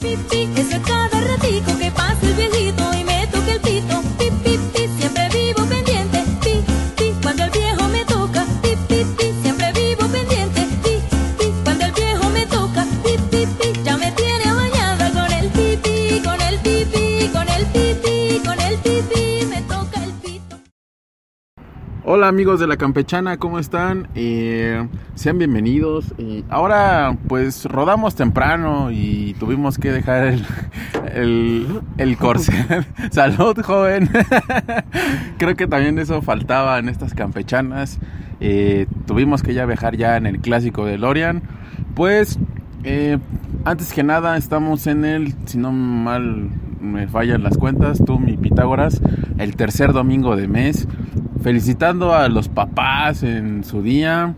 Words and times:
Pipi, 0.00 0.48
eso 0.56 0.80
cada 0.86 1.20
ratico 1.20 1.76
que 1.76 1.90
pasa 1.90 2.18
el 2.22 2.34
viejito. 2.34 2.67
Hola 22.10 22.28
amigos 22.28 22.58
de 22.58 22.66
la 22.66 22.78
Campechana, 22.78 23.36
¿cómo 23.36 23.58
están? 23.58 24.08
Eh, 24.14 24.88
sean 25.14 25.36
bienvenidos. 25.36 26.14
ahora 26.48 27.18
pues 27.28 27.66
rodamos 27.66 28.14
temprano 28.14 28.90
y 28.90 29.34
tuvimos 29.34 29.76
que 29.76 29.92
dejar 29.92 30.38
el, 31.14 31.82
el, 31.98 32.16
corset. 32.16 32.86
Salud 33.12 33.60
joven. 33.60 34.08
Creo 35.38 35.54
que 35.54 35.66
también 35.66 35.98
eso 35.98 36.22
faltaba 36.22 36.78
en 36.78 36.88
estas 36.88 37.12
campechanas. 37.12 37.98
Eh, 38.40 38.86
tuvimos 39.04 39.42
que 39.42 39.52
ya 39.52 39.66
viajar 39.66 39.98
ya 39.98 40.16
en 40.16 40.24
el 40.24 40.40
clásico 40.40 40.86
de 40.86 40.96
Lorian. 40.96 41.42
Pues 41.94 42.38
eh, 42.84 43.18
antes 43.66 43.92
que 43.92 44.02
nada 44.02 44.38
estamos 44.38 44.86
en 44.86 45.04
el, 45.04 45.34
si 45.44 45.58
no 45.58 45.72
mal 45.72 46.48
me 46.80 47.06
fallan 47.06 47.42
las 47.42 47.58
cuentas, 47.58 48.02
tú 48.02 48.18
mi 48.18 48.38
Pitágoras, 48.38 49.02
el 49.36 49.56
tercer 49.56 49.92
domingo 49.92 50.36
de 50.36 50.48
mes 50.48 50.88
felicitando 51.42 52.14
a 52.14 52.28
los 52.28 52.48
papás 52.48 53.22
en 53.22 53.64
su 53.64 53.82
día, 53.82 54.34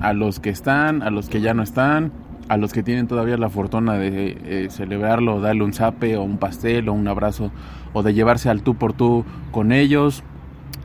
a 0.00 0.12
los 0.12 0.40
que 0.40 0.50
están, 0.50 1.02
a 1.02 1.10
los 1.10 1.28
que 1.28 1.40
ya 1.40 1.54
no 1.54 1.62
están, 1.62 2.12
a 2.48 2.56
los 2.56 2.72
que 2.72 2.82
tienen 2.82 3.06
todavía 3.06 3.36
la 3.36 3.50
fortuna 3.50 3.94
de 3.94 4.38
eh, 4.44 4.68
celebrarlo, 4.70 5.40
darle 5.40 5.64
un 5.64 5.72
zape 5.72 6.16
o 6.16 6.22
un 6.22 6.38
pastel 6.38 6.88
o 6.88 6.92
un 6.92 7.06
abrazo 7.06 7.50
o 7.92 8.02
de 8.02 8.14
llevarse 8.14 8.48
al 8.48 8.62
tú 8.62 8.74
por 8.74 8.92
tú 8.92 9.24
con 9.52 9.72
ellos. 9.72 10.22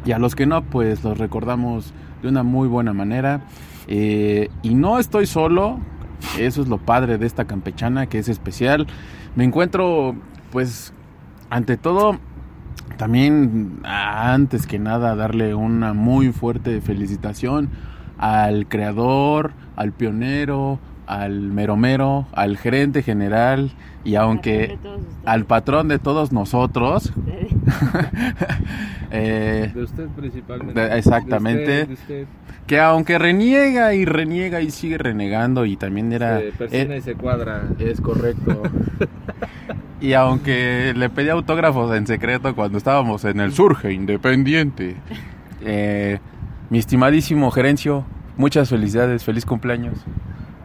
Y 0.05 0.11
a 0.11 0.19
los 0.19 0.35
que 0.35 0.45
no, 0.45 0.63
pues 0.63 1.03
los 1.03 1.17
recordamos 1.17 1.93
de 2.21 2.27
una 2.27 2.43
muy 2.43 2.67
buena 2.67 2.91
manera. 2.91 3.45
Eh, 3.87 4.49
y 4.61 4.75
no 4.75 4.99
estoy 4.99 5.25
solo, 5.25 5.79
eso 6.37 6.61
es 6.61 6.67
lo 6.67 6.77
padre 6.77 7.17
de 7.17 7.25
esta 7.25 7.45
campechana 7.45 8.07
que 8.07 8.19
es 8.19 8.27
especial. 8.27 8.87
Me 9.35 9.45
encuentro, 9.45 10.15
pues, 10.51 10.93
ante 11.49 11.77
todo 11.77 12.19
también, 12.97 13.79
antes 13.83 14.67
que 14.67 14.79
nada, 14.79 15.15
darle 15.15 15.55
una 15.55 15.93
muy 15.93 16.31
fuerte 16.31 16.79
felicitación 16.81 17.69
al 18.17 18.67
creador, 18.67 19.51
al 19.75 19.91
pionero, 19.91 20.79
al 21.07 21.51
meromero, 21.51 22.27
al 22.33 22.57
gerente 22.57 23.01
general 23.03 23.71
y 24.03 24.15
aunque 24.15 24.77
al 25.25 25.45
patrón 25.45 25.87
de 25.87 25.99
todos 25.99 26.31
nosotros. 26.31 27.11
Eh, 29.15 29.71
de 29.75 29.83
usted 29.83 30.07
principalmente. 30.07 30.97
exactamente. 30.97 31.87
Que 32.65 32.79
aunque 32.79 33.19
reniega 33.19 33.93
y 33.93 34.05
reniega 34.05 34.61
y 34.61 34.71
sigue 34.71 34.97
renegando 34.97 35.67
y 35.67 35.77
también 35.77 36.11
era... 36.11 36.39
Se 36.39 36.51
persina 36.51 36.95
y 36.95 37.01
se 37.01 37.13
cuadra. 37.13 37.61
Es 37.77 38.01
correcto. 38.01 38.63
Y 40.01 40.13
aunque 40.15 40.93
le 40.97 41.09
pedí 41.09 41.29
autógrafos 41.29 41.95
en 41.95 42.05
secreto 42.05 42.53
cuando 42.55 42.77
estábamos 42.77 43.23
en 43.23 43.39
el 43.39 43.53
Surge 43.53 43.93
Independiente, 43.93 44.97
eh, 45.61 46.19
mi 46.69 46.79
estimadísimo 46.79 47.49
gerencio, 47.51 48.03
muchas 48.35 48.67
felicidades, 48.69 49.23
feliz 49.23 49.45
cumpleaños. 49.45 49.97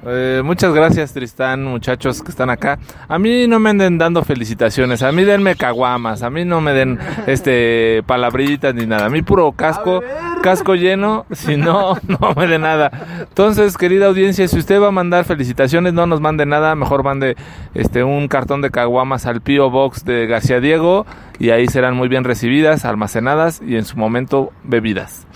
Eh, 0.07 0.43
muchas 0.45 0.73
gracias 0.73 1.13
Tristán, 1.13 1.65
muchachos 1.65 2.23
que 2.23 2.31
están 2.31 2.51
acá. 2.51 2.79
A 3.09 3.19
mí 3.19 3.47
no 3.49 3.59
me 3.59 3.71
anden 3.71 3.99
dando 3.99 4.23
felicitaciones, 4.23 5.03
a 5.03 5.11
mí 5.11 5.25
denme 5.25 5.57
caguamas, 5.57 6.23
a 6.23 6.31
mí 6.31 6.45
no 6.45 6.61
me 6.61 6.73
den 6.73 6.99
este 7.27 8.03
palabritas 8.07 8.75
ni 8.75 8.87
nada. 8.87 9.07
A 9.07 9.11
mí 9.11 9.23
puro 9.23 9.51
casco, 9.53 10.01
casco 10.41 10.77
lleno, 10.77 11.27
si 11.33 11.57
no, 11.57 11.97
no 12.07 12.35
me 12.37 12.47
de 12.47 12.59
nada. 12.59 12.91
Entonces, 13.29 13.77
querida 13.77 14.07
audiencia, 14.07 14.47
si 14.47 14.59
usted 14.59 14.81
va 14.81 14.89
a 14.89 14.93
mandar 14.93 15.25
felicitaciones, 15.25 15.93
no 15.93 16.07
nos 16.07 16.21
mande 16.21 16.47
nada, 16.47 16.75
mejor 16.77 17.03
mande 17.03 17.37
este 17.75 18.05
un 18.05 18.29
cartón 18.29 18.63
de 18.63 18.71
caguamas 18.71 19.27
al 19.27 19.41
Pio 19.41 19.69
Box 19.69 20.05
de 20.05 20.27
García 20.27 20.61
Diego 20.61 21.07
y 21.41 21.51
ahí 21.51 21.67
serán 21.67 21.97
muy 21.97 22.09
bien 22.09 22.25
recibidas, 22.25 22.85
almacenadas 22.85 23.61
y 23.67 23.77
en 23.77 23.85
su 23.85 23.97
momento 23.97 24.53
bebidas. 24.63 25.27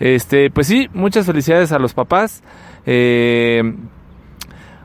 Este, 0.00 0.50
pues 0.50 0.66
sí, 0.66 0.88
muchas 0.94 1.26
felicidades 1.26 1.72
a 1.72 1.78
los 1.78 1.94
papás. 1.94 2.42
Eh, 2.86 3.62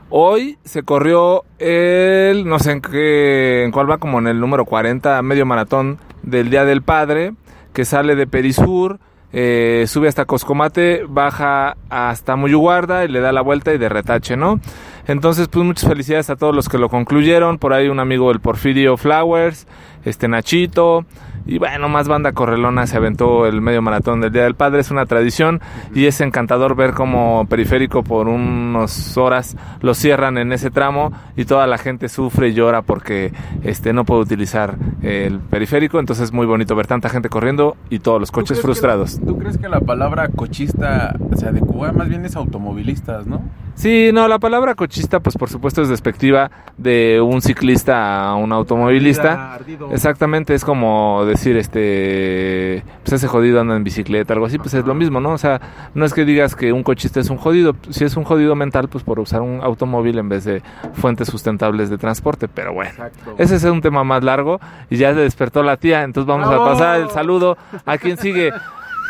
Hoy 0.09 0.57
se 0.63 0.83
corrió 0.83 1.43
el, 1.57 2.47
no 2.47 2.59
sé 2.59 2.73
en 2.73 2.81
qué, 2.81 3.63
en 3.63 3.71
cuál 3.71 3.89
va, 3.89 3.97
como 3.97 4.19
en 4.19 4.27
el 4.27 4.39
número 4.39 4.65
40, 4.65 5.21
medio 5.23 5.45
maratón 5.45 5.97
del 6.21 6.49
Día 6.49 6.63
del 6.63 6.83
Padre, 6.83 7.33
que 7.73 7.85
sale 7.85 8.15
de 8.15 8.27
Perisur, 8.27 8.99
eh, 9.33 9.85
sube 9.87 10.07
hasta 10.07 10.25
Coscomate, 10.25 11.03
baja 11.09 11.75
hasta 11.89 12.35
Muyuguarda 12.35 13.03
y 13.03 13.07
le 13.07 13.19
da 13.19 13.31
la 13.31 13.41
vuelta 13.41 13.73
y 13.73 13.77
de 13.77 13.89
retache, 13.89 14.37
¿no? 14.37 14.59
Entonces, 15.07 15.47
pues 15.47 15.65
muchas 15.65 15.89
felicidades 15.89 16.29
a 16.29 16.35
todos 16.35 16.55
los 16.55 16.69
que 16.69 16.77
lo 16.77 16.87
concluyeron. 16.87 17.57
Por 17.57 17.73
ahí 17.73 17.89
un 17.89 17.99
amigo 17.99 18.29
del 18.29 18.39
Porfirio 18.39 18.97
Flowers, 18.97 19.67
este 20.05 20.27
Nachito, 20.27 21.05
y 21.45 21.59
bueno, 21.59 21.89
más 21.89 22.07
banda 22.07 22.31
correlona 22.31 22.87
se 22.87 22.97
aventó 22.97 23.45
el 23.45 23.61
medio 23.61 23.81
maratón 23.81 24.21
del 24.21 24.31
Día 24.31 24.43
del 24.43 24.55
Padre. 24.55 24.81
Es 24.81 24.91
una 24.91 25.05
tradición 25.05 25.61
y 25.93 26.05
es 26.05 26.19
encantador 26.21 26.75
ver 26.75 26.93
como 26.93 27.45
periférico 27.47 28.03
por 28.03 28.27
unas 28.27 29.15
horas 29.17 29.55
lo 29.81 29.93
cierran 29.93 30.37
en 30.37 30.51
ese 30.51 30.71
tramo 30.71 31.11
y 31.35 31.45
toda 31.45 31.67
la 31.67 31.77
gente 31.77 32.09
sufre 32.09 32.49
y 32.49 32.53
llora 32.53 32.81
porque 32.81 33.31
este 33.63 33.93
no 33.93 34.05
puede 34.05 34.21
utilizar 34.21 34.75
el 35.03 35.39
periférico. 35.39 35.99
Entonces 35.99 36.25
es 36.25 36.33
muy 36.33 36.47
bonito 36.47 36.75
ver 36.75 36.87
tanta 36.87 37.09
gente 37.09 37.29
corriendo 37.29 37.77
y 37.89 37.99
todos 37.99 38.19
los 38.19 38.31
coches 38.31 38.61
frustrados. 38.61 39.19
¿Tú 39.19 39.37
crees 39.37 39.57
que 39.57 39.69
la 39.69 39.81
palabra 39.81 40.29
cochista 40.29 41.15
se 41.35 41.47
adecua? 41.47 41.91
Más 41.91 42.09
bien 42.09 42.25
es 42.25 42.35
automovilistas, 42.35 43.27
¿no? 43.27 43.41
Sí, 43.75 44.11
no, 44.13 44.29
la 44.29 44.39
palabra 44.39 44.73
cochista, 44.73 45.19
pues 45.19 45.35
por 45.37 45.49
supuesto 45.49 45.81
es 45.81 45.89
despectiva 45.89 46.49
de 46.77 47.19
un 47.19 47.41
ciclista 47.41 48.23
a 48.23 48.35
un 48.35 48.53
automovilista. 48.53 49.59
Exactamente, 49.91 50.53
es 50.53 50.63
como 50.63 51.25
decir, 51.25 51.57
este, 51.57 52.83
pues 53.03 53.13
ese 53.13 53.27
jodido 53.27 53.59
anda 53.59 53.75
en 53.75 53.83
bicicleta, 53.83 54.33
algo 54.33 54.45
así, 54.45 54.57
pues 54.57 54.73
es 54.73 54.85
lo 54.85 54.95
mismo, 54.95 55.19
¿no? 55.19 55.31
O 55.31 55.37
sea, 55.37 55.59
no 55.93 56.05
es 56.05 56.13
que 56.13 56.23
digas 56.23 56.55
que 56.55 56.71
un 56.71 56.83
cochista 56.83 57.19
es 57.19 57.29
un 57.29 57.35
jodido, 57.35 57.75
si 57.89 58.05
es 58.05 58.15
un 58.15 58.23
jodido 58.23 58.55
mental, 58.55 58.87
pues 58.87 59.03
por 59.03 59.19
usar 59.19 59.41
un 59.41 59.59
automóvil 59.61 60.19
en 60.19 60.29
vez 60.29 60.45
de 60.45 60.63
fuentes 60.93 61.27
sustentables 61.27 61.89
de 61.89 61.97
transporte, 61.97 62.47
pero 62.47 62.73
bueno, 62.73 62.93
ese 63.37 63.55
es 63.57 63.63
un 63.65 63.81
tema 63.81 64.05
más 64.05 64.23
largo 64.23 64.61
y 64.89 64.95
ya 64.95 65.13
se 65.13 65.19
despertó 65.19 65.63
la 65.63 65.75
tía, 65.75 66.03
entonces 66.03 66.27
vamos 66.27 66.47
a 66.49 66.57
pasar 66.59 67.01
el 67.01 67.09
saludo 67.09 67.57
a 67.85 67.97
quien 67.97 68.17
sigue. 68.17 68.53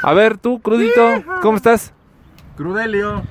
A 0.01 0.13
ver, 0.13 0.39
tú, 0.39 0.59
Crudito, 0.59 1.23
¿cómo 1.43 1.57
estás? 1.57 1.93
Crudelio. 2.57 3.21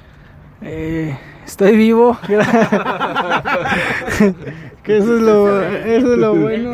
Eh, 0.63 1.17
estoy 1.45 1.77
vivo. 1.77 2.19
que 4.83 4.97
eso 4.99 5.17
es 5.17 5.23
lo, 5.23 5.63
eso 5.63 6.13
es 6.13 6.19
lo 6.19 6.35
bueno. 6.35 6.73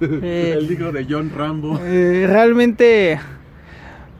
Eh, 0.00 0.54
el 0.58 0.70
hijo 0.70 0.92
de 0.92 1.06
John 1.08 1.32
Rambo. 1.34 1.80
Eh, 1.82 2.26
realmente 2.28 3.18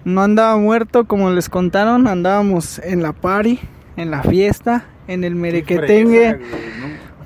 no 0.05 0.23
andaba 0.23 0.57
muerto 0.57 1.05
como 1.05 1.31
les 1.31 1.49
contaron, 1.49 2.07
andábamos 2.07 2.79
en 2.81 3.03
la 3.03 3.13
party, 3.13 3.61
en 3.97 4.11
la 4.11 4.23
fiesta, 4.23 4.85
en 5.07 5.25
el 5.25 5.35
merequetengue. 5.35 6.41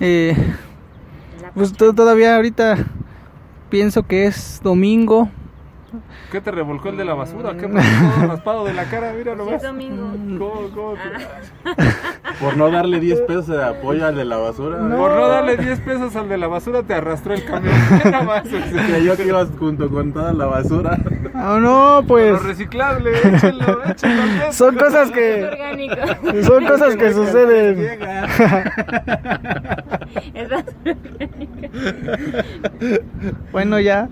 Eh, 0.01 0.37
pues 1.55 1.73
todavía 1.73 2.37
ahorita 2.37 2.77
pienso 3.69 4.03
que 4.05 4.27
es 4.27 4.61
domingo, 4.63 5.31
¿Qué 6.31 6.41
te 6.41 6.51
revolcó 6.51 6.89
el 6.89 6.97
de 6.97 7.05
la 7.05 7.15
basura? 7.15 7.57
¿Qué 7.57 7.69
pasó? 7.69 8.27
raspado 8.27 8.65
de 8.65 8.75
la 8.75 8.85
cara? 8.85 9.13
Mira 9.17 9.35
nomás. 9.35 9.55
Es 9.55 9.63
domingo. 9.63 10.11
¿Cómo, 10.39 10.69
cómo 10.75 10.95
ah. 11.65 11.75
Por 12.41 12.57
no 12.57 12.71
darle 12.71 13.01
10 13.01 13.21
pesos 13.23 13.47
de 13.49 13.63
apoyo 13.63 14.07
al 14.07 14.17
de 14.17 14.25
la 14.25 14.37
basura. 14.37 14.79
Por 14.79 15.13
no 15.13 15.29
darle 15.29 15.57
10 15.57 15.81
pesos 15.81 16.17
al 16.17 16.29
de 16.29 16.39
la 16.39 16.47
basura 16.49 16.83
te 16.83 16.95
arrastró 16.95 17.35
el 17.35 17.45
camión. 17.45 17.75
Nada 18.05 18.23
más. 18.23 18.43
Creyó 18.43 19.17
que 19.17 19.27
ibas 19.27 19.49
junto 19.59 19.89
con 19.91 20.13
toda 20.13 20.33
la 20.33 20.47
basura. 20.47 20.99
Ah, 21.35 21.59
no, 21.59 22.05
pues. 22.07 22.31
Lo 22.31 22.39
reciclable, 22.41 23.11
échalo, 23.11 23.85
échalo. 23.87 24.23
Son 24.53 24.77
cosas 24.77 25.11
que. 25.11 25.45
orgánico. 25.45 25.97
Son 26.43 26.67
cosas 26.67 26.95
que 26.95 27.13
suceden. 27.13 27.99
Bueno, 33.51 33.81
ya. 33.81 34.09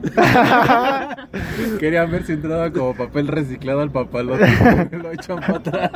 Querían 1.78 2.10
ver 2.10 2.24
si 2.24 2.32
entraba 2.32 2.70
como 2.70 2.94
papel 2.94 3.28
reciclado 3.28 3.80
al 3.80 3.90
papalote. 3.90 4.46
Lo 5.02 5.12
echan 5.12 5.40
para 5.40 5.56
atrás. 5.56 5.90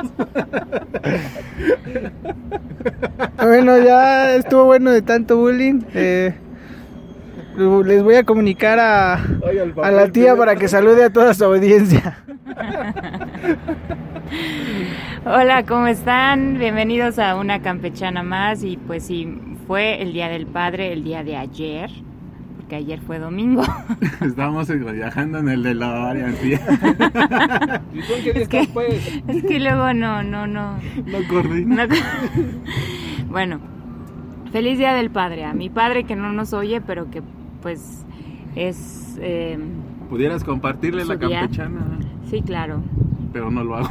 Bueno, 3.41 3.77
ya 3.79 4.35
estuvo 4.35 4.65
bueno 4.65 4.91
de 4.91 5.01
tanto 5.01 5.37
bullying. 5.37 5.81
Eh, 5.93 6.33
les 7.85 8.03
voy 8.03 8.15
a 8.15 8.23
comunicar 8.23 8.79
a, 8.79 9.13
a 9.13 9.91
la 9.91 10.07
tía 10.09 10.35
para 10.35 10.55
que 10.55 10.67
salude 10.67 11.03
a 11.05 11.09
toda 11.09 11.33
su 11.33 11.45
audiencia. 11.45 12.17
Hola, 15.25 15.63
¿cómo 15.63 15.87
están? 15.87 16.59
Bienvenidos 16.59 17.17
a 17.19 17.35
una 17.35 17.61
campechana 17.61 18.23
más 18.23 18.63
y 18.63 18.77
pues 18.77 19.05
sí, 19.05 19.39
fue 19.67 20.01
el 20.01 20.13
Día 20.13 20.29
del 20.29 20.45
Padre 20.45 20.93
el 20.93 21.03
día 21.03 21.23
de 21.23 21.35
ayer, 21.37 21.89
porque 22.65 22.77
ayer 22.77 22.99
fue 22.99 23.19
domingo. 23.19 23.61
Estamos 24.21 24.67
viajando 24.91 25.37
en 25.37 25.49
el 25.49 25.61
de 25.61 25.75
la 25.75 26.09
área, 26.09 26.33
tía. 26.33 26.59
¿Y 27.93 27.99
tú 27.99 28.13
en 28.17 28.23
qué 28.23 28.41
Es 28.41 28.47
que- 28.47 28.67
pues? 28.73 29.21
es 29.27 29.43
que 29.43 29.59
luego 29.59 29.93
no, 29.93 30.23
no, 30.23 30.47
no. 30.47 30.71
No 31.05 31.17
coordina. 31.29 31.85
no- 31.85 31.95
bueno, 33.29 33.59
feliz 34.51 34.79
Día 34.79 34.95
del 34.95 35.11
Padre 35.11 35.45
a 35.45 35.53
mi 35.53 35.69
padre 35.69 36.05
que 36.05 36.15
no 36.15 36.33
nos 36.33 36.53
oye, 36.53 36.81
pero 36.81 37.11
que 37.11 37.21
pues 37.61 38.03
es... 38.55 39.15
eh, 39.21 39.59
Pudieras 40.09 40.43
compartirle 40.43 41.05
la 41.05 41.17
día. 41.17 41.41
campechana, 41.41 41.99
sí, 42.31 42.41
claro, 42.41 42.81
pero 43.31 43.51
no 43.51 43.63
lo 43.63 43.75
hago. 43.75 43.89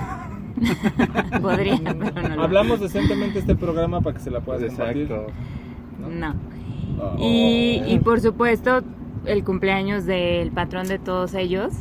podría, 1.43 1.79
pero 1.85 2.29
no. 2.29 2.37
lo- 2.37 2.43
Hablamos 2.43 2.81
decentemente 2.81 3.39
este 3.39 3.55
programa 3.55 4.01
para 4.01 4.17
que 4.17 4.23
se 4.23 4.31
la 4.33 4.41
puedas 4.41 4.65
compartir. 4.65 5.09
No. 6.11 6.35
Y, 7.19 7.83
y 7.87 7.99
por 8.01 8.21
supuesto, 8.21 8.83
el 9.27 9.43
cumpleaños 9.45 10.05
del 10.05 10.51
patrón 10.51 10.87
de 10.89 10.99
todos 10.99 11.35
ellos. 11.35 11.73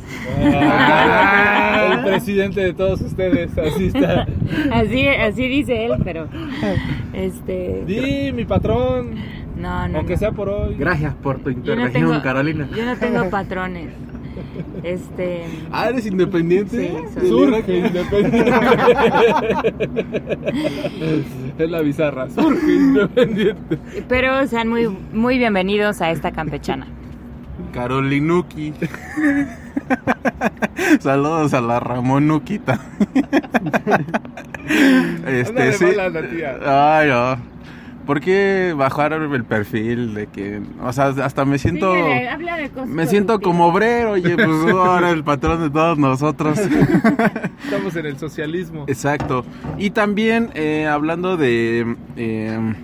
Ah, 0.42 1.92
el 1.98 2.04
presidente 2.04 2.60
de 2.62 2.72
todos 2.72 3.00
ustedes, 3.02 3.56
así 3.58 3.86
está. 3.86 4.26
Así, 4.72 5.06
así 5.08 5.48
dice 5.48 5.84
él, 5.86 5.92
pero 6.02 6.28
este 7.12 7.84
Di, 7.86 8.32
mi 8.32 8.44
patrón, 8.44 9.14
no, 9.56 9.88
no. 9.88 9.98
aunque 9.98 10.14
no. 10.14 10.18
sea 10.18 10.32
por 10.32 10.48
hoy. 10.48 10.74
Gracias 10.78 11.14
por 11.14 11.38
tu 11.38 11.50
Yo 11.50 11.54
no 11.56 11.60
intervención, 11.60 12.10
tengo- 12.10 12.22
Carolina. 12.22 12.68
Yo 12.74 12.84
no 12.84 12.96
tengo 12.96 13.28
patrones. 13.30 13.90
Este 14.82 15.44
Ah, 15.72 15.88
¿eres 15.88 16.06
independiente? 16.06 16.76
Sí, 16.76 16.90
soy- 17.20 17.28
Surge 17.28 17.76
independiente. 17.78 18.52
es 21.58 21.70
la 21.70 21.80
bizarra. 21.80 22.28
Surge 22.30 22.72
independiente. 22.72 23.78
pero 24.08 24.46
sean 24.46 24.68
muy 24.68 24.88
muy 25.12 25.38
bienvenidos 25.38 26.00
a 26.00 26.10
esta 26.10 26.32
campechana. 26.32 26.86
Carolinuki. 27.72 28.72
Saludos 31.00 31.52
a 31.54 31.60
la 31.60 31.80
Ramonuquita. 31.80 32.78
este, 35.26 35.48
Ándale, 35.48 35.72
sí. 35.72 35.84
mala 35.84 36.08
la 36.08 36.28
tía. 36.28 36.58
Ay, 36.98 37.08
no. 37.08 37.53
¿Por 38.06 38.20
qué 38.20 38.74
bajaron 38.76 39.32
el 39.34 39.44
perfil 39.44 40.14
de 40.14 40.26
que, 40.26 40.60
o 40.82 40.92
sea, 40.92 41.06
hasta 41.06 41.44
me 41.44 41.58
siento, 41.58 41.92
Síguele, 41.94 42.28
habla 42.28 42.56
de 42.56 42.68
cosas 42.68 42.88
me 42.88 43.06
siento 43.06 43.40
como 43.40 43.68
obrero, 43.68 44.12
oye, 44.12 44.36
pues 44.36 44.48
ahora 44.72 45.10
el 45.10 45.24
patrón 45.24 45.62
de 45.62 45.70
todos 45.70 45.98
nosotros. 45.98 46.58
Estamos 47.64 47.96
en 47.96 48.06
el 48.06 48.18
socialismo. 48.18 48.84
Exacto. 48.88 49.44
Y 49.78 49.90
también 49.90 50.50
eh, 50.54 50.86
hablando 50.86 51.36
de 51.36 51.96
eh, 52.16 52.74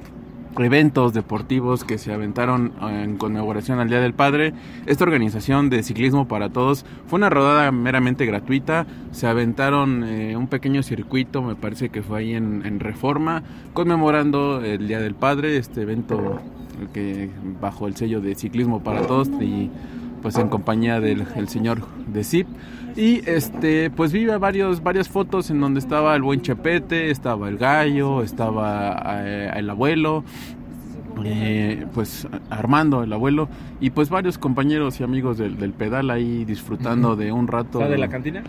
eventos 0.59 1.13
deportivos 1.13 1.85
que 1.85 1.99
se 1.99 2.13
aventaron 2.13 2.73
en 2.83 3.17
conmemoración 3.17 3.79
al 3.79 3.89
Día 3.89 4.01
del 4.01 4.15
Padre, 4.15 4.53
esta 4.87 5.05
organización 5.05 5.71
de 5.71 5.83
Ciclismo 5.83 6.27
para 6.29 6.51
Todos 6.51 6.85
fue 7.07 7.19
una 7.19 7.31
rodada 7.31 7.71
meramente 7.73 8.27
gratuita. 8.27 8.87
Se 9.13 9.27
aventaron 9.27 10.05
eh, 10.05 10.37
un 10.37 10.49
pequeño 10.49 10.83
circuito, 10.83 11.43
me 11.43 11.55
parece 11.55 11.91
que 11.91 12.03
fue 12.03 12.21
ahí 12.21 12.35
en, 12.35 12.67
en 12.67 12.81
Reforma, 12.81 13.43
conmemorando 13.73 14.63
el 14.63 14.89
Día 14.89 15.01
del 15.01 15.15
Padre, 15.15 15.57
este 15.57 15.83
evento 15.83 16.41
que 16.93 17.31
bajo 17.61 17.87
el 17.87 17.97
sello 17.97 18.21
de 18.21 18.35
Ciclismo 18.35 18.83
para 18.83 19.07
Todos 19.07 19.29
y 19.41 19.71
pues 20.23 20.37
en 20.37 20.49
compañía 20.49 21.01
del 21.01 21.27
el 21.37 21.49
señor 21.49 21.83
de 22.07 22.25
Zip. 22.25 22.47
Y 22.97 23.29
este, 23.29 23.91
pues 23.91 24.13
vi 24.13 24.27
varios, 24.27 24.83
varias 24.83 25.09
fotos 25.09 25.51
en 25.51 25.61
donde 25.61 25.81
estaba 25.81 26.15
el 26.17 26.23
buen 26.23 26.43
Chepete, 26.43 27.11
estaba 27.11 27.49
el 27.49 27.57
gallo, 27.57 28.23
estaba 28.23 29.23
eh, 29.25 29.51
el 29.57 29.71
abuelo, 29.71 30.25
eh, 31.25 31.87
pues 31.95 32.27
Armando, 32.51 33.03
el 33.03 33.13
abuelo, 33.13 33.49
y 33.81 33.91
pues 33.91 34.11
varios 34.11 34.39
compañeros 34.39 35.01
y 35.01 35.05
amigos 35.05 35.39
del, 35.39 35.59
del 35.59 35.73
pedal 35.73 36.11
ahí 36.11 36.45
disfrutando 36.45 37.17
de 37.17 37.33
un 37.33 37.47
rato. 37.47 37.81
¿La 37.81 37.89
de 37.89 37.99
la 37.99 38.09
cantina? 38.09 38.43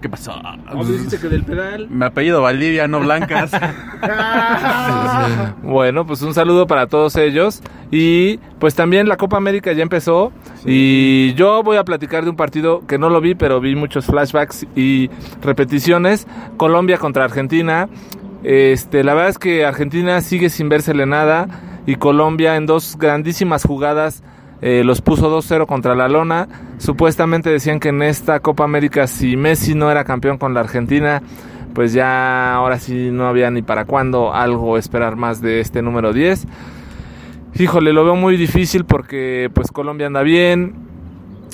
¿Qué 0.00 0.08
pasó? 0.08 0.32
¿O 0.72 0.84
me 0.84 0.92
dijiste 0.92 1.18
que 1.18 1.28
del 1.28 1.42
pedal? 1.42 1.88
Me 1.90 2.06
apellido 2.06 2.40
Valdivia, 2.40 2.86
no 2.86 3.00
Blancas. 3.00 3.50
Bueno, 5.62 6.06
pues 6.06 6.22
un 6.22 6.34
saludo 6.34 6.66
para 6.66 6.86
todos 6.86 7.16
ellos. 7.16 7.62
Y 7.90 8.38
pues 8.58 8.74
también 8.74 9.08
la 9.08 9.16
Copa 9.16 9.36
América 9.36 9.72
ya 9.72 9.82
empezó. 9.82 10.32
Y 10.64 11.34
yo 11.34 11.62
voy 11.62 11.76
a 11.76 11.84
platicar 11.84 12.24
de 12.24 12.30
un 12.30 12.36
partido 12.36 12.86
que 12.86 12.96
no 12.98 13.10
lo 13.10 13.20
vi, 13.20 13.34
pero 13.34 13.60
vi 13.60 13.74
muchos 13.74 14.06
flashbacks 14.06 14.66
y 14.76 15.10
repeticiones. 15.42 16.26
Colombia 16.56 16.98
contra 16.98 17.24
Argentina. 17.24 17.88
Este, 18.44 19.02
la 19.02 19.14
verdad 19.14 19.30
es 19.30 19.38
que 19.38 19.64
Argentina 19.66 20.20
sigue 20.20 20.48
sin 20.48 20.68
vérsele 20.68 21.06
nada. 21.06 21.48
Y 21.86 21.96
Colombia 21.96 22.56
en 22.56 22.66
dos 22.66 22.96
grandísimas 22.98 23.64
jugadas 23.64 24.22
eh, 24.60 24.82
los 24.84 25.00
puso 25.00 25.30
2-0 25.30 25.66
contra 25.66 25.94
la 25.94 26.08
lona. 26.08 26.48
Supuestamente 26.78 27.50
decían 27.50 27.80
que 27.80 27.90
en 27.90 28.02
esta 28.02 28.40
Copa 28.40 28.64
América, 28.64 29.06
si 29.06 29.36
Messi 29.36 29.74
no 29.74 29.90
era 29.90 30.04
campeón 30.04 30.38
con 30.38 30.54
la 30.54 30.60
Argentina, 30.60 31.22
pues 31.74 31.92
ya 31.92 32.54
ahora 32.54 32.78
sí 32.78 33.10
no 33.12 33.28
había 33.28 33.50
ni 33.50 33.62
para 33.62 33.84
cuándo 33.84 34.34
algo 34.34 34.78
esperar 34.78 35.16
más 35.16 35.40
de 35.40 35.60
este 35.60 35.82
número 35.82 36.12
10. 36.12 36.46
Híjole, 37.54 37.92
lo 37.92 38.04
veo 38.04 38.16
muy 38.16 38.36
difícil 38.36 38.84
porque 38.84 39.50
pues 39.52 39.70
Colombia 39.70 40.06
anda 40.06 40.22
bien. 40.22 40.74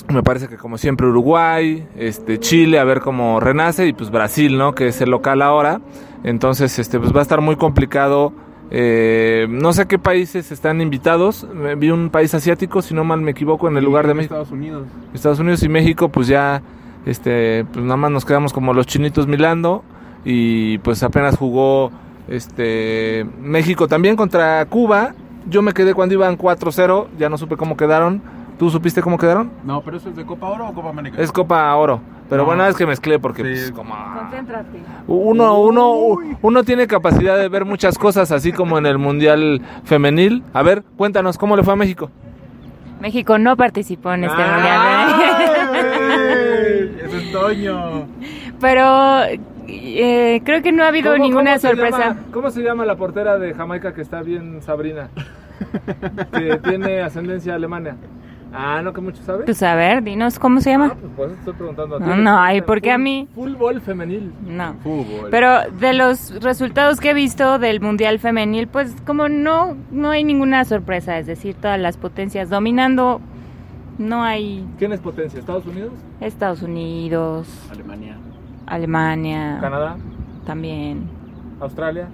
Me 0.09 0.21
parece 0.21 0.47
que 0.47 0.57
como 0.57 0.77
siempre 0.77 1.07
Uruguay, 1.07 1.87
este 1.95 2.39
Chile 2.39 2.77
a 2.77 2.83
ver 2.83 2.99
cómo 2.99 3.39
renace 3.39 3.87
y 3.87 3.93
pues 3.93 4.11
Brasil, 4.11 4.57
¿no? 4.57 4.75
Que 4.75 4.89
es 4.89 5.01
el 5.01 5.09
local 5.09 5.41
ahora. 5.41 5.81
Entonces, 6.23 6.77
este 6.79 6.99
pues 6.99 7.13
va 7.13 7.19
a 7.19 7.23
estar 7.23 7.41
muy 7.41 7.55
complicado. 7.55 8.33
Eh, 8.71 9.45
no 9.49 9.73
sé 9.73 9.85
qué 9.85 9.99
países 9.99 10.51
están 10.51 10.81
invitados. 10.81 11.47
Me- 11.53 11.75
Vi 11.75 11.91
un 11.91 12.09
país 12.09 12.33
asiático, 12.33 12.81
si 12.81 12.93
no 12.93 13.03
mal 13.03 13.21
me 13.21 13.31
equivoco, 13.31 13.67
en 13.67 13.77
el 13.77 13.83
lugar 13.85 14.07
de 14.07 14.13
México. 14.13 14.33
Estados 14.35 14.51
Unidos. 14.51 14.87
Estados 15.13 15.39
Unidos 15.39 15.63
y 15.63 15.69
México, 15.69 16.09
pues 16.09 16.27
ya, 16.27 16.61
este, 17.05 17.65
pues 17.71 17.83
nada 17.85 17.97
más 17.97 18.11
nos 18.11 18.25
quedamos 18.25 18.53
como 18.53 18.73
los 18.73 18.87
chinitos 18.87 19.27
milando 19.27 19.83
y 20.25 20.79
pues 20.79 21.03
apenas 21.03 21.37
jugó, 21.37 21.91
este, 22.27 23.25
México 23.41 23.87
también 23.87 24.15
contra 24.15 24.65
Cuba. 24.65 25.13
Yo 25.47 25.61
me 25.61 25.73
quedé 25.73 25.93
cuando 25.93 26.15
iban 26.15 26.37
4-0, 26.37 27.07
ya 27.19 27.29
no 27.29 27.37
supe 27.37 27.55
cómo 27.57 27.77
quedaron. 27.77 28.21
¿Tú 28.57 28.69
supiste 28.69 29.01
cómo 29.01 29.17
quedaron? 29.17 29.51
No, 29.65 29.81
pero 29.81 29.97
eso 29.97 30.09
es 30.09 30.15
de 30.15 30.25
Copa 30.25 30.47
Oro 30.47 30.69
o 30.69 30.73
Copa 30.73 30.89
América. 30.89 31.21
Es 31.21 31.31
Copa 31.31 31.75
Oro. 31.75 31.99
Pero 32.29 32.41
No. 32.41 32.45
bueno, 32.47 32.65
es 32.65 32.75
que 32.75 32.85
mezclé 32.87 33.19
porque 33.19 33.43
Sí. 33.43 33.49
pues, 33.49 33.71
como 33.71 33.93
Concéntrate. 34.17 34.79
uno, 35.07 35.59
uno, 35.61 36.17
uno 36.41 36.63
tiene 36.63 36.87
capacidad 36.87 37.37
de 37.37 37.49
ver 37.49 37.65
muchas 37.65 37.97
cosas, 37.97 38.31
así 38.31 38.51
como 38.53 38.77
en 38.77 38.85
el 38.85 38.97
Mundial 38.97 39.61
Femenil. 39.83 40.41
A 40.53 40.63
ver, 40.63 40.83
cuéntanos, 40.97 41.37
¿cómo 41.37 41.55
le 41.55 41.63
fue 41.63 41.73
a 41.73 41.75
México? 41.75 42.09
México 43.01 43.37
no 43.37 43.55
participó 43.57 44.13
en 44.13 44.23
este 44.23 44.37
mundial. 44.37 45.15
Es 47.05 47.31
Toño. 47.31 48.07
Pero 48.59 49.21
eh, 49.67 50.41
creo 50.43 50.61
que 50.61 50.71
no 50.71 50.83
ha 50.83 50.87
habido 50.87 51.11
¿Cómo- 51.11 51.23
ninguna 51.23 51.51
cómo 51.51 51.59
se 51.59 51.67
sorpresa. 51.67 51.97
llama- 51.99 52.19
¿Cómo 52.31 52.49
se 52.49 52.61
llama 52.63 52.85
la 52.85 52.95
portera 52.95 53.37
de 53.37 53.53
Jamaica 53.53 53.93
que 53.93 54.01
está 54.01 54.21
bien 54.21 54.61
Sabrina? 54.61 55.09
que 56.33 56.57
tiene 56.63 57.01
ascendencia 57.01 57.55
alemana. 57.55 57.95
Ah, 58.57 58.81
no, 58.81 58.93
que 58.93 59.01
mucho 59.01 59.21
sabe. 59.23 59.43
Pues 59.43 59.61
a 59.63 59.75
ver, 59.75 60.01
dinos 60.01 60.39
cómo 60.39 60.61
se 60.61 60.69
Ah, 60.69 60.73
llama. 60.73 60.93
pues 60.95 61.11
por 61.13 61.25
eso 61.27 61.35
estoy 61.39 61.53
preguntando 61.55 61.95
a 61.97 61.99
ti. 61.99 62.05
No, 62.05 62.15
no, 62.15 62.39
ay, 62.39 62.61
¿por 62.61 62.79
qué 62.81 62.91
a 62.91 62.97
mí? 62.97 63.27
Fútbol 63.35 63.81
femenil. 63.81 64.31
No. 64.47 64.75
Fútbol. 64.81 65.27
Pero 65.29 65.69
de 65.79 65.93
los 65.93 66.41
resultados 66.41 66.99
que 66.99 67.09
he 67.09 67.13
visto 67.13 67.59
del 67.59 67.81
Mundial 67.81 68.19
Femenil, 68.19 68.67
pues 68.67 68.95
como 69.05 69.27
no, 69.27 69.75
no 69.91 70.09
hay 70.11 70.23
ninguna 70.23 70.63
sorpresa, 70.65 71.17
es 71.19 71.27
decir, 71.27 71.55
todas 71.55 71.79
las 71.79 71.97
potencias 71.97 72.49
dominando, 72.49 73.19
no 73.97 74.23
hay 74.23 74.65
¿Quién 74.77 74.93
es 74.93 74.99
potencia? 75.01 75.39
¿Estados 75.39 75.65
Unidos? 75.65 75.91
Estados 76.21 76.61
Unidos, 76.61 77.47
Alemania. 77.71 78.17
Alemania, 78.67 79.57
¿Canadá? 79.61 79.97
también, 80.45 81.09
¿Australia? 81.59 82.07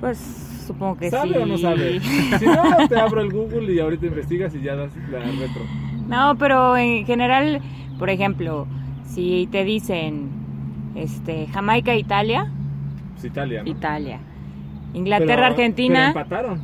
pues 0.00 0.49
supongo 0.72 0.96
que 0.98 1.10
¿Sabe 1.10 1.30
sí. 1.34 1.36
o 1.38 1.46
no 1.46 1.58
sabe? 1.58 2.00
si 2.38 2.46
no, 2.46 2.88
te 2.88 2.98
abro 2.98 3.20
el 3.20 3.30
Google 3.32 3.72
y 3.72 3.80
ahorita 3.80 4.06
investigas 4.06 4.54
y 4.54 4.60
ya 4.62 4.76
das 4.76 4.92
la 5.10 5.18
retro. 5.18 5.62
No, 6.08 6.36
pero 6.38 6.76
en 6.76 7.04
general, 7.06 7.60
por 7.98 8.08
ejemplo, 8.10 8.66
si 9.04 9.48
te 9.50 9.64
dicen 9.64 10.30
este 10.94 11.46
Jamaica, 11.48 11.94
Italia, 11.94 12.50
Es 13.18 13.24
Italia, 13.24 13.62
¿no? 13.64 13.70
Italia. 13.70 14.20
Inglaterra, 14.94 15.34
Pero- 15.34 15.46
Argentina. 15.46 16.10
pero 16.12 16.24
empataron. 16.24 16.60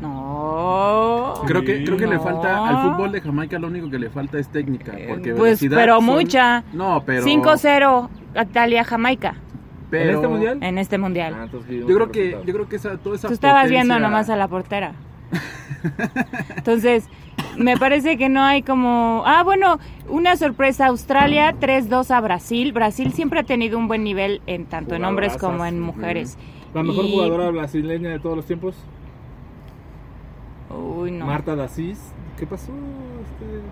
No. 0.00 1.34
Creo 1.46 1.62
que, 1.62 1.84
creo 1.84 1.96
que 1.96 2.06
le 2.06 2.18
falta 2.18 2.68
al 2.68 2.82
fútbol 2.82 3.12
de 3.12 3.20
Jamaica 3.20 3.58
lo 3.58 3.66
único 3.66 3.90
que 3.90 3.98
le 3.98 4.10
falta 4.10 4.38
es 4.38 4.48
técnica. 4.48 4.92
Porque 5.08 5.30
Pues, 5.32 5.60
velocidad 5.60 5.76
pero 5.78 5.96
son- 5.96 6.04
mucha. 6.04 6.64
No, 6.72 7.02
pero. 7.04 7.24
5-0 7.24 8.08
Italia, 8.40 8.84
Jamaica 8.84 9.34
pero- 9.90 10.10
¿En 10.10 10.14
este 10.16 10.28
mundial? 10.28 10.58
en 10.62 10.78
este 10.78 10.96
Ah, 10.96 10.98
mundial. 10.98 11.50
vimos 11.68 11.88
Yo 11.88 11.94
creo 11.94 12.10
que, 12.10 12.30
yo 12.46 12.52
creo 12.54 12.68
que 12.68 12.76
esa, 12.76 12.96
toda 12.98 13.16
esa 13.16 13.28
Tú 13.28 13.34
estabas 13.34 13.64
potencia- 13.64 13.82
viendo 13.84 13.98
nomás 13.98 14.28
a 14.30 14.36
la 14.36 14.48
portera. 14.48 14.92
Entonces, 16.56 17.08
me 17.56 17.76
parece 17.76 18.16
que 18.16 18.28
no 18.28 18.42
hay 18.42 18.62
como... 18.62 19.22
Ah, 19.26 19.42
bueno, 19.42 19.78
una 20.08 20.36
sorpresa, 20.36 20.86
Australia 20.86 21.54
3-2 21.58 22.10
a 22.10 22.20
Brasil. 22.20 22.72
Brasil 22.72 23.12
siempre 23.12 23.40
ha 23.40 23.42
tenido 23.44 23.78
un 23.78 23.88
buen 23.88 24.04
nivel 24.04 24.40
en 24.46 24.66
tanto 24.66 24.94
en 24.94 25.04
hombres 25.04 25.36
como 25.36 25.64
en 25.66 25.80
mujeres. 25.80 26.38
La 26.74 26.82
mejor 26.82 27.04
Y- 27.06 27.12
jugadora 27.12 27.50
brasileña 27.50 28.10
de 28.10 28.18
todos 28.20 28.36
los 28.36 28.46
tiempos, 28.46 28.76
Uy, 30.70 31.10
no. 31.12 31.26
Marta 31.26 31.56
Dasís. 31.56 31.98
¿Qué 32.38 32.46
pasó? 32.46 32.72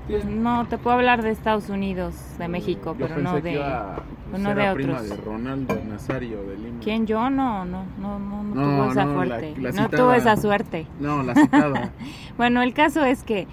Pues 0.08 0.24
no, 0.24 0.66
te 0.68 0.78
puedo 0.78 0.96
hablar 0.96 1.22
de 1.22 1.30
Estados 1.30 1.68
Unidos, 1.68 2.14
de 2.38 2.46
México, 2.46 2.94
Yo 2.98 3.06
pero 3.06 3.16
pensé 3.16 3.22
no 3.22 3.34
que 3.36 3.42
de... 3.42 3.52
iba 3.54 3.96
pues 4.30 4.42
no 4.42 4.48
de 4.54 4.72
prima 4.74 4.92
otros. 5.00 5.08
de 5.10 5.16
Ronaldo 5.16 5.80
Nazario 5.88 6.42
de 6.44 6.56
Lima. 6.58 6.78
¿Quién 6.82 7.06
yo? 7.06 7.28
No, 7.28 7.64
no, 7.64 7.84
no, 8.00 8.18
no, 8.20 8.42
no, 8.44 8.54
No, 8.54 8.62
tuvo 8.62 8.90
esa 8.92 9.04
no, 9.04 9.24
la- 9.24 9.38
suerte. 9.40 9.54
la 9.60 9.70
no 9.72 9.82
citada. 9.82 9.88
tuvo 10.02 10.12
esa 10.12 10.36
suerte. 10.36 10.86
No, 11.00 11.22
la 11.22 11.34
citada. 11.34 11.90
Bueno, 12.36 12.62
el 12.62 12.72
caso 12.74 13.04
es 13.04 13.22
que, 13.24 13.48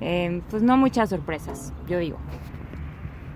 eh, 0.00 0.42
pues 0.50 0.62
no 0.62 0.76
muchas 0.76 1.08
sorpresas, 1.10 1.72
yo 1.88 1.98
digo. 1.98 2.18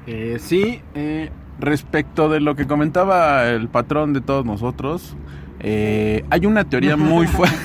Eh, 0.07 0.37
sí, 0.39 0.81
eh, 0.95 1.31
respecto 1.59 2.29
de 2.29 2.41
lo 2.41 2.55
que 2.55 2.67
comentaba 2.67 3.47
el 3.49 3.69
patrón 3.69 4.13
de 4.13 4.21
todos 4.21 4.45
nosotros, 4.45 5.17
eh, 5.61 6.25
hay 6.31 6.47
una 6.47 6.65
teoría 6.65 6.97
muy 6.97 7.27
fuerte. 7.29 7.57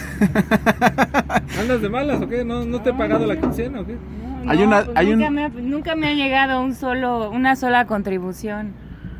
¿Andas 1.59 1.81
de 1.81 1.89
malas 1.89 2.21
o 2.21 2.27
qué? 2.27 2.43
¿No, 2.45 2.63
no 2.65 2.81
te 2.81 2.89
he 2.91 2.93
pagado 2.93 3.25
la 3.27 3.39
quincena 3.39 3.81
o 3.81 3.85
qué? 3.85 3.97
Hay 4.47 4.57
no, 4.59 4.65
una- 4.65 4.83
pues 4.85 4.97
hay 4.97 5.07
nunca, 5.13 5.27
un- 5.27 5.33
me 5.35 5.45
ha, 5.45 5.49
nunca 5.49 5.95
me 5.95 6.07
ha 6.09 6.13
llegado 6.13 6.61
un 6.61 6.73
solo, 6.75 7.29
una 7.29 7.55
sola 7.55 7.85
contribución. 7.85 8.73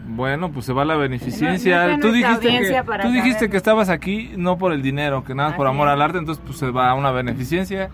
Bueno, 0.07 0.51
pues 0.51 0.65
se 0.65 0.73
va 0.73 0.85
la 0.85 0.95
beneficencia. 0.97 1.81
No- 1.83 1.88
no 1.89 1.93
está 1.95 2.07
tú 2.07 2.13
dijiste, 2.13 2.47
que, 2.47 2.83
tú 3.03 3.11
dijiste 3.11 3.49
que 3.49 3.57
estabas 3.57 3.89
aquí 3.89 4.31
no 4.38 4.57
por 4.57 4.73
el 4.73 4.81
dinero, 4.81 5.23
que 5.23 5.35
nada 5.35 5.49
más 5.49 5.57
por 5.57 5.67
amor 5.67 5.88
es. 5.88 5.93
al 5.93 6.01
arte, 6.01 6.17
entonces 6.17 6.43
pues 6.45 6.57
se 6.57 6.71
va 6.71 6.89
a 6.89 6.95
una 6.95 7.11
beneficencia. 7.11 7.89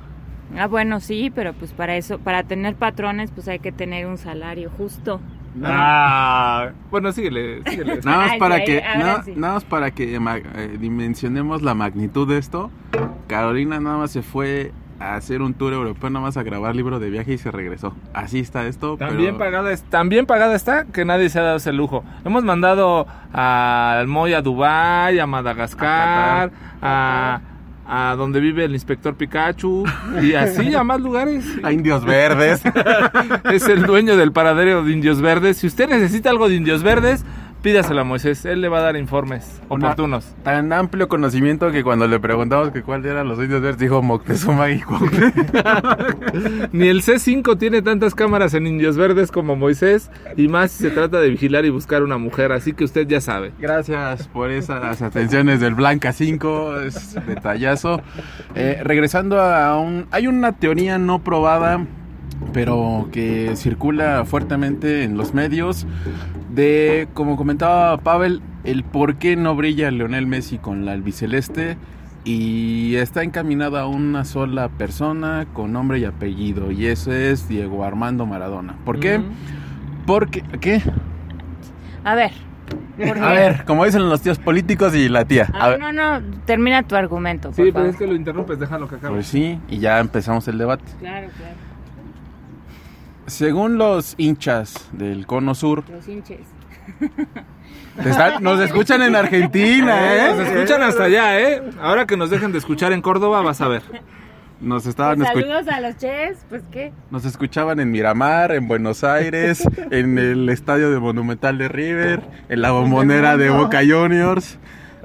Ah, 0.58 0.68
bueno, 0.68 1.00
sí, 1.02 1.32
pero 1.34 1.54
pues 1.54 1.74
para 1.74 1.96
eso, 1.98 2.20
para 2.20 2.44
tener 2.44 2.76
patrones, 2.76 3.32
pues 3.32 3.48
hay 3.48 3.60
que 3.60 3.72
tener 3.72 4.06
un 4.06 4.18
salario 4.18 4.70
justo. 4.78 5.20
Ah, 5.64 6.70
bueno, 6.92 7.12
síguele, 7.12 7.62
síguele. 7.70 8.00
Nada 8.06 8.18
más 8.28 8.38
para 8.38 8.64
que, 8.64 8.82
nada, 8.82 9.24
más 9.54 9.64
para 9.66 9.92
que 9.92 10.16
eh, 10.16 10.78
dimensionemos 10.80 11.62
la 11.62 11.74
magnitud 11.74 12.28
de 12.28 12.38
esto. 12.38 12.72
Carolina 13.28 13.80
nada 13.80 13.98
más 13.98 14.12
se 14.12 14.22
fue 14.22 14.72
a 15.00 15.16
hacer 15.16 15.42
un 15.42 15.54
tour 15.54 15.74
europeo, 15.74 16.10
nada 16.10 16.26
más 16.26 16.38
a 16.38 16.44
grabar 16.44 16.76
libro 16.76 17.00
de 17.00 17.10
viaje 17.10 17.34
y 17.34 17.38
se 17.38 17.52
regresó. 17.52 17.94
Así 18.14 18.40
está 18.40 18.66
esto. 18.66 18.96
También 18.98 19.36
pero- 19.38 19.46
pagada, 19.52 19.72
es, 19.72 19.84
también 19.84 20.26
pagada 20.26 20.56
está 20.56 20.86
que 20.86 21.04
nadie 21.06 21.30
se 21.30 21.40
ha 21.40 21.44
dado 21.44 21.58
ese 21.58 21.74
lujo. 21.74 22.04
Hemos 22.24 22.44
mandado 22.44 23.06
al 23.34 24.08
Moy 24.08 24.34
a 24.34 24.42
Dubai, 24.42 25.20
a 25.20 25.28
Madagascar, 25.28 26.52
a, 26.82 27.42
a 27.88 28.16
donde 28.16 28.40
vive 28.40 28.64
el 28.66 28.74
inspector 28.74 29.16
Pikachu 29.16 29.84
y 30.22 30.34
así 30.34 30.74
a 30.74 30.84
más 30.84 31.02
lugares. 31.02 31.46
a 31.64 31.72
indios 31.72 32.04
verdes. 32.06 32.62
Es 33.52 33.68
el 33.68 33.84
dueño 33.84 34.16
del 34.18 34.32
paradero 34.32 34.84
de 34.84 34.92
Indios 34.92 35.22
Verdes. 35.22 35.58
Si 35.58 35.68
usted 35.68 35.88
necesita 35.90 36.30
algo 36.30 36.50
de 36.50 36.56
Indios 36.56 36.84
Verdes, 36.84 37.24
pídaselo 37.66 38.02
a 38.02 38.04
Moisés. 38.04 38.46
Él 38.46 38.62
le 38.62 38.70
va 38.70 38.78
a 38.78 38.82
dar 38.82 38.96
informes 38.96 39.60
Una- 39.70 39.88
oportunos. 39.88 40.36
Tan 40.44 40.72
amplio 40.72 41.08
conocimiento 41.10 41.72
que 41.72 41.84
cuando 41.84 42.08
le 42.08 42.20
preguntamos 42.20 42.70
que 42.70 42.84
cuáles 42.84 43.08
eran 43.10 43.28
los 43.28 43.40
indios 43.40 43.60
verdes, 43.60 43.80
dijo 43.80 44.04
Moctezuma 44.04 44.70
y. 44.70 44.84
Ni 46.72 46.88
el 46.90 47.02
C5 47.02 47.58
tiene 47.58 47.82
tantas 47.82 48.14
cámaras 48.14 48.54
en 48.54 48.68
Indios 48.68 48.98
Verdes 48.98 49.32
como 49.32 49.56
Moisés, 49.56 50.12
y 50.38 50.48
más 50.48 50.72
si 50.74 50.84
se 50.84 50.92
trata 50.92 51.20
de 51.20 51.30
vigilar 51.30 51.66
y 51.66 51.72
buscar 51.72 52.04
una 52.04 52.20
mujer, 52.20 52.52
así 52.52 52.74
que 52.74 52.84
usted 52.84 53.08
ya 53.08 53.20
sabe. 53.20 53.52
Gracias 53.60 54.28
por 54.28 54.52
esas 54.52 55.02
atenciones 55.02 55.60
del 55.60 55.74
Blanca 55.74 56.14
5, 56.14 56.82
es 56.82 57.16
detallazo. 57.26 58.00
Eh, 58.54 58.80
regresando 58.84 59.42
a 59.42 59.80
un... 59.80 60.06
Hay 60.12 60.28
una 60.28 60.52
teoría 60.52 61.00
no 61.00 61.24
probada, 61.24 61.84
pero 62.54 63.10
que 63.12 63.56
circula 63.56 64.24
fuertemente 64.26 65.04
en 65.04 65.18
los 65.18 65.34
medios, 65.34 65.88
de, 66.56 67.08
como 67.14 67.36
comentaba 67.38 67.98
Pavel, 67.98 68.42
el 68.64 68.84
por 68.84 69.16
qué 69.16 69.36
no 69.36 69.56
brilla 69.56 69.92
Leonel 69.92 70.26
Messi 70.26 70.58
con 70.58 70.86
la 70.86 70.94
albiceleste 70.94 71.78
y 72.24 72.96
está 72.96 73.24
encaminada 73.24 73.82
a 73.82 73.88
una 73.88 74.26
sola 74.26 74.70
persona 74.70 75.46
con 75.54 75.74
nombre 75.74 76.00
y 76.00 76.06
apellido, 76.06 76.72
y 76.72 76.88
eso 76.88 77.12
es 77.14 77.48
Diego 77.48 77.84
Armando 77.84 78.26
Maradona. 78.26 78.76
¿Por 78.84 79.00
qué? 79.00 79.18
Ujú. 79.18 79.28
Porque... 80.08 80.44
¿Qué? 80.60 80.82
A 82.04 82.16
ver. 82.16 82.32
¿por 82.98 83.20
A 83.20 83.32
ver, 83.32 83.66
como 83.66 83.86
dicen 83.86 84.10
los 84.10 84.22
tíos 84.22 84.40
políticos 84.40 84.96
y 84.96 85.08
la 85.10 85.26
tía. 85.26 85.50
Ah, 85.54 85.66
A 85.66 85.70
ver. 85.70 85.80
no, 85.80 85.92
no, 85.92 86.22
termina 86.46 86.82
tu 86.84 86.96
argumento, 86.96 87.52
por 87.52 87.64
Sí, 87.64 87.72
pero 87.72 87.86
es 87.86 87.96
que 87.96 88.08
lo 88.08 88.16
interrumpes, 88.16 88.58
déjalo 88.58 88.88
que 88.88 88.96
acabe. 88.96 89.14
Pues 89.16 89.28
sí, 89.28 89.60
y 89.70 89.78
ya 89.80 90.00
empezamos 90.00 90.48
el 90.48 90.58
debate. 90.58 90.86
Claro, 91.00 91.28
claro. 91.38 91.56
Según 93.28 93.78
los 93.78 94.16
hinchas 94.18 94.90
del 94.92 95.26
Cono 95.26 95.56
Sur, 95.56 95.84
Los 95.90 96.08
hinches. 96.08 96.40
están- 98.06 98.44
nos 98.44 98.60
escuchan 98.60 99.02
en 99.02 99.16
Argentina, 99.16 99.96
Nos 100.36 100.40
¿eh? 100.48 100.54
escuchan 100.54 100.82
hasta 100.84 101.04
allá, 101.06 101.40
¿eh? 101.40 101.64
Ahora 101.82 102.06
que 102.06 102.18
nos 102.18 102.30
dejen 102.30 102.52
de 102.52 102.58
escuchar 102.60 102.92
en 102.94 103.02
Córdoba, 103.02 103.42
vas 103.42 103.62
a 103.62 103.68
ver. 103.68 103.82
Nos 104.62 104.86
estaban 104.86 105.20
escu- 105.20 105.42
Saludos 105.42 105.68
a 105.68 105.82
los 105.82 105.98
ches, 105.98 106.38
pues 106.50 106.64
qué. 106.72 106.94
nos 107.12 107.26
escuchaban 107.26 107.80
en 107.80 107.92
Miramar, 107.92 108.52
en 108.54 108.68
Buenos 108.68 109.04
Aires, 109.04 109.64
en 109.92 110.18
el 110.18 110.48
estadio 110.50 110.92
de 110.92 111.00
Monumental 111.00 111.58
de 111.58 111.68
River, 111.68 112.22
en 112.48 112.62
la 112.62 112.72
bombonera 112.72 113.38
de 113.38 113.50
Boca 113.50 113.80
Juniors. 113.88 114.58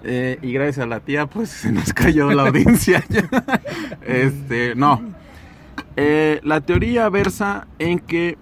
eh, 0.04 0.38
y 0.40 0.52
gracias 0.52 0.78
a 0.78 0.86
la 0.86 1.00
tía, 1.00 1.26
pues 1.26 1.50
se 1.50 1.72
nos 1.72 1.92
cayó 1.92 2.30
la 2.30 2.42
audiencia. 2.48 3.02
este, 4.06 4.74
no. 4.74 5.02
Eh, 6.02 6.40
la 6.44 6.62
teoría 6.62 7.10
versa 7.10 7.66
en 7.78 7.98
que 7.98 8.38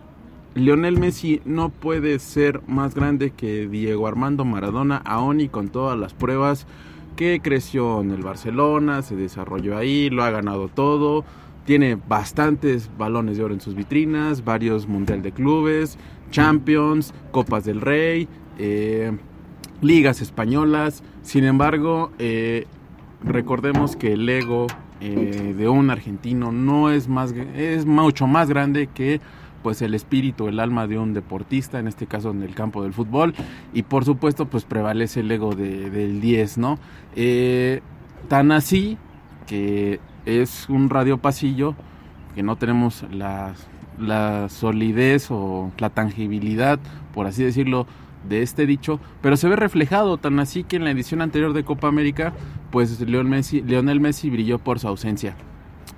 Lionel 0.55 0.97
Messi 0.97 1.43
no 1.45 1.71
puede 1.71 2.21
ser 2.21 2.63
más 2.69 2.95
grande 2.95 3.33
que 3.33 3.67
Diego 3.67 4.07
Armando 4.07 4.45
Maradona, 4.45 4.99
aún 5.05 5.41
y 5.41 5.49
con 5.49 5.67
todas 5.67 5.99
las 5.99 6.15
pruebas 6.15 6.69
que 7.17 7.41
creció 7.43 8.01
en 8.01 8.13
el 8.13 8.23
Barcelona, 8.23 9.03
se 9.03 9.17
desarrolló 9.17 9.77
ahí, 9.77 10.09
lo 10.09 10.23
ha 10.23 10.31
ganado 10.31 10.69
todo, 10.69 11.25
tiene 11.65 11.97
bastantes 11.97 12.93
balones 12.97 13.39
de 13.39 13.43
oro 13.43 13.55
en 13.55 13.61
sus 13.61 13.75
vitrinas, 13.75 14.45
varios 14.45 14.87
Mundial 14.87 15.21
de 15.23 15.33
Clubes, 15.33 15.99
Champions, 16.31 17.13
Copas 17.33 17.65
del 17.65 17.81
Rey, 17.81 18.29
eh, 18.59 19.19
ligas 19.83 20.21
españolas. 20.21 21.03
Sin 21.23 21.43
embargo, 21.43 22.13
eh, 22.21 22.69
recordemos 23.25 23.97
que 23.97 24.13
el 24.13 24.29
ego 24.29 24.69
eh, 25.01 25.55
de 25.57 25.69
un 25.69 25.91
argentino 25.91 26.51
no 26.53 26.91
es 26.91 27.09
más 27.09 27.33
es 27.33 27.87
mucho 27.87 28.27
más 28.27 28.49
grande 28.49 28.89
que 28.89 29.21
pues 29.63 29.83
el 29.83 29.95
espíritu, 29.95 30.47
el 30.49 30.61
alma 30.61 30.87
de 30.87 30.99
un 30.99 31.15
deportista, 31.15 31.81
en 31.81 31.89
este 31.89 32.07
caso 32.07 32.31
en 32.31 32.43
el 32.45 32.55
campo 32.55 32.83
del 32.85 32.93
fútbol, 32.93 33.35
y 33.75 33.83
por 33.83 34.05
supuesto 34.05 34.47
pues 34.47 34.65
prevalece 34.65 35.21
el 35.21 35.31
ego 35.33 35.55
de- 35.55 35.91
del 35.91 36.21
10, 36.21 36.59
¿no? 36.59 36.79
Eh, 37.17 37.81
tan 38.29 38.53
así 38.53 38.97
que 39.49 39.99
es 40.27 40.69
un 40.69 40.89
radio 40.91 41.19
pasillo 41.19 41.75
que 42.37 42.43
no 42.45 42.55
tenemos 42.57 43.05
la, 43.13 43.55
la 43.99 44.49
solidez 44.49 45.29
o 45.31 45.73
la 45.79 45.91
tangibilidad, 45.91 46.79
por 47.13 47.27
así 47.27 47.43
decirlo, 47.43 47.87
de 48.29 48.43
este 48.43 48.67
dicho, 48.67 49.01
pero 49.21 49.37
se 49.37 49.49
ve 49.49 49.57
reflejado 49.57 50.19
tan 50.19 50.39
así 50.41 50.65
que 50.65 50.77
en 50.77 50.85
la 50.85 50.91
edición 50.91 51.23
anterior 51.23 51.53
de 51.53 51.65
Copa 51.65 51.89
América, 51.89 52.33
pues 52.71 53.01
Leon 53.01 53.29
Messi, 53.29 53.63
Lionel 53.63 54.01
Messi 54.01 54.31
brilló 54.31 54.59
por 54.59 54.79
su 54.79 54.89
ausencia. 54.89 55.37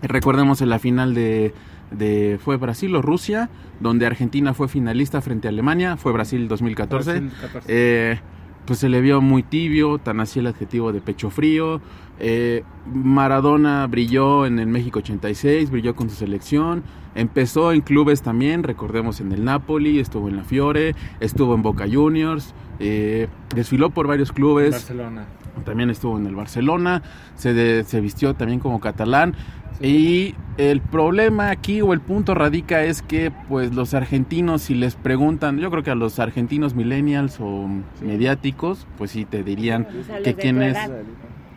Recordemos 0.02 0.62
en 0.62 0.70
la 0.70 0.78
final 0.78 1.14
de, 1.14 1.52
de 1.90 2.38
fue 2.42 2.56
Brasil 2.56 2.94
o 2.96 3.02
Rusia, 3.02 3.50
donde 3.80 4.06
Argentina 4.06 4.54
fue 4.54 4.68
finalista 4.68 5.20
frente 5.20 5.49
a 5.49 5.50
Alemania, 5.50 5.96
fue 5.96 6.12
Brasil 6.12 6.49
2014. 6.49 7.10
Brasil, 7.10 7.32
14. 7.40 7.66
Eh, 7.68 8.20
pues 8.66 8.78
se 8.78 8.88
le 8.88 9.00
vio 9.00 9.20
muy 9.20 9.42
tibio, 9.42 9.99
tan 9.99 10.20
así 10.20 10.38
el 10.38 10.46
adjetivo 10.46 10.92
de 10.92 11.00
pecho 11.00 11.30
frío. 11.30 11.80
Eh, 12.20 12.62
Maradona 12.92 13.86
brilló 13.86 14.46
en 14.46 14.58
el 14.58 14.66
México 14.66 14.98
86, 15.00 15.70
brilló 15.70 15.94
con 15.96 16.10
su 16.10 16.16
selección, 16.16 16.82
empezó 17.14 17.72
en 17.72 17.80
clubes 17.80 18.22
también, 18.22 18.62
recordemos 18.62 19.20
en 19.20 19.32
el 19.32 19.44
Napoli, 19.44 19.98
estuvo 20.00 20.28
en 20.28 20.36
la 20.36 20.44
Fiore, 20.44 20.94
estuvo 21.20 21.54
en 21.54 21.62
Boca 21.62 21.86
Juniors, 21.90 22.54
eh, 22.78 23.28
desfiló 23.54 23.90
por 23.90 24.06
varios 24.06 24.32
clubes. 24.32 24.70
Barcelona. 24.72 25.24
También 25.64 25.90
estuvo 25.90 26.16
en 26.18 26.26
el 26.26 26.34
Barcelona, 26.34 27.02
se, 27.34 27.52
de- 27.54 27.84
se 27.84 28.00
vistió 28.00 28.34
también 28.34 28.60
como 28.60 28.80
catalán. 28.80 29.34
Y 29.82 30.34
el 30.58 30.80
problema 30.82 31.50
aquí 31.50 31.80
o 31.80 31.92
el 31.94 32.00
punto 32.00 32.34
radica 32.34 32.84
es 32.84 33.00
que 33.02 33.30
pues 33.48 33.74
los 33.74 33.94
argentinos 33.94 34.60
si 34.62 34.74
les 34.74 34.94
preguntan, 34.94 35.58
yo 35.58 35.70
creo 35.70 35.82
que 35.82 35.90
a 35.90 35.94
los 35.94 36.18
argentinos 36.18 36.74
millennials 36.74 37.38
o 37.40 37.66
mediáticos, 38.02 38.86
pues 38.98 39.10
sí 39.12 39.24
te 39.24 39.42
dirían 39.42 39.86
que 40.22 40.34
quién 40.34 40.62
es. 40.62 40.76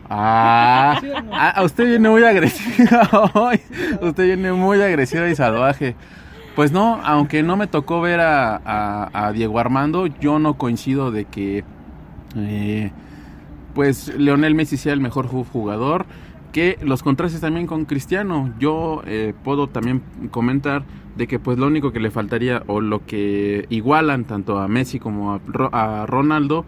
Ah, 0.08 1.00
ah, 1.32 1.62
usted 1.64 1.86
viene 1.86 2.08
muy 2.08 2.22
agresiva 2.24 3.08
hoy. 3.34 3.60
Usted 4.02 4.24
viene 4.24 4.52
muy 4.52 4.80
agresiva 4.82 5.28
y 5.28 5.34
salvaje. 5.34 5.96
Pues 6.54 6.70
no, 6.72 7.00
aunque 7.04 7.42
no 7.42 7.56
me 7.56 7.66
tocó 7.66 8.00
ver 8.00 8.20
a, 8.20 8.56
a- 8.64 9.10
a 9.26 9.32
Diego 9.32 9.58
Armando, 9.58 10.06
yo 10.06 10.38
no 10.38 10.54
coincido 10.54 11.10
de 11.10 11.24
que 11.24 11.64
eh, 12.36 12.92
pues 13.74 14.14
Leonel 14.16 14.54
Messi 14.54 14.76
sea 14.76 14.92
el 14.92 15.00
mejor 15.00 15.28
ju- 15.28 15.46
jugador. 15.50 16.06
Que 16.52 16.78
los 16.82 17.02
contrastes 17.02 17.40
también 17.40 17.66
con 17.66 17.84
Cristiano. 17.84 18.52
Yo 18.60 19.02
eh, 19.06 19.34
puedo 19.42 19.68
también 19.68 20.02
comentar 20.30 20.84
de 21.16 21.26
que 21.26 21.40
pues 21.40 21.58
lo 21.58 21.66
único 21.66 21.92
que 21.92 21.98
le 21.98 22.12
faltaría 22.12 22.62
o 22.68 22.80
lo 22.80 23.04
que 23.04 23.66
igualan 23.70 24.24
tanto 24.24 24.58
a 24.58 24.68
Messi 24.68 25.00
como 25.00 25.40
a 25.72 26.06
Ronaldo 26.06 26.64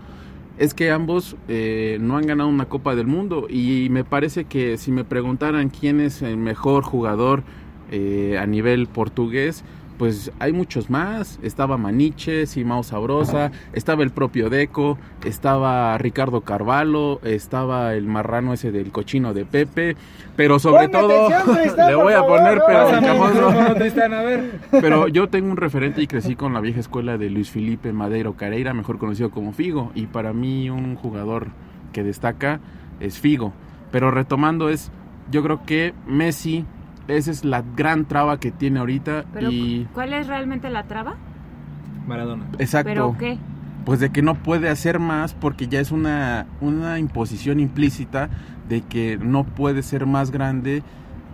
es 0.59 0.75
que 0.75 0.91
ambos 0.91 1.37
eh, 1.49 1.99
no 2.01 2.17
han 2.17 2.27
ganado 2.27 2.49
una 2.49 2.67
Copa 2.67 2.95
del 2.95 3.07
Mundo. 3.07 3.47
Y 3.49 3.89
me 3.91 4.05
parece 4.05 4.45
que 4.45 4.79
si 4.79 4.93
me 4.93 5.05
preguntaran 5.05 5.69
quién 5.69 6.01
es 6.01 6.23
el 6.23 6.37
mejor 6.37 6.83
jugador 6.83 7.43
eh, 7.91 8.39
a 8.41 8.47
nivel 8.47 8.87
portugués, 8.87 9.65
pues 9.99 10.33
hay 10.39 10.53
muchos 10.53 10.91
más. 10.91 11.39
Estaba 11.43 11.77
Maniche, 11.77 12.47
Simao 12.47 12.83
Sabrosa, 12.83 13.51
estaba 13.73 14.03
el 14.03 14.11
propio 14.11 14.51
Deco, 14.51 14.99
estaba 15.25 15.97
Ricardo 15.99 16.43
Carvalho, 16.43 17.21
estaba 17.23 17.95
el 17.95 18.07
marrano 18.07 18.53
ese 18.53 18.73
del 18.73 18.93
cochino 18.93 19.35
de 19.35 19.45
Pepe, 19.45 19.97
pero 20.37 20.59
sobre 20.59 20.89
Ponme 20.89 21.09
todo 21.09 21.27
atención, 21.27 21.77
le 21.89 21.95
voy 21.95 22.13
a 22.13 22.25
poner, 22.25 22.63
pero 22.67 23.01
no. 23.01 23.75
Tristán, 23.75 24.15
a 24.15 24.23
ver. 24.23 24.61
Pero 24.71 25.09
yo 25.09 25.29
tengo 25.29 25.51
un 25.51 25.57
referente 25.57 26.03
y 26.03 26.07
crecí 26.07 26.37
con 26.37 26.53
la 26.53 26.61
vieja 26.61 26.81
escuela 26.81 27.19
de 27.19 27.31
Luis 27.31 27.51
Felipe 27.51 27.93
Madeiro 27.93 28.35
Careira, 28.35 28.75
mejor 28.75 28.99
conocido 28.99 29.31
como 29.31 29.53
Figo. 29.53 29.93
Y 29.95 30.07
para 30.07 30.33
mí 30.33 30.71
un 30.71 30.97
jugador 30.97 31.49
que 31.93 32.03
destaca 32.03 32.61
es 33.01 33.19
Figo. 33.19 33.53
Pero 33.91 34.11
retomando 34.11 34.69
es, 34.69 34.91
yo 35.31 35.43
creo 35.43 35.65
que 35.65 35.95
Messi, 36.07 36.65
esa 37.09 37.31
es 37.31 37.45
la 37.45 37.63
gran 37.77 38.07
traba 38.07 38.39
que 38.39 38.51
tiene 38.51 38.81
ahorita. 38.81 39.25
Pero, 39.33 39.51
y 39.51 39.87
¿cuál 39.93 40.13
es 40.13 40.27
realmente 40.27 40.71
la 40.71 40.85
traba? 40.85 41.17
Maradona. 42.07 42.47
exacto. 42.59 42.89
¿Pero 42.89 43.17
qué? 43.19 43.39
Pues 43.85 44.01
de 44.01 44.11
que 44.11 44.23
no 44.23 44.35
puede 44.35 44.69
hacer 44.69 44.99
más 44.99 45.35
porque 45.35 45.69
ya 45.69 45.81
es 45.81 45.93
una, 45.93 46.47
una 46.61 46.99
imposición 46.99 47.61
implícita 47.61 48.29
de 48.69 48.81
que 48.83 49.17
no 49.17 49.45
puede 49.45 49.83
ser 49.83 50.07
más 50.07 50.31
grande 50.31 50.83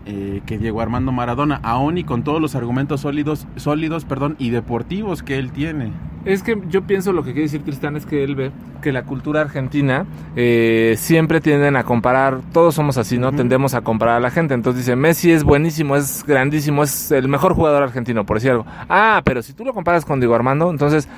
eh, 0.05 0.43
que 0.47 0.59
Diego 0.59 0.81
Armando 0.81 1.13
Maradona, 1.13 1.61
aún 1.63 1.97
y 1.97 2.05
con 2.05 2.25
todos 2.25 2.41
los 2.41 2.57
argumentos 2.57 3.03
sólidos, 3.03 3.47
sólidos 3.57 4.05
perdón, 4.05 4.35
y 4.39 4.51
deportivos 4.51 5.23
que 5.23 5.39
él 5.39 5.53
tiene. 5.53 5.93
Es 6.25 6.43
que 6.45 6.57
yo 6.69 6.83
pienso 6.83 7.13
lo 7.13 7.25
que 7.25 7.33
quiere 7.33 7.43
decir 7.43 7.65
Tristán 7.65 7.97
es 7.97 8.07
que 8.07 8.23
él 8.23 8.37
ve 8.37 8.53
que 8.81 8.93
la 8.93 9.03
cultura 9.03 9.41
argentina 9.41 10.07
eh, 10.37 10.95
siempre 10.97 11.41
tienden 11.41 11.77
a 11.77 11.83
comparar, 11.85 12.41
todos 12.53 12.75
somos 12.75 12.97
así, 12.97 13.19
¿no? 13.19 13.33
Tendemos 13.33 13.75
a 13.75 13.81
comparar 13.81 14.17
a 14.17 14.21
la 14.21 14.31
gente. 14.31 14.55
Entonces 14.55 14.85
dice, 14.85 14.97
Messi 14.97 15.33
es 15.33 15.43
buenísimo, 15.43 15.97
es 15.97 16.25
grandísimo, 16.25 16.85
es 16.85 17.11
el 17.11 17.29
mejor 17.29 17.55
jugador 17.55 17.83
argentino, 17.83 18.25
por 18.25 18.37
decir 18.37 18.53
algo. 18.53 18.67
Ah, 18.89 19.23
pero 19.25 19.43
si 19.43 19.53
tú 19.53 19.65
lo 19.65 19.75
comparas 19.75 20.05
con 20.05 20.21
Diego 20.21 20.35
Armando, 20.35 20.71
entonces 20.71 21.09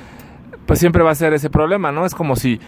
pues 0.66 0.78
siempre 0.78 1.02
va 1.02 1.11
a 1.11 1.14
ser 1.14 1.34
ese 1.34 1.50
problema, 1.50 1.92
¿no? 1.92 2.06
Es 2.06 2.14
como 2.14 2.37
si 2.37 2.58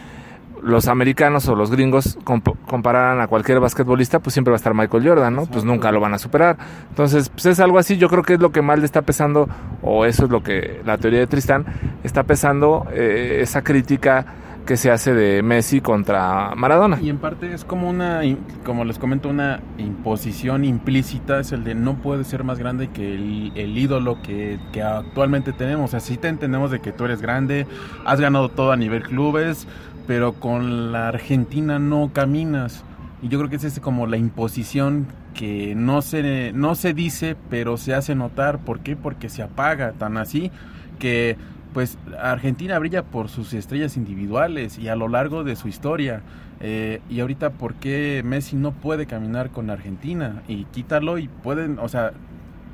los 0.66 0.88
americanos 0.88 1.48
o 1.48 1.54
los 1.54 1.70
gringos 1.70 2.18
comp- 2.24 2.56
compararan 2.66 3.20
a 3.20 3.28
cualquier 3.28 3.60
basquetbolista, 3.60 4.18
pues 4.18 4.34
siempre 4.34 4.50
va 4.50 4.56
a 4.56 4.58
estar 4.58 4.74
Michael 4.74 5.08
Jordan, 5.08 5.34
¿no? 5.34 5.46
Pues 5.46 5.64
nunca 5.64 5.92
lo 5.92 6.00
van 6.00 6.12
a 6.12 6.18
superar. 6.18 6.58
Entonces, 6.90 7.28
pues 7.28 7.46
es 7.46 7.60
algo 7.60 7.78
así, 7.78 7.96
yo 7.96 8.08
creo 8.08 8.22
que 8.22 8.34
es 8.34 8.40
lo 8.40 8.50
que 8.50 8.62
más 8.62 8.78
le 8.78 8.84
está 8.84 9.02
pesando, 9.02 9.48
o 9.82 10.04
eso 10.04 10.24
es 10.24 10.30
lo 10.30 10.42
que 10.42 10.82
la 10.84 10.98
teoría 10.98 11.20
de 11.20 11.26
Tristán 11.26 11.64
está 12.02 12.24
pesando, 12.24 12.86
eh, 12.92 13.38
esa 13.40 13.62
crítica 13.62 14.26
que 14.66 14.76
se 14.76 14.90
hace 14.90 15.14
de 15.14 15.44
Messi 15.44 15.80
contra 15.80 16.56
Maradona. 16.56 16.98
Y 17.00 17.08
en 17.08 17.18
parte 17.18 17.54
es 17.54 17.64
como 17.64 17.88
una, 17.88 18.22
como 18.64 18.84
les 18.84 18.98
comento, 18.98 19.28
una 19.28 19.60
imposición 19.78 20.64
implícita, 20.64 21.38
es 21.38 21.52
el 21.52 21.62
de 21.62 21.76
no 21.76 21.94
puede 21.94 22.24
ser 22.24 22.42
más 22.42 22.58
grande 22.58 22.88
que 22.88 23.14
el, 23.14 23.52
el 23.54 23.78
ídolo 23.78 24.20
que, 24.22 24.58
que 24.72 24.82
actualmente 24.82 25.52
tenemos. 25.52 25.94
Así 25.94 26.16
te 26.16 26.26
entendemos 26.26 26.72
de 26.72 26.80
que 26.80 26.90
tú 26.90 27.04
eres 27.04 27.22
grande, 27.22 27.68
has 28.04 28.20
ganado 28.20 28.48
todo 28.48 28.72
a 28.72 28.76
nivel 28.76 29.04
clubes, 29.04 29.68
pero 30.06 30.34
con 30.34 30.92
la 30.92 31.08
Argentina 31.08 31.78
no 31.78 32.10
caminas. 32.12 32.84
Y 33.22 33.28
yo 33.28 33.38
creo 33.38 33.50
que 33.50 33.56
es 33.56 33.80
como 33.80 34.06
la 34.06 34.16
imposición 34.16 35.06
que 35.34 35.74
no 35.74 36.02
se, 36.02 36.52
no 36.54 36.74
se 36.74 36.94
dice, 36.94 37.36
pero 37.50 37.76
se 37.76 37.94
hace 37.94 38.14
notar. 38.14 38.58
¿Por 38.58 38.80
qué? 38.80 38.96
Porque 38.96 39.28
se 39.28 39.42
apaga 39.42 39.92
tan 39.92 40.16
así 40.16 40.50
que 40.98 41.36
pues 41.72 41.98
Argentina 42.18 42.78
brilla 42.78 43.02
por 43.02 43.28
sus 43.28 43.52
estrellas 43.52 43.98
individuales 43.98 44.78
y 44.78 44.88
a 44.88 44.96
lo 44.96 45.08
largo 45.08 45.44
de 45.44 45.56
su 45.56 45.68
historia. 45.68 46.22
Eh, 46.60 47.02
y 47.10 47.20
ahorita, 47.20 47.50
¿por 47.50 47.74
qué 47.74 48.22
Messi 48.24 48.56
no 48.56 48.72
puede 48.72 49.04
caminar 49.04 49.50
con 49.50 49.68
Argentina? 49.68 50.42
Y 50.48 50.64
quítalo 50.64 51.18
y 51.18 51.28
pueden, 51.28 51.78
o 51.78 51.88
sea, 51.88 52.12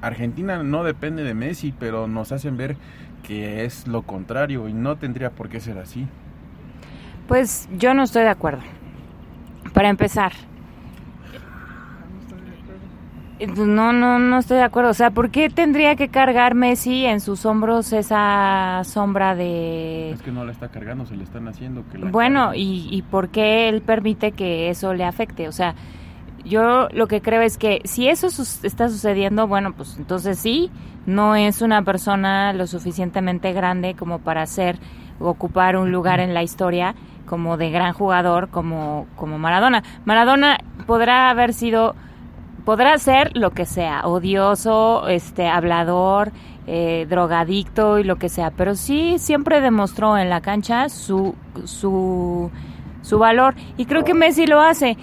Argentina 0.03 0.62
no 0.62 0.85
depende 0.85 1.25
de 1.25 1.35
Messi, 1.35 1.75
pero 1.77 2.07
nos 2.07 2.31
hacen 2.31 2.57
ver 2.57 2.77
que 3.25 3.64
es 3.64 3.88
lo 3.88 4.03
contrario 4.03 4.68
y 4.68 4.73
no 4.73 4.97
tendría 4.97 5.31
por 5.31 5.49
qué 5.49 5.61
ser 5.61 5.79
así. 5.79 6.07
Pues 7.33 7.66
yo 7.79 7.95
no 7.95 8.03
estoy 8.03 8.25
de 8.25 8.29
acuerdo. 8.29 8.61
Para 9.73 9.88
empezar. 9.88 10.33
No, 13.57 13.95
no, 13.95 14.18
no 14.18 14.38
estoy 14.38 14.59
de 14.59 14.64
acuerdo. 14.64 14.90
O 14.90 14.95
sea, 14.95 15.12
¿por 15.12 15.31
qué 15.31 15.49
tendría 15.49 15.97
que 15.97 16.09
cargar 16.09 16.55
Messi 16.55 17.07
en 17.07 17.23
sus 17.23 17.47
hombros 17.47 17.95
esa 17.95 18.83
sombra 18.85 19.35
de... 19.35 20.11
Es 20.11 20.21
que 20.21 20.31
no 20.31 20.45
la 20.45 20.53
está 20.53 20.68
cargando, 20.68 21.07
se 21.07 21.16
le 21.16 21.25
están 21.25 21.49
haciendo 21.49 21.85
que 21.90 21.97
la 21.97 22.11
Bueno, 22.11 22.53
y, 22.55 22.87
y 22.90 23.01
por 23.01 23.31
qué 23.31 23.71
él 23.71 23.81
permite 23.81 24.33
que 24.33 24.68
eso 24.68 24.92
le 24.92 25.05
afecte? 25.05 25.49
O 25.49 25.53
sea, 25.53 25.75
yo 26.45 26.88
lo 26.92 27.07
que 27.07 27.23
creo 27.23 27.40
es 27.40 27.57
que 27.57 27.81
si 27.85 28.09
eso 28.09 28.29
sus- 28.29 28.62
está 28.62 28.90
sucediendo, 28.90 29.49
bueno, 29.49 29.73
pues 29.73 29.97
entonces 29.97 30.38
sí, 30.38 30.71
no 31.07 31.35
es 31.35 31.62
una 31.62 31.83
persona 31.83 32.53
lo 32.53 32.66
suficientemente 32.66 33.55
grande 33.55 33.95
como 33.95 34.18
para 34.18 34.45
ser 34.45 34.79
ocupar 35.18 35.79
un 35.79 35.92
lugar 35.92 36.21
en 36.21 36.35
la 36.35 36.42
historia 36.42 36.95
como 37.26 37.56
de 37.56 37.70
gran 37.70 37.92
jugador 37.92 38.48
como 38.48 39.06
como 39.16 39.38
Maradona. 39.38 39.82
Maradona 40.04 40.58
podrá 40.87 41.30
haber 41.30 41.54
sido 41.54 41.94
podrá 42.64 42.96
ser 42.98 43.37
lo 43.37 43.50
que 43.50 43.66
sea, 43.66 44.06
odioso, 44.06 45.08
este 45.08 45.48
hablador, 45.48 46.32
eh, 46.66 47.06
drogadicto 47.08 47.98
y 47.98 48.04
lo 48.04 48.16
que 48.16 48.28
sea, 48.28 48.50
pero 48.50 48.74
sí 48.74 49.16
siempre 49.18 49.61
demostró 49.61 50.16
en 50.16 50.30
la 50.30 50.40
cancha 50.40 50.88
su 50.88 51.35
su 51.64 52.50
su 53.02 53.18
valor 53.18 53.54
y 53.76 53.87
creo 53.87 54.04
que 54.04 54.14
Messi 54.14 54.46
lo 54.46 54.61
hace. 54.61 54.96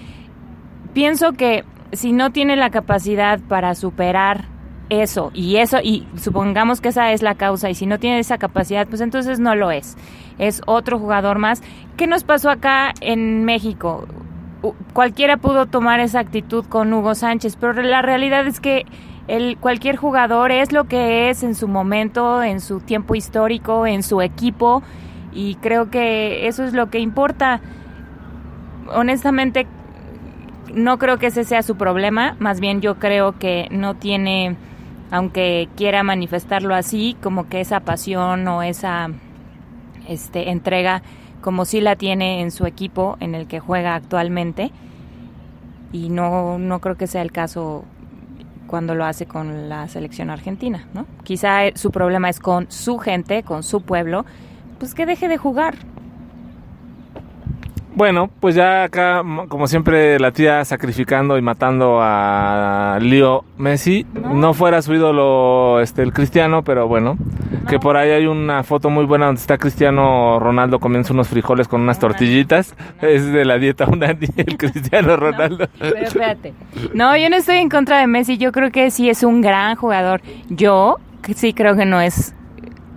Pienso 0.94 1.32
que 1.32 1.64
si 1.92 2.12
no 2.12 2.30
tiene 2.30 2.56
la 2.56 2.70
capacidad 2.70 3.40
para 3.40 3.74
superar 3.74 4.44
eso 4.90 5.30
y 5.32 5.56
eso 5.56 5.78
y 5.82 6.06
supongamos 6.16 6.80
que 6.80 6.88
esa 6.88 7.12
es 7.12 7.22
la 7.22 7.36
causa 7.36 7.70
y 7.70 7.74
si 7.74 7.86
no 7.86 7.98
tiene 7.98 8.18
esa 8.18 8.38
capacidad 8.38 8.86
pues 8.86 9.00
entonces 9.00 9.40
no 9.40 9.54
lo 9.54 9.70
es. 9.70 9.96
Es 10.38 10.62
otro 10.66 10.98
jugador 10.98 11.38
más. 11.38 11.62
¿qué 11.96 12.06
nos 12.06 12.24
pasó 12.24 12.50
acá 12.50 12.92
en 13.00 13.44
México? 13.44 14.06
Cualquiera 14.92 15.38
pudo 15.38 15.66
tomar 15.66 16.00
esa 16.00 16.20
actitud 16.20 16.64
con 16.66 16.92
Hugo 16.92 17.14
Sánchez 17.14 17.56
pero 17.56 17.82
la 17.82 18.02
realidad 18.02 18.46
es 18.46 18.60
que 18.60 18.84
el, 19.28 19.56
cualquier 19.58 19.96
jugador 19.96 20.50
es 20.50 20.72
lo 20.72 20.84
que 20.84 21.30
es 21.30 21.42
en 21.42 21.54
su 21.54 21.68
momento, 21.68 22.42
en 22.42 22.60
su 22.60 22.80
tiempo 22.80 23.14
histórico, 23.14 23.86
en 23.86 24.02
su 24.02 24.20
equipo 24.20 24.82
y 25.32 25.54
creo 25.56 25.90
que 25.90 26.48
eso 26.48 26.64
es 26.64 26.72
lo 26.72 26.90
que 26.90 26.98
importa. 26.98 27.60
Honestamente 28.92 29.66
no 30.74 30.98
creo 30.98 31.18
que 31.18 31.26
ese 31.26 31.44
sea 31.44 31.62
su 31.62 31.76
problema, 31.76 32.36
más 32.38 32.60
bien 32.60 32.80
yo 32.80 32.98
creo 32.98 33.38
que 33.38 33.68
no 33.70 33.94
tiene, 33.94 34.56
aunque 35.10 35.68
quiera 35.76 36.02
manifestarlo 36.02 36.74
así, 36.74 37.16
como 37.22 37.48
que 37.48 37.60
esa 37.60 37.80
pasión 37.80 38.46
o 38.48 38.62
esa 38.62 39.08
este, 40.08 40.50
entrega 40.50 41.02
como 41.40 41.64
sí 41.64 41.80
la 41.80 41.96
tiene 41.96 42.42
en 42.42 42.50
su 42.50 42.66
equipo 42.66 43.16
en 43.20 43.34
el 43.34 43.46
que 43.46 43.60
juega 43.60 43.94
actualmente 43.94 44.70
y 45.92 46.10
no, 46.10 46.58
no 46.58 46.80
creo 46.80 46.96
que 46.96 47.06
sea 47.06 47.22
el 47.22 47.32
caso 47.32 47.84
cuando 48.66 48.94
lo 48.94 49.04
hace 49.04 49.26
con 49.26 49.68
la 49.68 49.88
selección 49.88 50.30
argentina, 50.30 50.86
¿no? 50.94 51.06
Quizá 51.24 51.66
eh, 51.66 51.72
su 51.74 51.90
problema 51.90 52.28
es 52.28 52.38
con 52.38 52.70
su 52.70 52.98
gente, 52.98 53.42
con 53.42 53.64
su 53.64 53.82
pueblo, 53.82 54.24
pues 54.78 54.94
que 54.94 55.06
deje 55.06 55.26
de 55.28 55.38
jugar. 55.38 55.74
Bueno, 57.94 58.30
pues 58.40 58.54
ya 58.54 58.84
acá, 58.84 59.22
como 59.48 59.66
siempre, 59.66 60.18
la 60.20 60.30
tía 60.30 60.64
sacrificando 60.64 61.36
y 61.36 61.42
matando 61.42 61.98
a 62.00 62.98
Leo 63.00 63.44
Messi. 63.58 64.06
No, 64.32 64.54
fuera 64.54 64.80
su 64.80 64.94
ídolo 64.94 65.80
este, 65.80 66.02
el 66.02 66.12
Cristiano, 66.12 66.62
pero 66.62 66.86
bueno. 66.86 67.16
Que 67.68 67.78
por 67.78 67.96
ahí 67.96 68.10
hay 68.10 68.26
una 68.26 68.62
foto 68.62 68.90
muy 68.90 69.04
buena 69.04 69.26
donde 69.26 69.40
está 69.40 69.58
Cristiano 69.58 70.38
Ronaldo 70.38 70.78
comiendo 70.78 71.12
unos 71.12 71.28
frijoles 71.28 71.68
con 71.68 71.80
unas 71.80 71.98
tortillitas. 71.98 72.74
Es 73.02 73.30
de 73.30 73.44
la 73.44 73.58
dieta 73.58 73.86
Unani, 73.86 74.26
el 74.36 74.56
Cristiano 74.58 75.16
Ronaldo. 75.16 75.68
Pero 75.78 75.96
espérate. 75.96 76.54
No, 76.94 77.16
yo 77.16 77.28
no 77.28 77.36
estoy 77.36 77.56
en 77.56 77.68
contra 77.68 77.98
de 77.98 78.06
Messi. 78.06 78.38
Yo 78.38 78.52
creo 78.52 78.70
que 78.70 78.90
sí 78.90 79.08
es 79.10 79.22
un 79.22 79.40
gran 79.40 79.76
jugador. 79.76 80.22
Yo 80.48 80.96
sí 81.34 81.52
creo 81.52 81.76
que 81.76 81.86
no 81.86 82.00
es 82.00 82.34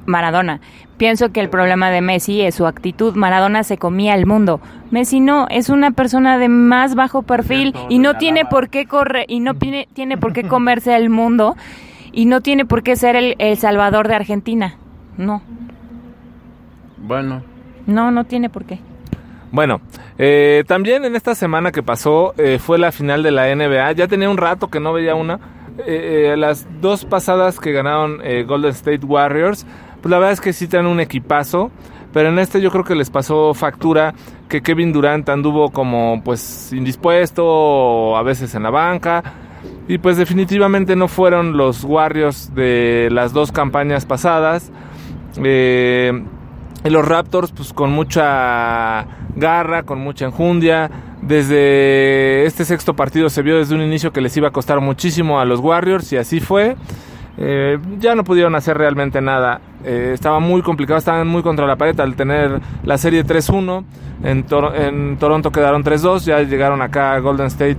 Maradona. 0.06 0.62
Pienso 0.98 1.32
que 1.32 1.40
el 1.40 1.50
problema 1.50 1.90
de 1.90 2.02
Messi 2.02 2.42
es 2.42 2.56
su 2.56 2.66
actitud. 2.68 3.16
Maradona 3.16 3.64
se 3.64 3.78
comía 3.78 4.14
el 4.16 4.26
mundo. 4.26 4.62
Messi 4.92 5.20
no, 5.20 5.48
es 5.50 5.70
una 5.70 5.92
persona 5.92 6.38
de 6.38 6.50
más 6.50 6.96
bajo 6.96 7.24
perfil 7.24 7.76
y 7.90 8.00
no 8.00 8.18
tiene 8.18 8.46
por 8.46 8.70
qué 8.70 8.86
correr 8.86 9.26
y 9.28 9.40
no 9.40 9.56
tiene, 9.56 9.88
tiene 9.94 10.18
por 10.18 10.34
qué 10.34 10.44
comerse 10.44 10.96
el 10.96 11.10
mundo 11.10 11.56
y 12.12 12.26
no 12.26 12.42
tiene 12.42 12.66
por 12.66 12.84
qué 12.84 12.96
ser 12.96 13.16
el, 13.16 13.36
el 13.40 13.58
salvador 13.58 14.08
de 14.08 14.16
Argentina. 14.16 14.76
No, 15.18 15.42
Bueno, 16.98 17.44
no, 17.86 18.12
no 18.12 18.24
tiene 18.24 18.50
por 18.50 18.66
qué. 18.66 18.80
Bueno, 19.52 19.82
eh, 20.18 20.64
también 20.68 21.06
en 21.06 21.16
esta 21.16 21.36
semana 21.36 21.72
que 21.72 21.84
pasó 21.84 22.34
eh, 22.38 22.58
fue 22.60 22.80
la 22.80 22.92
final 22.92 23.22
de 23.22 23.32
la 23.32 23.54
NBA. 23.54 23.92
Ya 23.92 24.08
tenía 24.08 24.30
un 24.30 24.38
rato 24.38 24.70
que 24.70 24.80
no 24.80 24.94
veía 24.94 25.16
una. 25.16 25.40
Eh, 25.80 26.32
eh, 26.34 26.38
las 26.38 26.68
dos 26.82 27.04
pasadas 27.04 27.60
que 27.60 27.72
ganaron 27.72 28.20
eh, 28.24 28.44
Golden 28.44 28.72
State 28.72 29.06
Warriors, 29.06 29.66
pues 30.04 30.12
la 30.12 30.18
verdad 30.20 30.34
es 30.34 30.42
que 30.42 30.52
sí 30.52 30.68
traen 30.68 30.86
un 30.86 31.00
equipazo. 31.00 31.72
Pero 32.12 32.30
en 32.30 32.38
este 32.38 32.62
yo 32.62 32.70
creo 32.70 32.84
que 32.84 32.94
les 32.94 33.10
pasó 33.10 33.54
factura 33.54 34.14
que 34.48 34.62
Kevin 34.62 34.92
Durant 34.92 35.28
anduvo 35.30 35.72
como 35.72 36.22
pues 36.24 36.72
indispuesto, 36.74 37.44
o 37.44 38.18
a 38.18 38.22
veces 38.22 38.54
en 38.54 38.64
la 38.64 38.70
banca. 38.70 39.24
Y 39.88 39.98
pues 39.98 40.18
definitivamente 40.18 40.98
no 40.98 41.08
fueron 41.08 41.56
los 41.56 41.86
Warriors 41.86 42.54
de 42.54 43.08
las 43.12 43.32
dos 43.32 43.54
campañas 43.54 44.06
pasadas. 44.06 44.72
Eh, 45.42 46.12
y 46.84 46.90
los 46.90 47.08
Raptors, 47.08 47.54
pues 47.54 47.72
con 47.72 47.92
mucha 47.92 49.08
garra, 49.38 49.84
con 49.84 50.00
mucha 50.00 50.26
enjundia. 50.26 50.92
Desde 51.22 52.46
este 52.46 52.66
sexto 52.66 52.94
partido 52.94 53.30
se 53.30 53.42
vio 53.42 53.58
desde 53.58 53.74
un 53.74 53.82
inicio 53.82 54.12
que 54.12 54.20
les 54.20 54.36
iba 54.36 54.50
a 54.50 54.52
costar 54.52 54.82
muchísimo 54.82 55.40
a 55.40 55.46
los 55.46 55.62
Warriors 55.62 56.12
y 56.12 56.18
así 56.18 56.42
fue. 56.42 56.76
Eh, 57.38 57.80
ya 58.00 58.14
no 58.16 58.24
pudieron 58.24 58.54
hacer 58.56 58.78
realmente 58.78 59.22
nada. 59.22 59.60
Eh, 59.84 60.12
estaba 60.14 60.40
muy 60.40 60.62
complicado, 60.62 60.98
estaban 61.00 61.28
muy 61.28 61.42
contra 61.42 61.66
la 61.66 61.76
pared 61.76 62.00
al 62.00 62.16
tener 62.16 62.60
la 62.84 62.98
serie 62.98 63.26
3-1. 63.26 63.84
En, 64.24 64.46
Tor- 64.46 64.74
en 64.76 65.18
Toronto 65.18 65.52
quedaron 65.52 65.84
3-2, 65.84 66.20
ya 66.26 66.40
llegaron 66.42 66.82
acá 66.82 67.14
a 67.14 67.20
Golden 67.20 67.48
State 67.48 67.78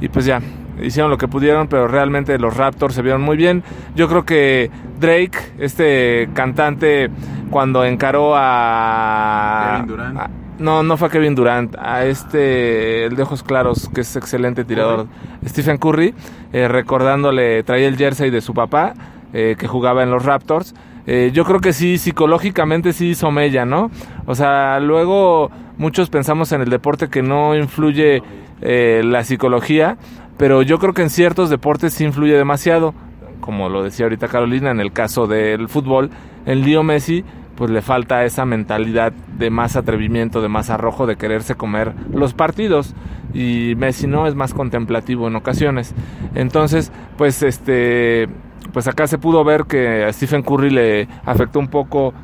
y 0.00 0.08
pues 0.08 0.24
ya, 0.26 0.40
hicieron 0.82 1.10
lo 1.10 1.16
que 1.16 1.28
pudieron, 1.28 1.66
pero 1.68 1.88
realmente 1.88 2.38
los 2.38 2.56
Raptors 2.56 2.94
se 2.94 3.02
vieron 3.02 3.22
muy 3.22 3.36
bien. 3.36 3.62
Yo 3.94 4.08
creo 4.08 4.24
que 4.24 4.70
Drake, 5.00 5.38
este 5.58 6.28
cantante, 6.34 7.08
cuando 7.50 7.84
encaró 7.84 8.34
a... 8.36 9.70
Kevin 9.76 9.86
Durant. 9.88 10.18
a- 10.18 10.30
no, 10.58 10.82
no 10.82 10.96
fue 10.96 11.08
a 11.08 11.10
Kevin 11.10 11.34
Durant, 11.34 11.76
a 11.78 12.04
este, 12.04 13.04
el 13.06 13.16
de 13.16 13.22
ojos 13.22 13.42
claros, 13.42 13.88
que 13.94 14.02
es 14.02 14.16
excelente 14.16 14.64
tirador, 14.64 15.06
Stephen 15.46 15.78
Curry, 15.78 16.14
eh, 16.52 16.68
recordándole, 16.68 17.62
traía 17.62 17.88
el 17.88 17.96
jersey 17.96 18.30
de 18.30 18.40
su 18.40 18.54
papá, 18.54 18.94
eh, 19.32 19.56
que 19.58 19.66
jugaba 19.66 20.02
en 20.02 20.10
los 20.10 20.24
Raptors. 20.24 20.74
Eh, 21.06 21.30
yo 21.32 21.44
creo 21.44 21.60
que 21.60 21.72
sí, 21.72 21.98
psicológicamente 21.98 22.92
sí 22.92 23.08
hizo 23.08 23.30
mella, 23.30 23.64
¿no? 23.64 23.90
O 24.26 24.34
sea, 24.34 24.78
luego 24.80 25.50
muchos 25.78 26.10
pensamos 26.10 26.52
en 26.52 26.60
el 26.60 26.68
deporte 26.70 27.08
que 27.08 27.22
no 27.22 27.54
influye 27.54 28.22
eh, 28.60 29.02
la 29.04 29.24
psicología, 29.24 29.96
pero 30.36 30.62
yo 30.62 30.78
creo 30.78 30.92
que 30.92 31.02
en 31.02 31.10
ciertos 31.10 31.50
deportes 31.50 31.94
sí 31.94 32.04
influye 32.04 32.34
demasiado, 32.36 32.94
como 33.40 33.68
lo 33.68 33.82
decía 33.82 34.06
ahorita 34.06 34.28
Carolina, 34.28 34.70
en 34.70 34.80
el 34.80 34.92
caso 34.92 35.26
del 35.26 35.68
fútbol, 35.68 36.10
el 36.44 36.62
Leo 36.62 36.82
Messi, 36.82 37.24
pues 37.58 37.72
le 37.72 37.82
falta 37.82 38.24
esa 38.24 38.44
mentalidad 38.44 39.12
de 39.12 39.50
más 39.50 39.74
atrevimiento, 39.74 40.40
de 40.40 40.48
más 40.48 40.70
arrojo, 40.70 41.08
de 41.08 41.16
quererse 41.16 41.56
comer 41.56 41.92
los 42.14 42.32
partidos. 42.32 42.94
Y 43.34 43.74
Messi 43.76 44.06
no 44.06 44.28
es 44.28 44.36
más 44.36 44.54
contemplativo 44.54 45.26
en 45.26 45.34
ocasiones. 45.34 45.92
Entonces, 46.36 46.92
pues 47.16 47.42
este, 47.42 48.28
pues 48.72 48.86
acá 48.86 49.08
se 49.08 49.18
pudo 49.18 49.42
ver 49.42 49.64
que 49.64 50.04
a 50.04 50.12
Stephen 50.12 50.42
Curry 50.42 50.70
le 50.70 51.08
afectó 51.24 51.58
un 51.58 51.66
poco 51.66 52.14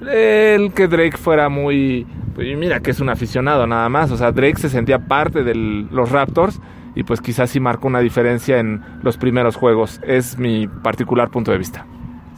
el 0.00 0.72
que 0.72 0.88
Drake 0.88 1.16
fuera 1.16 1.48
muy, 1.48 2.04
pues, 2.34 2.48
mira 2.58 2.80
que 2.80 2.90
es 2.90 2.98
un 2.98 3.10
aficionado 3.10 3.68
nada 3.68 3.88
más. 3.88 4.10
O 4.10 4.16
sea, 4.16 4.32
Drake 4.32 4.58
se 4.58 4.68
sentía 4.68 4.98
parte 4.98 5.44
de 5.44 5.54
los 5.54 6.10
Raptors 6.10 6.60
y 6.96 7.04
pues 7.04 7.20
quizás 7.20 7.48
sí 7.48 7.60
marcó 7.60 7.86
una 7.86 8.00
diferencia 8.00 8.58
en 8.58 8.82
los 9.02 9.16
primeros 9.18 9.54
juegos. 9.54 10.00
Es 10.04 10.36
mi 10.36 10.66
particular 10.66 11.30
punto 11.30 11.52
de 11.52 11.58
vista. 11.58 11.86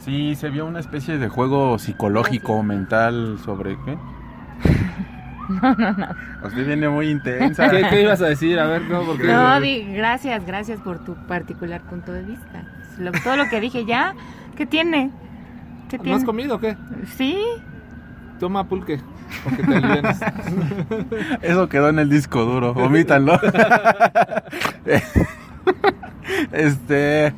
Sí, 0.03 0.35
se 0.35 0.49
vio 0.49 0.65
una 0.65 0.79
especie 0.79 1.17
de 1.17 1.29
juego 1.29 1.77
psicológico, 1.79 2.61
mental 2.63 3.37
sobre 3.43 3.77
qué. 3.85 3.97
No, 5.61 5.75
no, 5.75 5.91
no. 5.91 6.07
Usted 6.47 6.65
viene 6.65 6.87
muy 6.87 7.09
intensa. 7.09 7.65
ibas 7.99 8.21
a 8.21 8.27
decir? 8.27 8.57
A 8.61 8.65
ver, 8.65 8.81
no, 8.83 9.01
porque... 9.03 9.27
No, 9.27 9.59
di, 9.59 9.83
gracias, 9.93 10.45
gracias 10.45 10.79
por 10.79 11.03
tu 11.03 11.15
particular 11.27 11.81
punto 11.81 12.13
de 12.13 12.23
vista. 12.23 12.63
Lo- 12.97 13.11
todo 13.11 13.35
lo 13.35 13.49
que 13.49 13.59
dije 13.59 13.83
ya, 13.83 14.15
¿qué 14.55 14.65
tiene? 14.65 15.11
¿Qué 15.89 15.97
¿No 15.97 16.03
tiene? 16.03 16.17
has 16.17 16.23
comido 16.23 16.55
o 16.55 16.59
qué? 16.59 16.77
Sí, 17.17 17.37
Toma 18.39 18.63
pulque. 18.69 19.01
Porque 19.43 19.63
te 19.63 19.75
alienes. 19.75 20.17
Eso 21.41 21.67
quedó 21.67 21.89
en 21.89 21.99
el 21.99 22.09
disco 22.09 22.45
duro, 22.45 22.71
omítanlo. 22.71 23.37
este. 26.51 27.33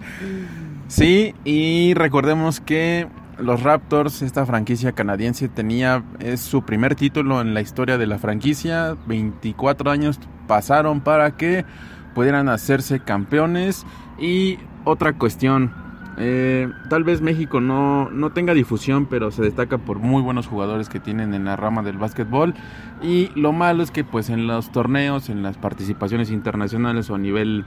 Sí, 0.87 1.33
y 1.43 1.93
recordemos 1.95 2.59
que 2.61 3.07
los 3.39 3.63
Raptors, 3.63 4.21
esta 4.21 4.45
franquicia 4.45 4.91
canadiense, 4.91 5.49
tenía 5.49 6.03
es 6.19 6.41
su 6.41 6.61
primer 6.61 6.95
título 6.95 7.41
en 7.41 7.53
la 7.53 7.61
historia 7.61 7.97
de 7.97 8.05
la 8.05 8.19
franquicia. 8.19 8.95
24 9.07 9.89
años 9.89 10.19
pasaron 10.47 11.01
para 11.01 11.35
que 11.37 11.65
pudieran 12.13 12.49
hacerse 12.49 12.99
campeones. 12.99 13.85
Y 14.19 14.59
otra 14.83 15.13
cuestión, 15.13 15.73
eh, 16.17 16.69
tal 16.89 17.03
vez 17.03 17.19
México 17.19 17.59
no, 17.59 18.09
no 18.11 18.31
tenga 18.31 18.53
difusión, 18.53 19.07
pero 19.07 19.31
se 19.31 19.41
destaca 19.41 19.79
por 19.79 19.97
muy 19.97 20.21
buenos 20.21 20.45
jugadores 20.45 20.87
que 20.87 20.99
tienen 20.99 21.33
en 21.33 21.45
la 21.45 21.55
rama 21.55 21.81
del 21.81 21.97
básquetbol. 21.97 22.53
Y 23.01 23.31
lo 23.35 23.51
malo 23.53 23.81
es 23.81 23.89
que 23.89 24.03
pues 24.03 24.29
en 24.29 24.45
los 24.45 24.71
torneos, 24.71 25.29
en 25.29 25.41
las 25.41 25.57
participaciones 25.57 26.29
internacionales 26.29 27.09
o 27.09 27.15
a 27.15 27.17
nivel 27.17 27.65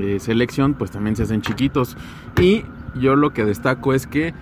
eh, 0.00 0.18
selección, 0.20 0.74
pues 0.74 0.90
también 0.90 1.16
se 1.16 1.24
hacen 1.24 1.42
chiquitos. 1.42 1.96
Y 2.40 2.64
yo 3.00 3.16
lo 3.16 3.32
que 3.32 3.44
destaco 3.44 3.94
es 3.94 4.06
que 4.06 4.34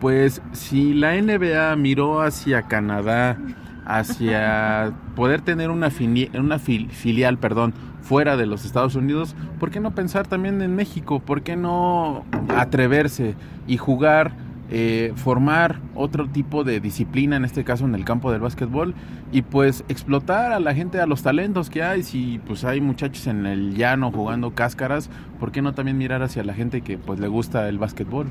pues 0.00 0.42
si 0.52 0.94
la 0.94 1.20
NBA 1.20 1.74
miró 1.76 2.22
hacia 2.22 2.62
Canadá, 2.62 3.36
hacia 3.84 4.92
poder 5.16 5.40
tener 5.40 5.70
una, 5.70 5.90
filial, 5.90 7.38
perdón, 7.38 7.74
fuera 8.02 8.36
de 8.36 8.46
los 8.46 8.64
Estados 8.64 8.94
Unidos, 8.94 9.34
¿por 9.58 9.70
qué 9.70 9.80
no 9.80 9.94
pensar 9.94 10.26
también 10.26 10.62
en 10.62 10.76
México? 10.76 11.20
¿Por 11.20 11.42
qué 11.42 11.56
no 11.56 12.24
atreverse 12.48 13.34
y 13.66 13.76
jugar, 13.76 14.32
eh, 14.70 15.12
formar 15.16 15.80
otro 15.94 16.28
tipo 16.28 16.62
de 16.64 16.80
disciplina, 16.80 17.36
en 17.36 17.44
este 17.44 17.64
caso 17.64 17.84
en 17.86 17.94
el 17.94 18.04
campo 18.04 18.30
del 18.30 18.40
básquetbol, 18.40 18.94
y 19.32 19.42
pues 19.42 19.84
explotar 19.88 20.52
a 20.52 20.60
la 20.60 20.74
gente, 20.74 21.00
a 21.00 21.06
los 21.06 21.22
talentos 21.22 21.70
que 21.70 21.82
hay? 21.82 22.02
Si 22.02 22.40
pues 22.46 22.64
hay 22.64 22.80
muchachos 22.80 23.26
en 23.26 23.46
el 23.46 23.74
llano 23.76 24.10
jugando 24.12 24.50
cáscaras, 24.54 25.08
¿por 25.40 25.52
qué 25.52 25.62
no 25.62 25.74
también 25.74 25.96
mirar 25.98 26.22
hacia 26.22 26.44
la 26.44 26.54
gente 26.54 26.82
que 26.82 26.98
pues 26.98 27.18
le 27.18 27.28
gusta 27.28 27.68
el 27.68 27.78
básquetbol? 27.78 28.26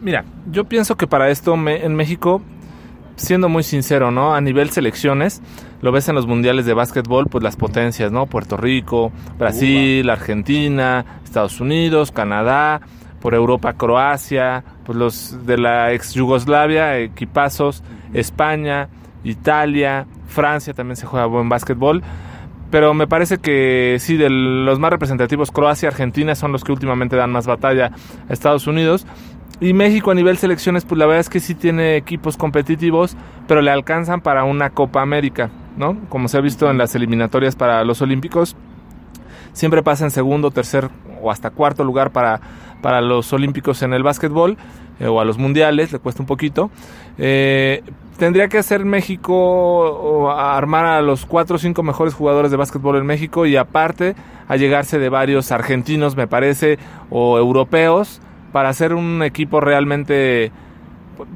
Mira, 0.00 0.24
yo 0.50 0.64
pienso 0.64 0.96
que 0.96 1.06
para 1.06 1.28
esto 1.28 1.56
me- 1.56 1.84
en 1.84 1.94
México, 1.96 2.40
siendo 3.16 3.48
muy 3.48 3.64
sincero, 3.64 4.10
¿no? 4.12 4.34
A 4.34 4.40
nivel 4.40 4.70
selecciones, 4.70 5.42
lo 5.82 5.90
ves 5.92 6.08
en 6.08 6.14
los 6.14 6.26
mundiales 6.26 6.66
de 6.66 6.74
básquetbol, 6.74 7.26
pues 7.26 7.42
las 7.42 7.56
potencias, 7.56 8.12
¿no? 8.12 8.26
Puerto 8.26 8.56
Rico, 8.56 9.10
Brasil, 9.38 10.08
Argentina, 10.08 11.04
Estados 11.24 11.60
Unidos, 11.60 12.12
Canadá, 12.12 12.80
por 13.20 13.34
Europa, 13.34 13.72
Croacia, 13.72 14.64
pues 14.84 14.96
los 14.96 15.46
de 15.46 15.58
la 15.58 15.92
ex 15.92 16.14
Yugoslavia, 16.14 16.98
equipazos, 16.98 17.82
España, 18.12 18.88
Italia, 19.24 20.06
Francia 20.26 20.74
también 20.74 20.96
se 20.96 21.06
juega 21.06 21.26
buen 21.26 21.48
básquetbol. 21.48 22.02
Pero 22.70 22.92
me 22.92 23.06
parece 23.06 23.38
que 23.38 23.96
sí, 23.98 24.16
de 24.16 24.28
los 24.28 24.78
más 24.78 24.90
representativos, 24.90 25.50
Croacia, 25.50 25.88
Argentina 25.88 26.34
son 26.34 26.52
los 26.52 26.64
que 26.64 26.72
últimamente 26.72 27.16
dan 27.16 27.30
más 27.30 27.46
batalla 27.46 27.92
a 28.28 28.32
Estados 28.32 28.66
Unidos. 28.66 29.06
Y 29.60 29.72
México 29.72 30.10
a 30.10 30.14
nivel 30.14 30.36
selecciones, 30.36 30.84
pues 30.84 30.98
la 30.98 31.06
verdad 31.06 31.20
es 31.20 31.30
que 31.30 31.40
sí 31.40 31.54
tiene 31.54 31.96
equipos 31.96 32.36
competitivos, 32.36 33.16
pero 33.48 33.62
le 33.62 33.70
alcanzan 33.70 34.20
para 34.20 34.44
una 34.44 34.70
Copa 34.70 35.02
América, 35.02 35.50
¿no? 35.76 35.96
Como 36.10 36.28
se 36.28 36.36
ha 36.36 36.40
visto 36.40 36.70
en 36.70 36.78
las 36.78 36.94
eliminatorias 36.94 37.56
para 37.56 37.82
los 37.84 38.00
Olímpicos, 38.02 38.54
siempre 39.52 39.82
pasa 39.82 40.04
en 40.04 40.10
segundo, 40.12 40.52
tercer 40.52 40.90
o 41.20 41.32
hasta 41.32 41.50
cuarto 41.50 41.82
lugar 41.82 42.12
para, 42.12 42.40
para 42.80 43.00
los 43.00 43.32
Olímpicos 43.32 43.82
en 43.82 43.92
el 43.92 44.02
básquetbol 44.02 44.56
eh, 45.00 45.06
o 45.06 45.20
a 45.20 45.24
los 45.24 45.38
mundiales, 45.38 45.92
le 45.92 45.98
cuesta 45.98 46.22
un 46.22 46.26
poquito. 46.26 46.70
Eh, 47.18 47.82
tendría 48.16 48.48
que 48.48 48.58
hacer 48.58 48.84
México 48.84 49.34
o 49.34 50.30
armar 50.30 50.86
a 50.86 51.02
los 51.02 51.24
cuatro 51.26 51.56
o 51.56 51.58
cinco 51.58 51.82
mejores 51.82 52.14
jugadores 52.14 52.50
de 52.50 52.56
básquetbol 52.56 52.96
en 52.96 53.06
México 53.06 53.46
y 53.46 53.56
aparte 53.56 54.14
allegarse 54.48 54.98
de 54.98 55.08
varios 55.08 55.52
argentinos, 55.52 56.16
me 56.16 56.26
parece, 56.26 56.78
o 57.10 57.38
europeos 57.38 58.20
para 58.52 58.70
hacer 58.70 58.94
un 58.94 59.22
equipo 59.22 59.60
realmente 59.60 60.50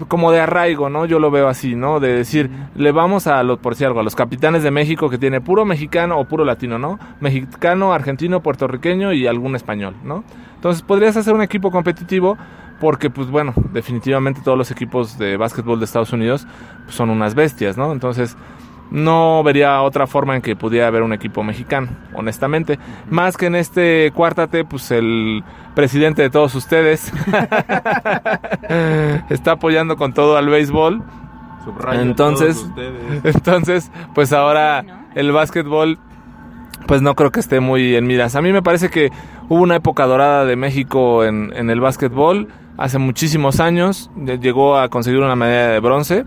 como 0.09 0.33
de 0.33 0.41
arraigo, 0.41 0.89
¿no? 0.89 1.07
Yo 1.07 1.19
lo 1.19 1.31
veo 1.31 1.49
así, 1.49 1.75
¿no? 1.75 2.01
De 2.01 2.13
decir, 2.13 2.51
le 2.75 2.93
vamos 2.93 3.27
a 3.27 3.43
los, 3.43 3.59
por 3.59 3.75
si 3.75 3.85
algo, 3.85 4.01
a 4.01 4.03
los 4.03 4.15
capitanes 4.15 4.63
de 4.63 4.71
México 4.71 5.09
que 5.09 5.19
tiene 5.19 5.41
puro 5.41 5.65
mexicano 5.65 6.19
o 6.19 6.25
puro 6.25 6.45
latino, 6.45 6.79
¿no? 6.79 6.99
Mexicano, 7.21 7.93
argentino, 7.93 8.43
puertorriqueño 8.43 9.13
y 9.13 9.27
algún 9.27 9.57
español, 9.57 9.95
¿no? 10.05 10.25
Entonces 10.55 10.83
podrías 10.83 11.17
hacer 11.17 11.35
un 11.35 11.43
equipo 11.43 11.71
competitivo 11.71 12.37
porque, 12.81 13.11
pues 13.11 13.31
bueno, 13.31 13.55
definitivamente 13.73 14.41
todos 14.43 14.59
los 14.59 14.71
equipos 14.71 15.17
de 15.19 15.37
básquetbol 15.37 15.79
de 15.79 15.85
Estados 15.85 16.13
Unidos 16.13 16.47
pues, 16.85 16.97
son 16.97 17.11
unas 17.11 17.35
bestias, 17.35 17.77
¿no? 17.77 17.93
Entonces 17.93 18.37
no 18.93 19.43
vería 19.43 19.81
otra 19.81 20.07
forma 20.07 20.37
en 20.37 20.43
que 20.43 20.55
pudiera 20.55 20.87
haber 20.87 21.03
un 21.03 21.15
equipo 21.15 21.43
mexicano, 21.43 21.89
honestamente. 22.13 22.79
Más 23.09 23.39
que 23.39 23.47
en 23.47 23.55
este 23.55 24.13
cuártate, 24.15 24.67
pues 24.67 24.91
el 24.91 25.43
presidente 25.75 26.21
de 26.21 26.29
todos 26.29 26.55
ustedes 26.55 27.11
está 29.31 29.53
apoyando 29.53 29.97
con 29.97 30.13
todo 30.13 30.37
al 30.37 30.51
béisbol. 30.51 31.03
entonces, 31.95 32.69
entonces, 33.25 33.91
pues 34.15 34.35
ahora 34.35 34.85
el 35.15 35.33
básquetbol, 35.33 35.99
pues 36.87 37.01
no 37.01 37.15
creo 37.15 37.31
que 37.31 37.41
esté 37.41 37.61
muy 37.61 37.97
en 37.97 38.07
miras. 38.07 38.37
A 38.37 38.43
mí 38.43 38.53
me 38.53 38.63
parece 38.63 38.91
que 38.91 39.11
hubo 39.49 39.63
una 39.63 39.77
época 39.77 40.05
dorada 40.05 40.45
de 40.45 40.57
México 40.57 41.25
en, 41.25 41.51
en 41.57 41.71
el 41.71 41.81
básquetbol 41.81 42.49
hace 42.77 42.99
muchísimos 42.99 43.59
años. 43.59 44.11
Llegó 44.17 44.77
a 44.77 44.91
conseguir 44.91 45.21
una 45.21 45.35
medalla 45.35 45.69
de 45.69 45.81
bronce. 45.81 46.27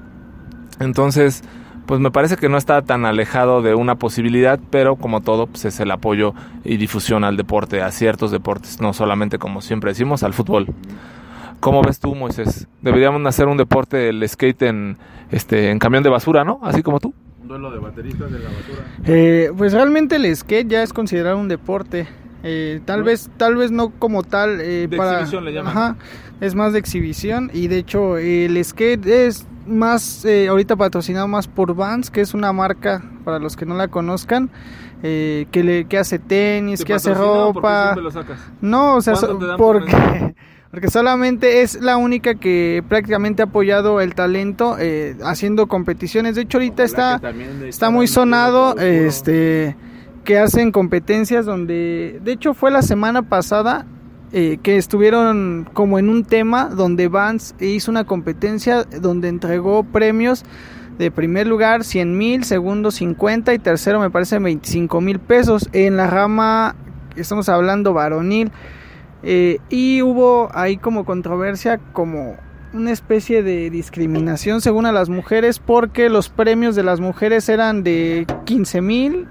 Entonces, 0.79 1.43
pues 1.85 1.99
me 1.99 2.11
parece 2.11 2.37
que 2.37 2.49
no 2.49 2.57
está 2.57 2.81
tan 2.81 3.05
alejado 3.05 3.61
de 3.61 3.75
una 3.75 3.95
posibilidad, 3.95 4.59
pero 4.69 4.95
como 4.95 5.21
todo, 5.21 5.47
pues 5.47 5.65
es 5.65 5.79
el 5.79 5.91
apoyo 5.91 6.33
y 6.63 6.77
difusión 6.77 7.23
al 7.23 7.37
deporte, 7.37 7.81
a 7.81 7.91
ciertos 7.91 8.31
deportes, 8.31 8.81
no 8.81 8.93
solamente 8.93 9.37
como 9.37 9.61
siempre 9.61 9.91
decimos, 9.91 10.23
al 10.23 10.33
fútbol. 10.33 10.67
¿Cómo 11.59 11.81
ves 11.81 11.99
tú, 11.99 12.13
Moisés? 12.15 12.67
Deberíamos 12.81 13.25
hacer 13.25 13.47
un 13.47 13.57
deporte, 13.57 14.09
el 14.09 14.27
skate 14.27 14.63
en, 14.63 14.97
este, 15.31 15.71
en 15.71 15.79
camión 15.79 16.03
de 16.03 16.09
basura, 16.09 16.43
¿no? 16.43 16.59
Así 16.63 16.83
como 16.83 16.99
tú. 16.99 17.13
Un 17.41 17.47
duelo 17.47 17.71
de 17.71 17.79
bateristas 17.79 18.31
de 18.31 18.39
la 18.39 18.49
basura. 18.49 18.83
Eh, 19.05 19.51
pues 19.57 19.73
realmente 19.73 20.17
el 20.17 20.35
skate 20.35 20.67
ya 20.67 20.83
es 20.83 20.93
considerado 20.93 21.37
un 21.37 21.47
deporte. 21.47 22.07
Eh, 22.43 22.81
tal 22.85 23.01
vez 23.01 23.31
tal 23.37 23.55
vez 23.55 23.71
no 23.71 23.89
como 23.89 24.21
tal 24.21 24.61
eh, 24.61 24.87
De 24.87 24.97
para 24.97 25.13
exhibición 25.13 25.45
le 25.45 25.53
llaman. 25.53 25.71
Ajá, 25.75 25.95
es 26.41 26.53
más 26.53 26.73
de 26.73 26.79
exhibición 26.79 27.49
y 27.51 27.67
de 27.67 27.79
hecho 27.79 28.17
el 28.17 28.63
skate 28.63 29.03
es 29.07 29.47
más 29.67 30.23
eh, 30.25 30.47
ahorita 30.47 30.75
patrocinado 30.75 31.27
más 31.27 31.47
por 31.47 31.75
Vans 31.75 32.09
que 32.11 32.21
es 32.21 32.33
una 32.33 32.53
marca 32.53 33.03
para 33.23 33.39
los 33.39 33.55
que 33.55 33.65
no 33.65 33.75
la 33.75 33.87
conozcan 33.87 34.49
eh, 35.03 35.45
que 35.51 35.63
le 35.63 35.85
que 35.85 35.97
hace 35.97 36.19
tenis 36.19 36.79
¿Te 36.79 36.85
que 36.85 36.93
hace 36.93 37.13
ropa. 37.13 37.83
siempre 37.93 38.03
lo 38.03 38.11
sacas? 38.11 38.39
no 38.61 38.95
o 38.95 39.01
sea 39.01 39.13
¿Cuánto 39.13 39.33
so- 39.33 39.39
te 39.39 39.45
dan 39.47 39.57
por 39.57 39.79
porque 39.79 40.35
porque 40.71 40.89
solamente 40.89 41.61
es 41.61 41.79
la 41.81 41.95
única 41.97 42.35
que 42.35 42.83
prácticamente 42.89 43.41
ha 43.41 43.45
apoyado 43.45 44.01
el 44.01 44.13
talento 44.13 44.75
eh, 44.77 45.15
haciendo 45.23 45.67
competiciones. 45.67 46.35
De 46.35 46.41
hecho 46.41 46.57
ahorita 46.57 46.83
está 46.83 47.21
está 47.65 47.89
muy 47.89 48.07
sonado 48.07 48.75
este 48.77 49.77
que 50.25 50.37
hacen 50.37 50.73
competencias 50.73 51.45
donde 51.45 52.19
de 52.21 52.31
hecho 52.33 52.53
fue 52.53 52.71
la 52.71 52.81
semana 52.81 53.21
pasada 53.21 53.85
eh, 54.37 54.59
que 54.61 54.75
estuvieron 54.75 55.65
como 55.71 55.97
en 55.97 56.09
un 56.09 56.25
tema 56.25 56.65
donde 56.65 57.07
Vance 57.07 57.55
hizo 57.65 57.89
una 57.89 58.03
competencia 58.03 58.83
donde 58.83 59.29
entregó 59.29 59.85
premios 59.85 60.43
de 60.97 61.09
primer 61.09 61.47
lugar 61.47 61.85
100 61.85 62.17
mil, 62.17 62.43
segundo 62.43 62.91
50 62.91 63.53
y 63.53 63.59
tercero 63.59 64.01
me 64.01 64.09
parece 64.09 64.37
25 64.37 64.99
mil 64.99 65.19
pesos 65.19 65.69
en 65.71 65.95
la 65.95 66.07
rama, 66.07 66.75
estamos 67.15 67.47
hablando 67.47 67.93
varonil. 67.93 68.51
Eh, 69.23 69.59
y 69.69 70.01
hubo 70.01 70.49
ahí 70.53 70.75
como 70.75 71.05
controversia 71.05 71.77
como 71.93 72.35
una 72.73 72.91
especie 72.91 73.41
de 73.41 73.69
discriminación 73.69 74.59
según 74.59 74.85
a 74.85 74.91
las 74.91 75.07
mujeres 75.07 75.59
porque 75.59 76.09
los 76.09 76.27
premios 76.27 76.75
de 76.75 76.83
las 76.83 76.99
mujeres 76.99 77.47
eran 77.47 77.83
de 77.83 78.27
15 78.43 78.81
mil, 78.81 79.27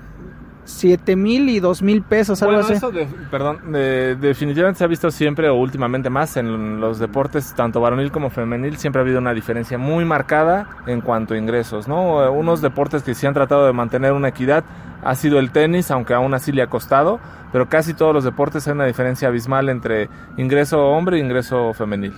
7 0.64 1.16
mil 1.16 1.48
y 1.48 1.60
2 1.60 1.82
mil 1.82 2.02
pesos, 2.02 2.42
algo 2.42 2.54
Bueno, 2.54 2.66
así. 2.66 2.74
eso 2.74 2.90
de- 2.90 3.06
perdón, 3.30 3.72
de- 3.72 4.16
definitivamente 4.16 4.78
se 4.78 4.84
ha 4.84 4.86
visto 4.86 5.10
siempre 5.10 5.48
o 5.48 5.54
últimamente 5.56 6.10
más 6.10 6.36
en 6.36 6.80
los 6.80 6.98
deportes, 6.98 7.54
tanto 7.54 7.80
varonil 7.80 8.10
como 8.10 8.30
femenil, 8.30 8.76
siempre 8.76 9.00
ha 9.00 9.04
habido 9.04 9.18
una 9.18 9.34
diferencia 9.34 9.76
muy 9.78 10.04
marcada 10.04 10.68
en 10.86 11.00
cuanto 11.00 11.34
a 11.34 11.38
ingresos, 11.38 11.86
¿no? 11.88 12.30
Unos 12.32 12.62
deportes 12.62 13.02
que 13.02 13.14
sí 13.14 13.26
han 13.26 13.34
tratado 13.34 13.66
de 13.66 13.72
mantener 13.72 14.12
una 14.12 14.28
equidad 14.28 14.64
ha 15.02 15.14
sido 15.14 15.38
el 15.38 15.50
tenis, 15.50 15.90
aunque 15.90 16.14
aún 16.14 16.32
así 16.32 16.50
le 16.50 16.62
ha 16.62 16.66
costado, 16.68 17.20
pero 17.52 17.68
casi 17.68 17.92
todos 17.92 18.14
los 18.14 18.24
deportes 18.24 18.66
hay 18.66 18.72
una 18.72 18.86
diferencia 18.86 19.28
abismal 19.28 19.68
entre 19.68 20.08
ingreso 20.38 20.80
hombre 20.88 21.18
e 21.18 21.20
ingreso 21.20 21.74
femenil. 21.74 22.14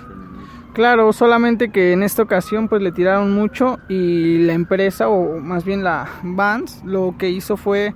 Claro, 0.72 1.10
solamente 1.14 1.70
que 1.70 1.92
en 1.94 2.02
esta 2.02 2.22
ocasión 2.22 2.68
pues 2.68 2.82
le 2.82 2.92
tiraron 2.92 3.34
mucho 3.34 3.78
y 3.88 4.38
la 4.44 4.52
empresa 4.52 5.08
o 5.08 5.40
más 5.40 5.64
bien 5.64 5.82
la 5.82 6.06
Vans 6.22 6.82
lo 6.84 7.14
que 7.18 7.30
hizo 7.30 7.56
fue 7.56 7.94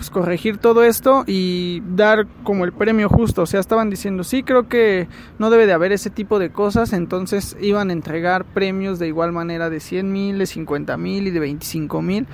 pues 0.00 0.08
corregir 0.08 0.56
todo 0.56 0.82
esto 0.82 1.24
y 1.26 1.82
dar 1.94 2.26
como 2.42 2.64
el 2.64 2.72
premio 2.72 3.10
justo, 3.10 3.42
o 3.42 3.46
sea, 3.46 3.60
estaban 3.60 3.90
diciendo, 3.90 4.24
"Sí, 4.24 4.42
creo 4.42 4.66
que 4.66 5.08
no 5.38 5.50
debe 5.50 5.66
de 5.66 5.74
haber 5.74 5.92
ese 5.92 6.08
tipo 6.08 6.38
de 6.38 6.48
cosas", 6.48 6.94
entonces 6.94 7.54
iban 7.60 7.90
a 7.90 7.92
entregar 7.92 8.46
premios 8.46 8.98
de 8.98 9.08
igual 9.08 9.32
manera 9.32 9.68
de 9.68 9.78
100 9.78 10.10
mil, 10.10 10.38
de 10.38 10.46
50 10.46 10.96
mil 10.96 11.26
y 11.26 11.30
de 11.30 11.38
25 11.38 12.00
mil 12.00 12.26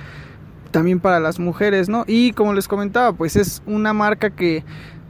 también 0.71 1.01
para 1.01 1.19
las 1.19 1.39
mujeres, 1.39 1.89
¿no? 1.89 2.05
Y 2.07 2.31
como 2.31 2.53
les 2.53 2.69
comentaba, 2.69 3.11
pues 3.11 3.35
es 3.35 3.61
una 3.65 3.91
marca 3.91 4.29
que 4.29 4.63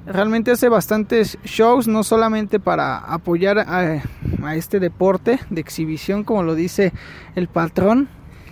realmente 0.08 0.50
hace 0.50 0.67
bastantes 0.67 1.38
shows, 1.43 1.88
no 1.88 2.02
solamente 2.02 2.60
para 2.60 2.98
apoyar 2.98 3.60
a, 3.60 4.02
a 4.43 4.56
este 4.56 4.80
deporte 4.80 5.39
de 5.52 5.62
exhibición, 5.62 6.24
como 6.24 6.41
lo 6.41 6.56
dice 6.56 6.91
el 7.36 7.50
patrón, 7.50 8.10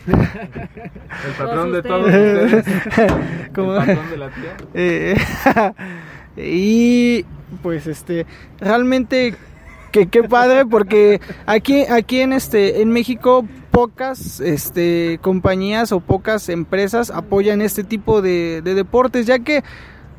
El 0.07 1.31
patrón 1.37 1.71
de 1.71 1.81
Todos 1.83 2.05
ustedes, 2.05 2.65
Como- 3.53 3.75
el 3.77 3.85
patrón 3.85 4.09
de 4.11 4.17
la 4.17 4.29
tía. 4.29 4.57
Eh, 4.73 5.15
y 6.37 7.25
pues 7.63 7.87
este 7.87 8.25
realmente 8.59 9.35
que 9.91 10.07
qué 10.07 10.23
padre 10.23 10.65
porque 10.65 11.21
aquí 11.45 11.85
aquí 11.85 12.19
en 12.19 12.33
este 12.33 12.81
en 12.81 12.89
México 12.89 13.45
pocas 13.71 14.39
este 14.41 15.19
compañías 15.21 15.91
o 15.91 15.99
pocas 16.01 16.49
empresas 16.49 17.11
apoyan 17.11 17.61
este 17.61 17.83
tipo 17.83 18.21
de, 18.21 18.61
de 18.63 18.73
deportes 18.73 19.25
ya 19.25 19.39
que 19.39 19.63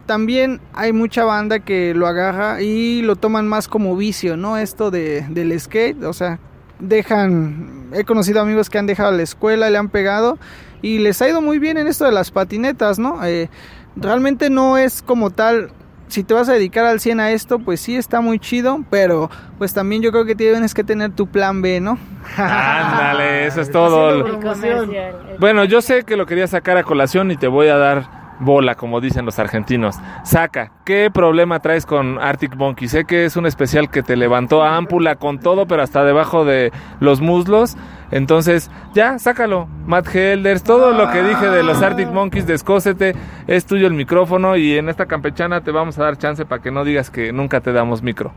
también 0.06 0.60
hay 0.72 0.92
mucha 0.92 1.24
banda 1.24 1.58
que 1.58 1.92
lo 1.94 2.06
agarra 2.06 2.62
y 2.62 3.02
lo 3.02 3.16
toman 3.16 3.48
más 3.48 3.66
como 3.66 3.96
vicio, 3.96 4.36
¿no? 4.36 4.56
Esto 4.56 4.92
de, 4.92 5.22
del 5.30 5.58
skate, 5.58 6.00
o 6.04 6.12
sea, 6.12 6.38
dejan, 6.78 7.86
he 7.92 8.04
conocido 8.04 8.40
amigos 8.40 8.70
que 8.70 8.78
han 8.78 8.86
dejado 8.86 9.12
la 9.12 9.22
escuela, 9.22 9.70
le 9.70 9.78
han 9.78 9.88
pegado 9.88 10.38
y 10.82 10.98
les 10.98 11.20
ha 11.22 11.28
ido 11.28 11.40
muy 11.42 11.58
bien 11.58 11.78
en 11.78 11.86
esto 11.86 12.04
de 12.04 12.12
las 12.12 12.30
patinetas, 12.30 12.98
¿no? 12.98 13.24
Eh, 13.24 13.48
realmente 13.96 14.50
no 14.50 14.76
es 14.78 15.02
como 15.02 15.30
tal, 15.30 15.70
si 16.08 16.22
te 16.22 16.34
vas 16.34 16.48
a 16.48 16.52
dedicar 16.52 16.84
al 16.84 17.00
100 17.00 17.18
a 17.20 17.30
esto, 17.32 17.58
pues 17.58 17.80
sí 17.80 17.96
está 17.96 18.20
muy 18.20 18.38
chido, 18.38 18.84
pero 18.90 19.30
pues 19.58 19.72
también 19.74 20.02
yo 20.02 20.12
creo 20.12 20.24
que 20.24 20.34
tienes 20.36 20.74
que 20.74 20.84
tener 20.84 21.10
tu 21.12 21.26
plan 21.26 21.62
B, 21.62 21.80
¿no? 21.80 21.98
Ándale, 22.36 23.46
eso 23.46 23.60
es 23.60 23.70
todo. 23.70 24.10
El 24.26 24.38
comercial. 24.38 24.94
El- 24.94 25.38
Bueno, 25.38 25.64
yo 25.64 25.80
sé 25.80 26.04
que 26.04 26.16
lo 26.16 26.26
quería 26.26 26.46
sacar 26.46 26.76
a 26.76 26.82
colación 26.84 27.30
y 27.30 27.36
te 27.36 27.48
voy 27.48 27.68
a 27.68 27.76
dar 27.76 28.25
bola, 28.40 28.74
como 28.74 29.00
dicen 29.00 29.24
los 29.24 29.38
argentinos. 29.38 29.96
Saca, 30.24 30.72
¿qué 30.84 31.10
problema 31.12 31.60
traes 31.60 31.86
con 31.86 32.18
Arctic 32.18 32.56
Monkey? 32.56 32.88
Sé 32.88 33.04
que 33.04 33.24
es 33.24 33.36
un 33.36 33.46
especial 33.46 33.90
que 33.90 34.02
te 34.02 34.16
levantó 34.16 34.62
a 34.62 34.76
ámpula 34.76 35.16
con 35.16 35.38
todo, 35.38 35.66
pero 35.66 35.82
hasta 35.82 36.04
debajo 36.04 36.44
de 36.44 36.72
los 37.00 37.20
muslos. 37.20 37.76
Entonces, 38.10 38.70
ya, 38.94 39.18
sácalo. 39.18 39.68
Matt 39.86 40.14
Helders, 40.14 40.62
todo 40.62 40.92
lo 40.92 41.10
que 41.10 41.22
dije 41.22 41.48
de 41.48 41.62
los 41.62 41.82
Arctic 41.82 42.08
Monkeys, 42.08 42.46
descósete, 42.46 43.14
es 43.46 43.66
tuyo 43.66 43.86
el 43.86 43.94
micrófono 43.94 44.56
y 44.56 44.76
en 44.76 44.88
esta 44.88 45.06
campechana 45.06 45.62
te 45.62 45.70
vamos 45.70 45.98
a 45.98 46.04
dar 46.04 46.18
chance 46.18 46.44
para 46.44 46.62
que 46.62 46.70
no 46.70 46.84
digas 46.84 47.10
que 47.10 47.32
nunca 47.32 47.60
te 47.60 47.72
damos 47.72 48.02
micro. 48.02 48.32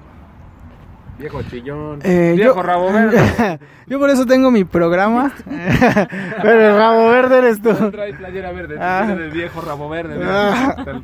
Viejo 1.20 1.42
chillón. 1.44 2.00
Eh, 2.04 2.34
Viejo 2.38 2.56
yo, 2.56 2.64
rabo 2.64 2.92
verde. 2.94 3.60
yo 3.88 4.00
por 4.00 4.10
eso 4.10 4.26
tengo 4.26 4.52
mi 4.52 4.64
programa, 4.64 5.34
pero 6.42 6.70
el 6.70 6.78
rabo 6.78 7.10
verde 7.10 7.38
eres 7.40 7.62
tú. 7.62 7.74
Trae 7.92 8.14
playera 8.14 8.52
verde, 8.54 8.78
Ah. 8.80 9.06
de 9.18 9.28
viejo 9.30 9.60
rabo 9.60 9.90
verde. 9.90 10.18
Ah. 10.24 11.02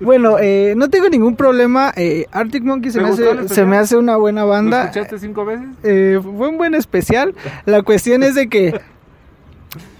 Bueno, 0.00 0.38
eh, 0.40 0.72
no 0.76 0.88
tengo 0.88 1.08
ningún 1.10 1.36
problema. 1.36 1.92
Eh, 1.94 2.24
Arctic 2.32 2.62
Monkey 2.64 2.90
se 2.90 2.98
¿Te 3.00 3.04
me, 3.04 3.10
el 3.10 3.38
hace, 3.40 3.48
se 3.54 3.64
me 3.66 3.76
hace 3.76 3.96
una 3.98 4.16
buena 4.16 4.42
¿Lo 4.42 4.48
banda. 4.48 4.84
escuchaste 4.84 5.18
cinco 5.18 5.44
veces? 5.44 5.66
Eh, 5.82 6.18
fue 6.22 6.48
un 6.48 6.56
buen 6.56 6.74
especial. 6.74 7.34
La 7.66 7.82
cuestión 7.82 8.22
es 8.22 8.34
de 8.34 8.48
que 8.48 8.80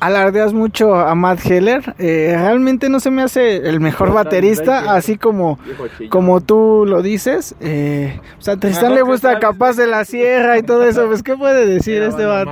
alardeas 0.00 0.52
mucho 0.52 0.94
a 0.94 1.14
Matt 1.14 1.44
Heller. 1.46 1.94
Eh, 1.98 2.34
realmente 2.36 2.88
no 2.88 3.00
se 3.00 3.10
me 3.10 3.22
hace 3.22 3.56
el 3.68 3.80
mejor 3.80 4.12
baterista, 4.12 4.94
así 4.94 5.16
como, 5.16 5.58
como 6.10 6.40
tú 6.40 6.84
lo 6.86 7.02
dices. 7.02 7.54
Eh, 7.60 8.20
o 8.38 8.42
sea, 8.42 8.56
Tristán 8.56 8.94
le 8.94 9.02
gusta 9.02 9.38
capaz 9.38 9.76
de 9.76 9.86
la 9.86 10.04
sierra 10.04 10.58
y 10.58 10.62
todo 10.62 10.84
eso. 10.84 11.06
Pues, 11.06 11.22
¿qué 11.22 11.36
puede 11.36 11.66
decir 11.66 12.02
este 12.02 12.24
vato? 12.24 12.50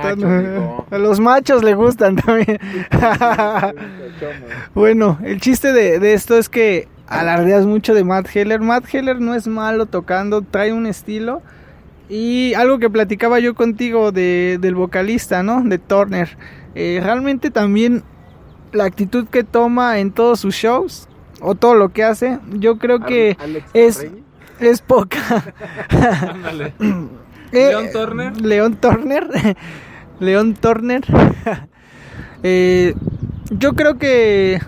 a 0.89 0.97
los 0.97 1.19
machos 1.19 1.63
le 1.63 1.75
gustan 1.75 2.15
también. 2.15 2.59
bueno, 4.73 5.19
el 5.23 5.39
chiste 5.39 5.73
de, 5.73 5.99
de 5.99 6.13
esto 6.13 6.37
es 6.37 6.49
que 6.49 6.87
alardeas 7.07 7.65
mucho 7.65 7.93
de 7.93 8.03
Matt 8.03 8.27
Heller. 8.33 8.61
Matt 8.61 8.85
Heller 8.93 9.19
no 9.19 9.35
es 9.35 9.47
malo 9.47 9.85
tocando, 9.85 10.41
trae 10.41 10.73
un 10.73 10.87
estilo. 10.87 11.41
Y 12.09 12.53
algo 12.55 12.79
que 12.79 12.89
platicaba 12.89 13.39
yo 13.39 13.55
contigo 13.55 14.11
de, 14.11 14.57
del 14.59 14.75
vocalista, 14.75 15.41
¿no? 15.41 15.63
De 15.63 15.77
Turner. 15.77 16.37
Eh, 16.75 16.99
realmente 17.01 17.51
también 17.51 18.03
la 18.71 18.85
actitud 18.85 19.27
que 19.27 19.43
toma 19.43 19.99
en 19.99 20.11
todos 20.11 20.39
sus 20.39 20.55
shows 20.55 21.07
o 21.41 21.55
todo 21.55 21.75
lo 21.75 21.89
que 21.89 22.03
hace, 22.03 22.39
yo 22.53 22.77
creo 22.77 23.01
que 23.01 23.37
es, 23.73 24.07
es 24.59 24.81
poca. 24.81 25.19
Eh, 27.55 27.67
León 27.69 27.85
Turner. 27.93 28.41
León 28.41 28.75
Turner. 28.77 29.27
León 30.19 30.53
Turner. 30.55 31.03
Eh, 32.45 32.93
yo 33.51 33.71
creo 33.71 33.97
que 33.97 34.59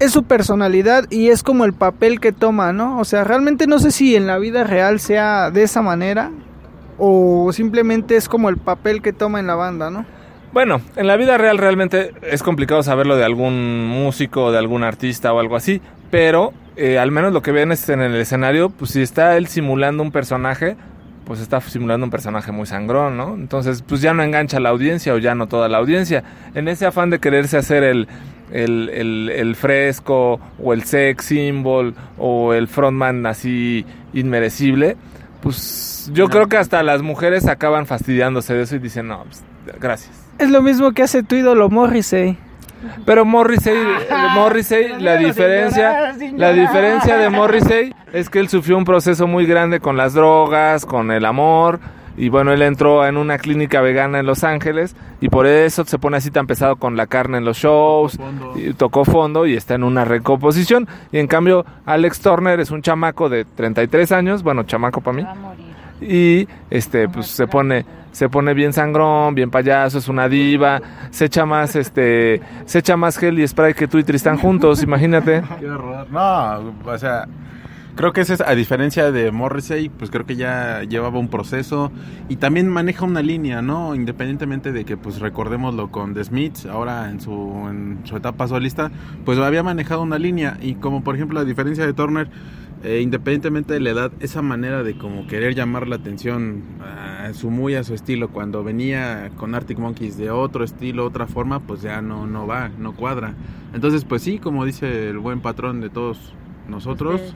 es 0.00 0.10
su 0.10 0.24
personalidad 0.24 1.04
y 1.10 1.28
es 1.28 1.44
como 1.44 1.64
el 1.64 1.72
papel 1.72 2.18
que 2.18 2.32
toma, 2.32 2.72
¿no? 2.72 2.98
O 2.98 3.04
sea, 3.04 3.22
realmente 3.22 3.68
no 3.68 3.78
sé 3.78 3.92
si 3.92 4.16
en 4.16 4.26
la 4.26 4.38
vida 4.38 4.64
real 4.64 4.98
sea 4.98 5.52
de 5.52 5.62
esa 5.62 5.80
manera 5.80 6.32
o 6.98 7.52
simplemente 7.52 8.16
es 8.16 8.28
como 8.28 8.48
el 8.48 8.56
papel 8.56 9.00
que 9.00 9.12
toma 9.12 9.38
en 9.38 9.46
la 9.46 9.54
banda, 9.54 9.90
¿no? 9.90 10.06
Bueno, 10.54 10.80
en 10.94 11.08
la 11.08 11.16
vida 11.16 11.36
real 11.36 11.58
realmente 11.58 12.12
es 12.22 12.44
complicado 12.44 12.80
saberlo 12.84 13.16
de 13.16 13.24
algún 13.24 13.88
músico, 13.88 14.52
de 14.52 14.58
algún 14.58 14.84
artista 14.84 15.32
o 15.32 15.40
algo 15.40 15.56
así, 15.56 15.82
pero 16.12 16.52
eh, 16.76 16.96
al 16.96 17.10
menos 17.10 17.32
lo 17.32 17.42
que 17.42 17.50
ven 17.50 17.72
es 17.72 17.88
en 17.88 18.00
el 18.00 18.14
escenario, 18.14 18.70
pues 18.70 18.92
si 18.92 19.02
está 19.02 19.36
él 19.36 19.48
simulando 19.48 20.04
un 20.04 20.12
personaje, 20.12 20.76
pues 21.26 21.40
está 21.40 21.60
simulando 21.60 22.04
un 22.04 22.12
personaje 22.12 22.52
muy 22.52 22.66
sangrón, 22.66 23.16
¿no? 23.16 23.34
Entonces, 23.34 23.82
pues 23.82 24.00
ya 24.00 24.14
no 24.14 24.22
engancha 24.22 24.58
a 24.58 24.60
la 24.60 24.68
audiencia 24.68 25.12
o 25.14 25.18
ya 25.18 25.34
no 25.34 25.48
toda 25.48 25.68
la 25.68 25.78
audiencia. 25.78 26.22
En 26.54 26.68
ese 26.68 26.86
afán 26.86 27.10
de 27.10 27.18
quererse 27.18 27.56
hacer 27.56 27.82
el, 27.82 28.06
el, 28.52 29.30
el, 29.34 29.56
fresco 29.56 30.38
o 30.62 30.72
el 30.72 30.84
sex 30.84 31.24
symbol 31.24 31.96
o 32.16 32.54
el 32.54 32.68
frontman 32.68 33.26
así 33.26 33.84
inmerecible, 34.12 34.96
pues 35.42 36.08
yo 36.14 36.28
creo 36.28 36.46
que 36.46 36.58
hasta 36.58 36.80
las 36.84 37.02
mujeres 37.02 37.48
acaban 37.48 37.86
fastidiándose 37.86 38.54
de 38.54 38.62
eso 38.62 38.76
y 38.76 38.78
dicen, 38.78 39.08
no, 39.08 39.24
pues, 39.24 39.42
gracias. 39.80 40.23
Es 40.38 40.50
lo 40.50 40.62
mismo 40.62 40.92
que 40.92 41.02
hace 41.02 41.22
tu 41.22 41.36
ídolo 41.36 41.68
Morrissey. 41.70 42.38
Pero 43.06 43.24
Morrissey, 43.24 43.78
Morrissey, 44.34 45.00
la 45.00 45.16
diferencia, 45.16 46.14
la 46.36 46.52
diferencia 46.52 47.16
de 47.16 47.30
Morrissey 47.30 47.94
es 48.12 48.28
que 48.28 48.40
él 48.40 48.48
sufrió 48.48 48.76
un 48.76 48.84
proceso 48.84 49.26
muy 49.26 49.46
grande 49.46 49.80
con 49.80 49.96
las 49.96 50.12
drogas, 50.14 50.84
con 50.84 51.10
el 51.10 51.24
amor, 51.24 51.80
y 52.16 52.28
bueno, 52.28 52.52
él 52.52 52.62
entró 52.62 53.06
en 53.06 53.16
una 53.16 53.38
clínica 53.38 53.80
vegana 53.80 54.20
en 54.20 54.26
Los 54.26 54.44
Ángeles 54.44 54.94
y 55.20 55.28
por 55.28 55.46
eso 55.46 55.84
se 55.84 55.98
pone 55.98 56.18
así 56.18 56.30
tan 56.30 56.46
pesado 56.46 56.76
con 56.76 56.96
la 56.96 57.06
carne 57.06 57.38
en 57.38 57.44
los 57.44 57.56
shows, 57.56 58.18
y 58.54 58.72
tocó 58.74 59.04
fondo 59.04 59.46
y 59.46 59.54
está 59.54 59.74
en 59.74 59.84
una 59.84 60.04
recomposición. 60.04 60.86
Y 61.10 61.18
en 61.18 61.26
cambio, 61.26 61.64
Alex 61.86 62.20
Turner 62.20 62.60
es 62.60 62.70
un 62.70 62.82
chamaco 62.82 63.28
de 63.28 63.44
33 63.44 64.12
años, 64.12 64.42
bueno, 64.42 64.64
chamaco 64.64 65.00
para 65.00 65.16
mí. 65.16 65.26
Y 66.00 66.48
este 66.70 67.08
pues 67.08 67.26
se 67.28 67.46
pone 67.46 67.84
se 68.12 68.28
pone 68.28 68.54
bien 68.54 68.72
sangrón, 68.72 69.34
bien 69.34 69.50
payaso, 69.50 69.98
es 69.98 70.08
una 70.08 70.28
diva, 70.28 70.80
se 71.10 71.24
echa 71.24 71.46
más 71.46 71.74
este 71.74 72.40
se 72.64 72.78
echa 72.78 72.96
más 72.96 73.18
gel 73.18 73.38
y 73.38 73.46
spray 73.46 73.74
que 73.74 73.88
tú 73.88 73.98
y 73.98 74.04
Tristan 74.04 74.38
juntos, 74.38 74.82
imagínate. 74.82 75.42
No, 76.10 76.74
o 76.84 76.98
sea, 76.98 77.26
Creo 77.96 78.12
que 78.12 78.22
ese 78.22 78.34
es, 78.34 78.40
a 78.40 78.56
diferencia 78.56 79.12
de 79.12 79.30
Morrissey, 79.30 79.88
pues 79.88 80.10
creo 80.10 80.26
que 80.26 80.34
ya 80.34 80.82
llevaba 80.82 81.20
un 81.20 81.28
proceso 81.28 81.92
y 82.28 82.36
también 82.36 82.68
maneja 82.68 83.04
una 83.04 83.22
línea, 83.22 83.62
¿no? 83.62 83.94
Independientemente 83.94 84.72
de 84.72 84.84
que, 84.84 84.96
pues 84.96 85.20
recordémoslo 85.20 85.92
con 85.92 86.12
The 86.12 86.24
Smiths, 86.24 86.66
ahora 86.66 87.08
en 87.08 87.20
su, 87.20 87.30
en 87.70 88.00
su 88.02 88.16
etapa 88.16 88.48
solista, 88.48 88.90
pues 89.24 89.38
había 89.38 89.62
manejado 89.62 90.02
una 90.02 90.18
línea 90.18 90.58
y 90.60 90.74
como 90.74 91.04
por 91.04 91.14
ejemplo 91.14 91.38
la 91.38 91.44
diferencia 91.44 91.86
de 91.86 91.92
Turner, 91.92 92.28
eh, 92.84 93.00
independientemente 93.00 93.72
de 93.72 93.80
la 93.80 93.90
edad, 93.90 94.12
esa 94.20 94.42
manera 94.42 94.82
de 94.82 94.98
como 94.98 95.26
querer 95.26 95.54
llamar 95.54 95.88
la 95.88 95.96
atención 95.96 96.62
a 96.82 97.32
su 97.32 97.50
muy 97.50 97.74
a 97.76 97.82
su 97.82 97.94
estilo, 97.94 98.28
cuando 98.28 98.62
venía 98.62 99.30
con 99.36 99.54
Arctic 99.54 99.78
Monkeys 99.78 100.18
de 100.18 100.30
otro 100.30 100.64
estilo, 100.64 101.06
otra 101.06 101.26
forma, 101.26 101.60
pues 101.60 101.80
ya 101.80 102.02
no, 102.02 102.26
no 102.26 102.46
va, 102.46 102.68
no 102.78 102.94
cuadra. 102.94 103.32
Entonces, 103.72 104.04
pues 104.04 104.22
sí, 104.22 104.38
como 104.38 104.66
dice 104.66 105.08
el 105.08 105.18
buen 105.18 105.40
patrón 105.40 105.80
de 105.80 105.88
todos 105.88 106.34
nosotros, 106.68 107.34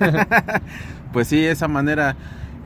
pues 1.12 1.28
sí, 1.28 1.44
esa 1.44 1.68
manera, 1.68 2.16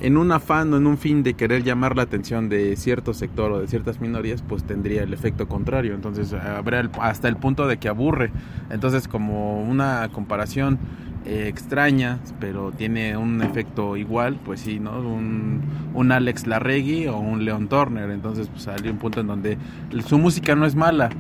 en 0.00 0.16
un 0.16 0.32
afán 0.32 0.72
o 0.72 0.76
en 0.76 0.86
un 0.86 0.98
fin 0.98 1.22
de 1.22 1.34
querer 1.34 1.62
llamar 1.62 1.96
la 1.96 2.02
atención 2.02 2.48
de 2.48 2.76
cierto 2.76 3.14
sector 3.14 3.52
o 3.52 3.60
de 3.60 3.68
ciertas 3.68 4.00
minorías, 4.00 4.42
pues 4.42 4.64
tendría 4.64 5.02
el 5.02 5.12
efecto 5.12 5.48
contrario. 5.48 5.94
Entonces, 5.94 6.32
habrá 6.32 6.88
hasta 7.00 7.28
el 7.28 7.36
punto 7.36 7.66
de 7.66 7.78
que 7.78 7.88
aburre. 7.88 8.30
Entonces, 8.70 9.08
como 9.08 9.62
una 9.62 10.08
comparación 10.12 10.78
eh, 11.26 11.48
extraña, 11.48 12.18
pero 12.40 12.72
tiene 12.72 13.16
un 13.18 13.42
efecto 13.42 13.96
igual, 13.98 14.38
pues 14.42 14.60
sí, 14.60 14.80
¿no? 14.80 14.98
Un, 15.00 15.60
un 15.92 16.12
Alex 16.12 16.46
Larregui 16.46 17.08
o 17.08 17.18
un 17.18 17.44
Leon 17.44 17.68
Turner. 17.68 18.10
Entonces, 18.10 18.48
pues 18.48 18.66
un 18.90 18.96
punto 18.96 19.20
en 19.20 19.26
donde 19.26 19.58
su 20.06 20.18
música 20.18 20.54
no 20.54 20.64
es 20.64 20.74
mala, 20.74 21.10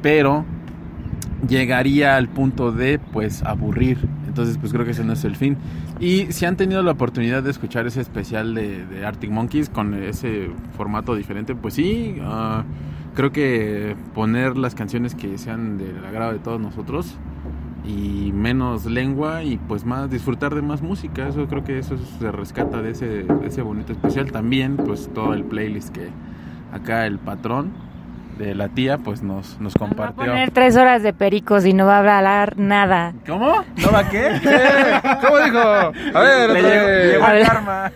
pero 0.00 0.46
llegaría 1.46 2.16
al 2.16 2.28
punto 2.28 2.72
de 2.72 2.98
pues 2.98 3.42
aburrir. 3.42 3.98
Entonces 4.30 4.58
pues 4.58 4.72
creo 4.72 4.84
que 4.84 4.92
ese 4.92 5.02
no 5.02 5.12
es 5.12 5.24
el 5.24 5.34
fin. 5.34 5.56
Y 5.98 6.26
si 6.30 6.46
han 6.46 6.56
tenido 6.56 6.84
la 6.84 6.92
oportunidad 6.92 7.42
de 7.42 7.50
escuchar 7.50 7.88
ese 7.88 8.00
especial 8.00 8.54
de, 8.54 9.04
Arctic 9.04 9.28
Monkeys 9.28 9.68
con 9.68 9.92
ese 9.94 10.50
formato 10.76 11.16
diferente, 11.16 11.56
pues 11.56 11.74
sí, 11.74 12.16
ah, 12.22 12.62
creo 13.16 13.32
que 13.32 13.96
poner 14.14 14.56
las 14.56 14.76
canciones 14.76 15.16
que 15.16 15.36
sean 15.36 15.78
del 15.78 16.04
agrado 16.04 16.32
de 16.32 16.38
todos 16.38 16.60
nosotros 16.60 17.16
y 17.84 18.30
menos 18.32 18.86
lengua 18.86 19.42
y 19.42 19.56
pues 19.56 19.84
más 19.84 20.08
disfrutar 20.08 20.54
de 20.54 20.62
más 20.62 20.80
música, 20.80 21.26
eso 21.26 21.48
creo 21.48 21.64
que 21.64 21.78
eso 21.78 21.96
se 22.20 22.30
rescata 22.30 22.82
de 22.82 22.90
ese, 22.90 23.24
de 23.24 23.46
ese 23.46 23.62
bonito 23.62 23.92
especial. 23.92 24.30
También 24.30 24.76
pues 24.76 25.10
todo 25.12 25.34
el 25.34 25.42
playlist 25.42 25.88
que 25.88 26.08
acá 26.72 27.04
el 27.06 27.18
patrón 27.18 27.72
de 28.40 28.54
la 28.54 28.68
tía, 28.68 28.98
pues 28.98 29.22
nos, 29.22 29.60
nos 29.60 29.74
compartió. 29.74 30.16
Va 30.18 30.24
a 30.24 30.26
poner 30.28 30.50
tres 30.50 30.76
horas 30.76 31.02
de 31.02 31.12
pericos 31.12 31.66
y 31.66 31.72
no 31.74 31.86
va 31.86 31.96
a 31.96 31.98
hablar 31.98 32.54
nada. 32.56 33.12
¿Cómo? 33.26 33.64
¿No 33.76 33.92
va 33.92 34.08
qué? 34.08 34.40
¿Cómo 35.20 35.38
dijo? 35.38 35.58
A 35.58 36.20
ver, 36.20 36.50
Le 36.50 36.62
llegó, 37.12 37.24
a 37.24 37.32
ver. 37.32 37.46
karma. 37.46 37.92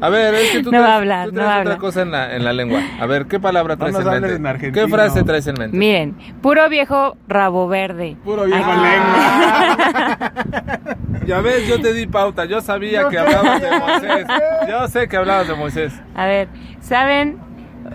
A 0.00 0.08
ver, 0.08 0.34
es 0.34 0.50
que 0.52 0.62
tú 0.62 0.64
no 0.72 0.78
traes, 0.78 0.84
va 0.88 0.92
a 0.92 0.96
hablar, 0.96 1.28
tú 1.28 1.34
no 1.34 1.40
traes 1.42 1.48
va 1.48 1.54
a 1.56 1.60
otra 1.60 1.72
hablar. 1.72 1.78
cosa 1.78 2.02
en 2.02 2.10
la, 2.10 2.34
en 2.34 2.44
la 2.44 2.52
lengua. 2.52 2.80
A 2.98 3.06
ver, 3.06 3.26
¿qué 3.26 3.38
palabra 3.38 3.76
traes 3.76 3.92
nos 3.92 4.02
en 4.02 4.08
hables 4.08 4.22
mente? 4.22 4.36
en 4.36 4.46
argentino. 4.46 4.86
¿Qué 4.86 4.90
frase 4.92 5.22
traes 5.22 5.46
en 5.46 5.54
mente? 5.58 5.76
Miren, 5.76 6.16
puro 6.40 6.68
viejo 6.68 7.16
rabo 7.28 7.68
verde. 7.68 8.16
Puro 8.24 8.44
viejo 8.44 8.70
Aquí. 8.70 8.80
lengua. 8.80 10.32
Ya 11.26 11.40
ves, 11.42 11.66
yo 11.68 11.78
te 11.78 11.92
di 11.92 12.06
pauta. 12.06 12.46
Yo 12.46 12.62
sabía 12.62 13.06
que 13.10 13.18
hablabas 13.18 13.60
de 13.60 13.68
Moisés. 13.78 14.26
Yo 14.66 14.88
sé 14.88 15.08
que 15.08 15.16
hablabas 15.18 15.46
de 15.46 15.54
Moisés. 15.54 15.92
A 16.14 16.24
ver, 16.24 16.48
¿saben 16.80 17.36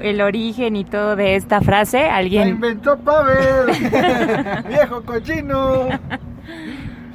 el 0.01 0.21
origen 0.21 0.75
y 0.75 0.84
todo 0.86 1.15
de 1.15 1.36
esta 1.36 1.62
frase? 1.62 2.03
La 2.03 2.15
¿Alguien? 2.17 2.47
inventó 2.49 2.97
Pavel. 2.97 3.67
Viejo 4.69 5.01
cochino. 5.03 5.88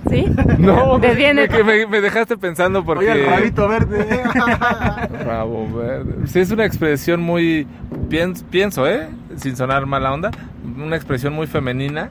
¿Sí? 0.08 0.24
No, 0.58 0.98
me, 0.98 1.14
me- 1.14 1.48
me- 1.64 1.86
me 1.86 2.00
dejaste 2.00 2.36
pensando 2.38 2.84
porque... 2.84 3.10
Oye, 3.10 3.24
el 3.24 3.30
rabito 3.30 3.68
verde. 3.68 4.22
Rabo 5.24 5.68
verde. 5.74 6.26
Sí, 6.26 6.40
es 6.40 6.50
una 6.50 6.64
expresión 6.64 7.20
muy. 7.20 7.66
piens- 8.08 8.42
pienso, 8.48 8.86
¿eh? 8.86 9.08
Sin 9.36 9.56
sonar 9.56 9.86
mala 9.86 10.12
onda. 10.12 10.30
Una 10.78 10.96
expresión 10.96 11.34
muy 11.34 11.46
femenina. 11.46 12.08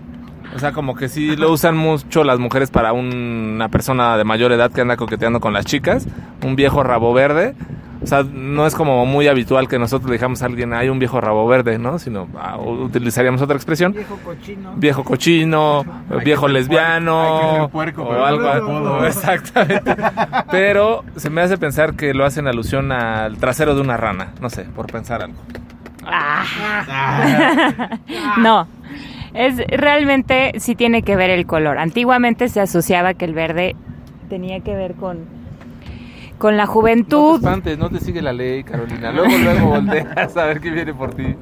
O 0.55 0.59
sea, 0.59 0.71
como 0.73 0.95
que 0.95 1.09
sí 1.09 1.35
lo 1.35 1.51
usan 1.51 1.75
mucho 1.75 2.23
las 2.23 2.39
mujeres 2.39 2.69
para 2.69 2.93
un- 2.93 3.51
una 3.55 3.69
persona 3.69 4.15
de 4.17 4.23
mayor 4.23 4.51
edad 4.51 4.71
que 4.71 4.81
anda 4.81 4.95
coqueteando 4.97 5.39
con 5.39 5.53
las 5.53 5.65
chicas. 5.65 6.07
Un 6.45 6.55
viejo 6.55 6.83
rabo 6.83 7.13
verde. 7.13 7.55
O 8.01 8.05
sea, 8.07 8.23
no 8.23 8.65
es 8.67 8.75
como 8.75 9.05
muy 9.05 9.27
habitual 9.27 9.67
que 9.67 9.79
nosotros 9.79 10.09
le 10.09 10.17
digamos 10.17 10.41
a 10.41 10.45
alguien, 10.45 10.73
hay 10.73 10.89
un 10.89 10.99
viejo 10.99 11.19
rabo 11.19 11.47
verde, 11.47 11.79
¿no? 11.79 11.99
Sino 11.99 12.27
ah, 12.37 12.57
utilizaríamos 12.57 13.41
otra 13.41 13.55
expresión. 13.55 13.93
Viejo 13.93 14.17
cochino. 14.23 14.73
Viejo 14.75 15.03
cochino, 15.03 15.85
Hay 16.09 16.23
viejo 16.23 16.47
lesbiano, 16.47 17.21
puerco, 17.21 17.33
hay 17.33 17.51
que 17.51 17.59
ser 17.59 17.69
puerco, 17.69 18.03
o 18.03 18.09
pero 18.09 18.25
algo 18.25 18.79
no. 18.79 19.05
Exactamente. 19.05 19.95
Pero 20.51 21.03
se 21.15 21.29
me 21.29 21.41
hace 21.41 21.57
pensar 21.57 21.95
que 21.95 22.13
lo 22.13 22.25
hacen 22.25 22.47
alusión 22.47 22.91
al 22.91 23.37
trasero 23.37 23.75
de 23.75 23.81
una 23.81 23.97
rana. 23.97 24.33
No 24.41 24.49
sé, 24.49 24.63
por 24.63 24.87
pensar 24.87 25.23
algo. 25.23 25.37
Ah. 26.05 27.97
no. 28.37 28.67
Es 29.33 29.57
realmente 29.67 30.53
sí 30.57 30.75
tiene 30.75 31.03
que 31.03 31.15
ver 31.15 31.29
el 31.29 31.45
color. 31.45 31.77
Antiguamente 31.77 32.49
se 32.49 32.61
asociaba 32.61 33.13
que 33.13 33.25
el 33.25 33.33
verde 33.33 33.75
tenía 34.29 34.61
que 34.61 34.75
ver 34.75 34.95
con 34.95 35.36
con 36.37 36.57
la 36.57 36.65
No 36.65 36.71
juventud, 36.71 37.39
te 37.39 37.45
espantes, 37.45 37.77
no 37.77 37.89
te 37.89 37.99
sigue 37.99 38.21
la 38.21 38.33
ley, 38.33 38.63
Carolina. 38.63 39.11
Luego, 39.11 39.37
luego 39.37 39.65
volteas 39.69 40.37
a 40.37 40.45
ver 40.45 40.59
qué 40.59 40.69
viene 40.71 40.93
por 40.93 41.13
ti. 41.13 41.35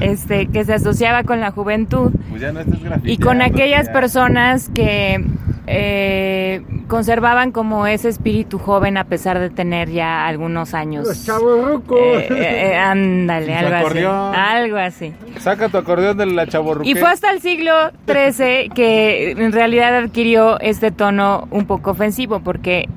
este, 0.00 0.46
que 0.46 0.64
se 0.64 0.74
asociaba 0.74 1.22
con 1.24 1.40
la 1.40 1.50
juventud 1.50 2.10
Pues 2.30 2.40
ya 2.40 2.52
no 2.52 2.60
estés 2.60 2.78
y 3.04 3.18
con 3.18 3.42
aquellas 3.42 3.86
ya. 3.86 3.92
personas 3.92 4.70
que 4.74 5.24
eh, 5.66 6.62
conservaban 6.88 7.50
como 7.52 7.86
ese 7.86 8.08
espíritu 8.08 8.58
joven 8.58 8.96
a 8.98 9.04
pesar 9.04 9.38
de 9.38 9.50
tener 9.50 9.90
ya 9.90 10.26
algunos 10.26 10.74
años. 10.74 11.06
Los 11.06 11.24
chavos 11.24 11.66
rucos. 11.66 11.98
Eh, 11.98 12.28
eh, 12.30 12.70
eh, 12.72 12.76
ándale, 12.76 13.54
algo 13.54 13.88
así. 13.88 14.04
Algo 14.38 14.76
así. 14.76 15.14
Saca 15.38 15.68
tu 15.68 15.78
acordeón 15.78 16.16
de 16.18 16.26
la 16.26 16.46
chaborruquera. 16.46 16.98
Y 16.98 17.00
fue 17.00 17.10
hasta 17.10 17.30
el 17.30 17.40
siglo 17.40 17.72
XIII 18.06 18.68
que 18.74 19.30
en 19.32 19.52
realidad 19.52 19.96
adquirió 19.96 20.60
este 20.60 20.90
tono 20.90 21.48
un 21.50 21.66
poco 21.66 21.92
ofensivo, 21.92 22.40
porque 22.40 22.88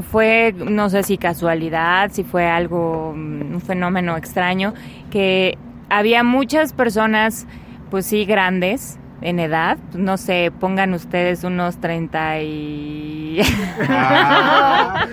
fue, 0.00 0.54
no 0.56 0.88
sé 0.88 1.02
si 1.02 1.18
casualidad, 1.18 2.10
si 2.12 2.24
fue 2.24 2.46
algo, 2.48 3.12
mm, 3.14 3.54
un 3.54 3.60
fenómeno 3.60 4.16
extraño, 4.16 4.72
que 5.10 5.58
había 5.90 6.22
muchas 6.22 6.72
personas, 6.72 7.46
pues 7.90 8.06
sí, 8.06 8.24
grandes 8.24 8.98
en 9.22 9.38
edad, 9.38 9.78
no 9.94 10.16
sé, 10.16 10.52
pongan 10.58 10.94
ustedes 10.94 11.44
unos 11.44 11.78
30 11.78 12.40
y... 12.40 13.40
Ah, 13.88 15.06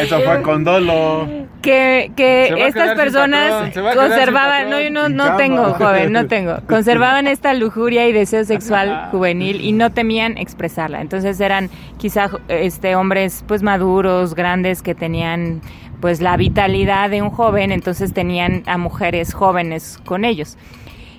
eso 0.00 0.20
fue 0.20 0.42
con 0.42 0.64
dolo. 0.64 1.28
que, 1.62 2.12
que 2.16 2.66
estas 2.66 2.94
personas 2.96 3.72
conservaban, 3.94 4.70
no, 4.70 4.80
yo 4.80 4.90
no, 4.90 5.08
no 5.08 5.36
tengo, 5.36 5.74
joven, 5.74 6.12
no 6.12 6.26
tengo, 6.26 6.58
conservaban 6.66 7.26
esta 7.26 7.54
lujuria 7.54 8.08
y 8.08 8.12
deseo 8.12 8.44
sexual 8.44 9.08
juvenil 9.10 9.60
y 9.60 9.72
no 9.72 9.92
temían 9.92 10.36
expresarla. 10.36 11.00
Entonces 11.00 11.40
eran 11.40 11.70
quizá 11.98 12.30
este 12.48 12.96
hombres 12.96 13.44
pues 13.46 13.62
maduros, 13.62 14.34
grandes 14.34 14.82
que 14.82 14.94
tenían 14.94 15.60
pues 16.00 16.20
la 16.20 16.36
vitalidad 16.36 17.10
de 17.10 17.22
un 17.22 17.30
joven, 17.30 17.70
entonces 17.70 18.12
tenían 18.12 18.64
a 18.66 18.76
mujeres 18.76 19.32
jóvenes 19.32 20.00
con 20.04 20.24
ellos. 20.24 20.58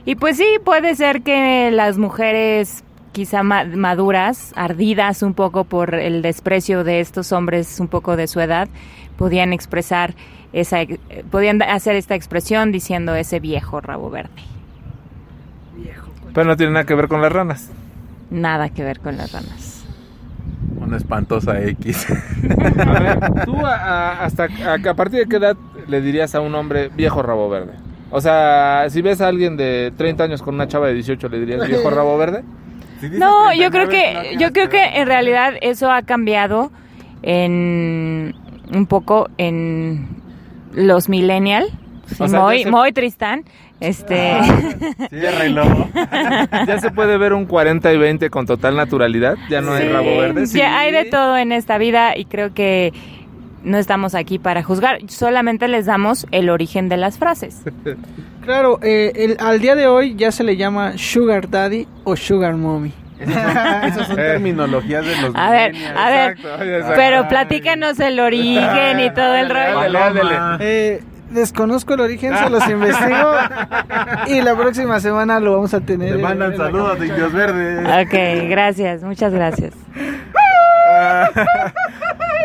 Y 0.05 0.15
pues 0.15 0.37
sí, 0.37 0.45
puede 0.63 0.95
ser 0.95 1.21
que 1.21 1.71
las 1.71 1.97
mujeres 1.97 2.83
quizá 3.13 3.43
ma- 3.43 3.63
maduras, 3.65 4.51
ardidas 4.55 5.21
un 5.23 5.33
poco 5.33 5.63
por 5.63 5.95
el 5.95 6.21
desprecio 6.21 6.83
de 6.83 6.99
estos 6.99 7.31
hombres 7.31 7.79
un 7.79 7.87
poco 7.87 8.15
de 8.17 8.27
su 8.27 8.39
edad, 8.39 8.67
podían 9.17 9.53
expresar 9.53 10.13
esa, 10.51 10.79
podían 11.31 11.61
hacer 11.61 11.95
esta 11.95 12.15
expresión 12.15 12.71
diciendo 12.71 13.15
ese 13.15 13.39
viejo 13.39 13.79
rabo 13.81 14.09
verde. 14.09 14.31
Pero 16.33 16.47
no 16.47 16.57
tiene 16.57 16.73
nada 16.73 16.85
que 16.85 16.95
ver 16.95 17.07
con 17.07 17.21
las 17.21 17.31
ranas. 17.31 17.69
Nada 18.31 18.69
que 18.69 18.83
ver 18.83 18.99
con 18.99 19.15
las 19.17 19.31
ranas. 19.31 19.85
Una 20.77 20.97
espantosa 20.97 21.61
X. 21.61 22.07
A 22.85 22.99
ver, 22.99 23.19
tú 23.45 23.55
a- 23.65 23.75
a- 23.75 24.25
hasta 24.25 24.45
a, 24.65 24.89
a 24.89 24.93
partir 24.95 25.19
de 25.19 25.25
qué 25.27 25.35
edad 25.37 25.55
le 25.87 26.01
dirías 26.01 26.33
a 26.35 26.41
un 26.41 26.55
hombre 26.55 26.89
viejo 26.89 27.21
rabo 27.21 27.49
verde? 27.49 27.73
O 28.15 28.21
sea, 28.21 28.85
si 28.89 29.01
ves 29.01 29.19
a 29.21 29.27
alguien 29.27 29.57
de 29.57 29.91
30 29.97 30.23
años 30.25 30.41
con 30.43 30.53
una 30.55 30.67
chava 30.67 30.87
de 30.87 30.93
18, 30.93 31.27
¿le 31.29 31.39
dirías 31.39 31.67
viejo 31.67 31.89
rabo 31.89 32.15
verde? 32.17 32.43
No, 33.11 33.51
yo 33.53 33.69
creo 33.71 33.89
que 33.89 34.35
yo 34.39 34.53
creo 34.53 34.69
que 34.69 34.81
en 34.81 35.07
realidad 35.07 35.53
eso 35.61 35.91
ha 35.91 36.03
cambiado 36.03 36.71
en 37.23 38.35
un 38.73 38.85
poco 38.87 39.29
en 39.37 40.07
los 40.73 41.09
millennial, 41.09 41.65
O 42.21 42.27
sea, 42.27 42.39
muy 42.39 42.59
ya 42.59 42.63
se- 42.65 42.71
muy 42.71 42.91
Tristán, 42.93 43.43
este 43.79 44.33
Ciérrelo. 45.09 45.63
Ya 46.67 46.79
se 46.79 46.91
puede 46.91 47.17
ver 47.17 47.33
un 47.33 47.45
40 47.45 47.91
y 47.93 47.97
20 47.97 48.29
con 48.29 48.45
total 48.45 48.75
naturalidad. 48.75 49.35
Ya 49.49 49.61
no 49.61 49.73
hay 49.73 49.83
Sí, 49.87 49.89
rabo 49.89 50.17
verde. 50.17 50.45
ya 50.45 50.79
hay 50.79 50.91
de 50.91 51.05
todo 51.05 51.35
en 51.37 51.51
esta 51.51 51.77
vida 51.77 52.15
y 52.15 52.25
creo 52.25 52.53
que 52.53 52.93
no 53.63 53.77
estamos 53.77 54.13
aquí 54.15 54.39
para 54.39 54.61
juzgar, 54.63 54.99
solamente 55.07 55.67
les 55.67 55.85
damos 55.85 56.27
el 56.31 56.49
origen 56.49 56.89
de 56.89 56.97
las 56.97 57.17
frases. 57.17 57.61
Claro, 58.43 58.77
eh, 58.83 59.13
el- 59.15 59.37
al 59.39 59.61
día 59.61 59.73
de 59.73 59.87
hoy 59.87 60.15
ya 60.17 60.29
se 60.33 60.43
le 60.43 60.57
llama 60.57 60.97
Sugar 60.97 61.49
Daddy 61.49 61.87
o 62.03 62.17
Sugar 62.17 62.55
Mommy. 62.55 62.91
Esas 63.21 64.07
son 64.07 64.17
terminologías 64.17 65.05
de 65.05 65.15
los 65.21 65.33
A 65.33 65.49
ver, 65.49 65.73
a 65.95 66.09
ver, 66.09 66.31
Exacto, 66.31 66.61
exacto. 66.61 66.93
pero 66.97 67.27
platícanos 67.29 67.97
el 68.01 68.19
origen 68.19 68.99
y 68.99 69.13
todo 69.13 69.33
el 69.37 69.49
rollo. 69.49 69.79
Ándale, 69.79 69.97
ándale. 69.97 70.35
Paloma. 70.35 70.57
Eh, 70.59 71.01
desconozco 71.29 71.93
el 71.93 72.01
origen, 72.01 72.35
se 72.37 72.49
los 72.49 72.67
investigo 72.67 73.31
y 74.27 74.41
la 74.41 74.55
próxima 74.57 74.99
semana 74.99 75.39
lo 75.39 75.53
vamos 75.53 75.73
a 75.73 75.79
tener. 75.79 76.17
Te 76.17 76.21
mandan 76.21 76.57
saludos 76.57 76.99
de 76.99 77.07
indios 77.07 77.31
verdes. 77.31 77.79
Ok, 78.07 78.49
gracias, 78.49 79.03
muchas 79.03 79.31
gracias. 79.31 79.73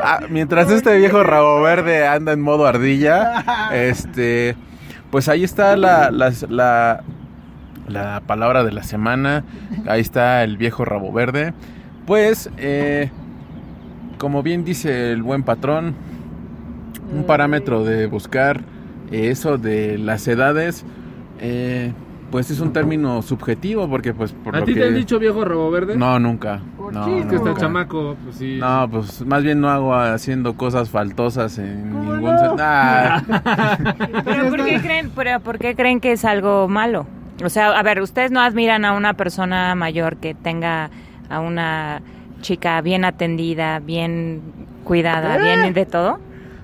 Ah, 0.03 0.21
mientras 0.31 0.71
este 0.71 0.97
viejo 0.99 1.23
rabo 1.23 1.61
verde 1.63 2.07
anda 2.07 2.33
en 2.33 2.41
modo 2.41 2.67
ardilla, 2.67 3.71
este, 3.73 4.57
pues 5.11 5.29
ahí 5.29 5.45
está 5.45 5.77
la, 5.77 6.11
la, 6.11 7.03
la 7.89 8.23
palabra 8.27 8.65
de 8.65 8.73
la 8.73 8.83
semana. 8.83 9.45
Ahí 9.87 10.01
está 10.01 10.45
el 10.45 10.57
viejo 10.57 10.85
rabo 10.85 11.13
verde. 11.13 11.53
Pues, 12.07 12.51
eh, 12.59 13.11
como 14.19 14.43
bien 14.43 14.65
dice 14.65 15.13
el 15.13 15.23
buen 15.23 15.43
patrón, 15.43 15.95
un 17.15 17.25
parámetro 17.25 17.85
de 17.85 18.07
buscar 18.07 18.61
eh, 19.11 19.31
eso 19.31 19.59
de 19.59 19.99
las 19.99 20.27
edades, 20.29 20.85
eh, 21.41 21.93
pues 22.31 22.51
es 22.51 22.61
un 22.61 22.73
término 22.73 23.23
subjetivo 23.23 23.89
porque 23.89 24.13
pues 24.13 24.33
por 24.33 24.55
¿A 24.55 24.61
lo 24.61 24.67
ti 24.67 24.75
que 24.75 24.81
te 24.81 24.87
han 24.89 24.95
dicho 24.95 25.19
viejo 25.19 25.45
rabo 25.45 25.71
verde? 25.71 25.97
no 25.97 26.19
nunca 26.19 26.61
¿Por 26.91 26.95
no, 26.95 27.05
qué 27.07 27.19
Es 27.21 27.27
que 27.27 27.37
está 27.37 27.49
nunca. 27.51 27.61
chamaco, 27.61 28.17
pues 28.25 28.37
sí. 28.37 28.59
No, 28.61 28.89
pues 28.91 29.25
más 29.27 29.43
bien 29.43 29.61
no 29.61 29.69
hago 29.71 29.95
haciendo 29.95 30.57
cosas 30.57 30.91
faltosas 30.91 31.59
en 31.59 31.91
¿Cómo 31.91 32.13
ningún 32.13 32.35
no? 32.35 32.57
sen- 32.57 32.61
Ah, 32.61 33.23
Pero 34.25 34.49
¿por 34.49 34.65
qué 34.65 34.81
creen, 34.81 35.11
pero 35.15 35.41
por 35.41 35.59
qué 35.59 35.75
creen 35.75 36.01
que 36.01 36.13
es 36.13 36.25
algo 36.25 36.69
malo? 36.69 37.07
O 37.45 37.49
sea, 37.49 37.71
a 37.79 37.83
ver, 37.83 38.01
ustedes 38.03 38.31
no 38.31 38.41
admiran 38.41 38.85
a 38.85 38.93
una 38.95 39.15
persona 39.15 39.75
mayor 39.75 40.17
que 40.17 40.35
tenga 40.35 40.91
a 41.31 41.41
una 41.41 42.03
chica 42.41 42.81
bien 42.81 43.05
atendida, 43.05 43.79
bien 43.81 44.41
cuidada, 44.85 45.37
bien 45.39 45.73
de 45.73 45.87
todo. 45.87 46.19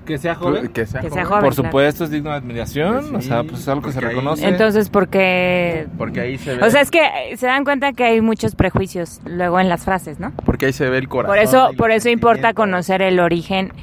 Que 0.05 0.17
sea 0.17 0.35
joven. 0.35 0.67
que 0.69 0.85
sea 0.85 1.01
Que 1.01 1.09
sea 1.09 1.25
joven. 1.25 1.27
joven. 1.27 1.43
Por 1.45 1.53
claro. 1.55 1.69
supuesto, 1.69 2.03
es 2.05 2.11
digno 2.11 2.29
de 2.29 2.35
admiración. 2.37 2.93
Pues 3.11 3.25
sí, 3.25 3.31
o 3.31 3.33
sea, 3.33 3.43
pues 3.43 3.61
es 3.61 3.67
algo 3.67 3.81
que 3.81 3.91
se 3.91 3.99
ahí- 3.99 4.05
reconoce. 4.05 4.47
Entonces, 4.47 4.89
¿por 4.89 5.07
qué? 5.09 5.87
Porque 5.97 6.19
ahí 6.21 6.37
se 6.37 6.55
ve. 6.55 6.63
O 6.65 6.69
sea, 6.69 6.81
es 6.81 6.91
que 6.91 7.01
se 7.37 7.47
dan 7.47 7.63
cuenta 7.63 7.93
que 7.93 8.03
hay 8.03 8.21
muchos 8.21 8.55
prejuicios 8.55 9.21
luego 9.25 9.59
en 9.59 9.67
las 9.69 9.83
frases, 9.83 10.19
¿no? 10.19 10.31
porque 10.45 10.67
ahí 10.67 10.73
se 10.73 10.89
ve 10.89 10.97
el 10.99 11.07
corazón. 11.09 11.35
Por 11.35 11.43
eso, 11.43 11.71
por 11.77 11.91
eso 11.91 12.09
importa 12.09 12.53
conocer 12.53 13.01
el 13.01 13.19
origen 13.19 13.73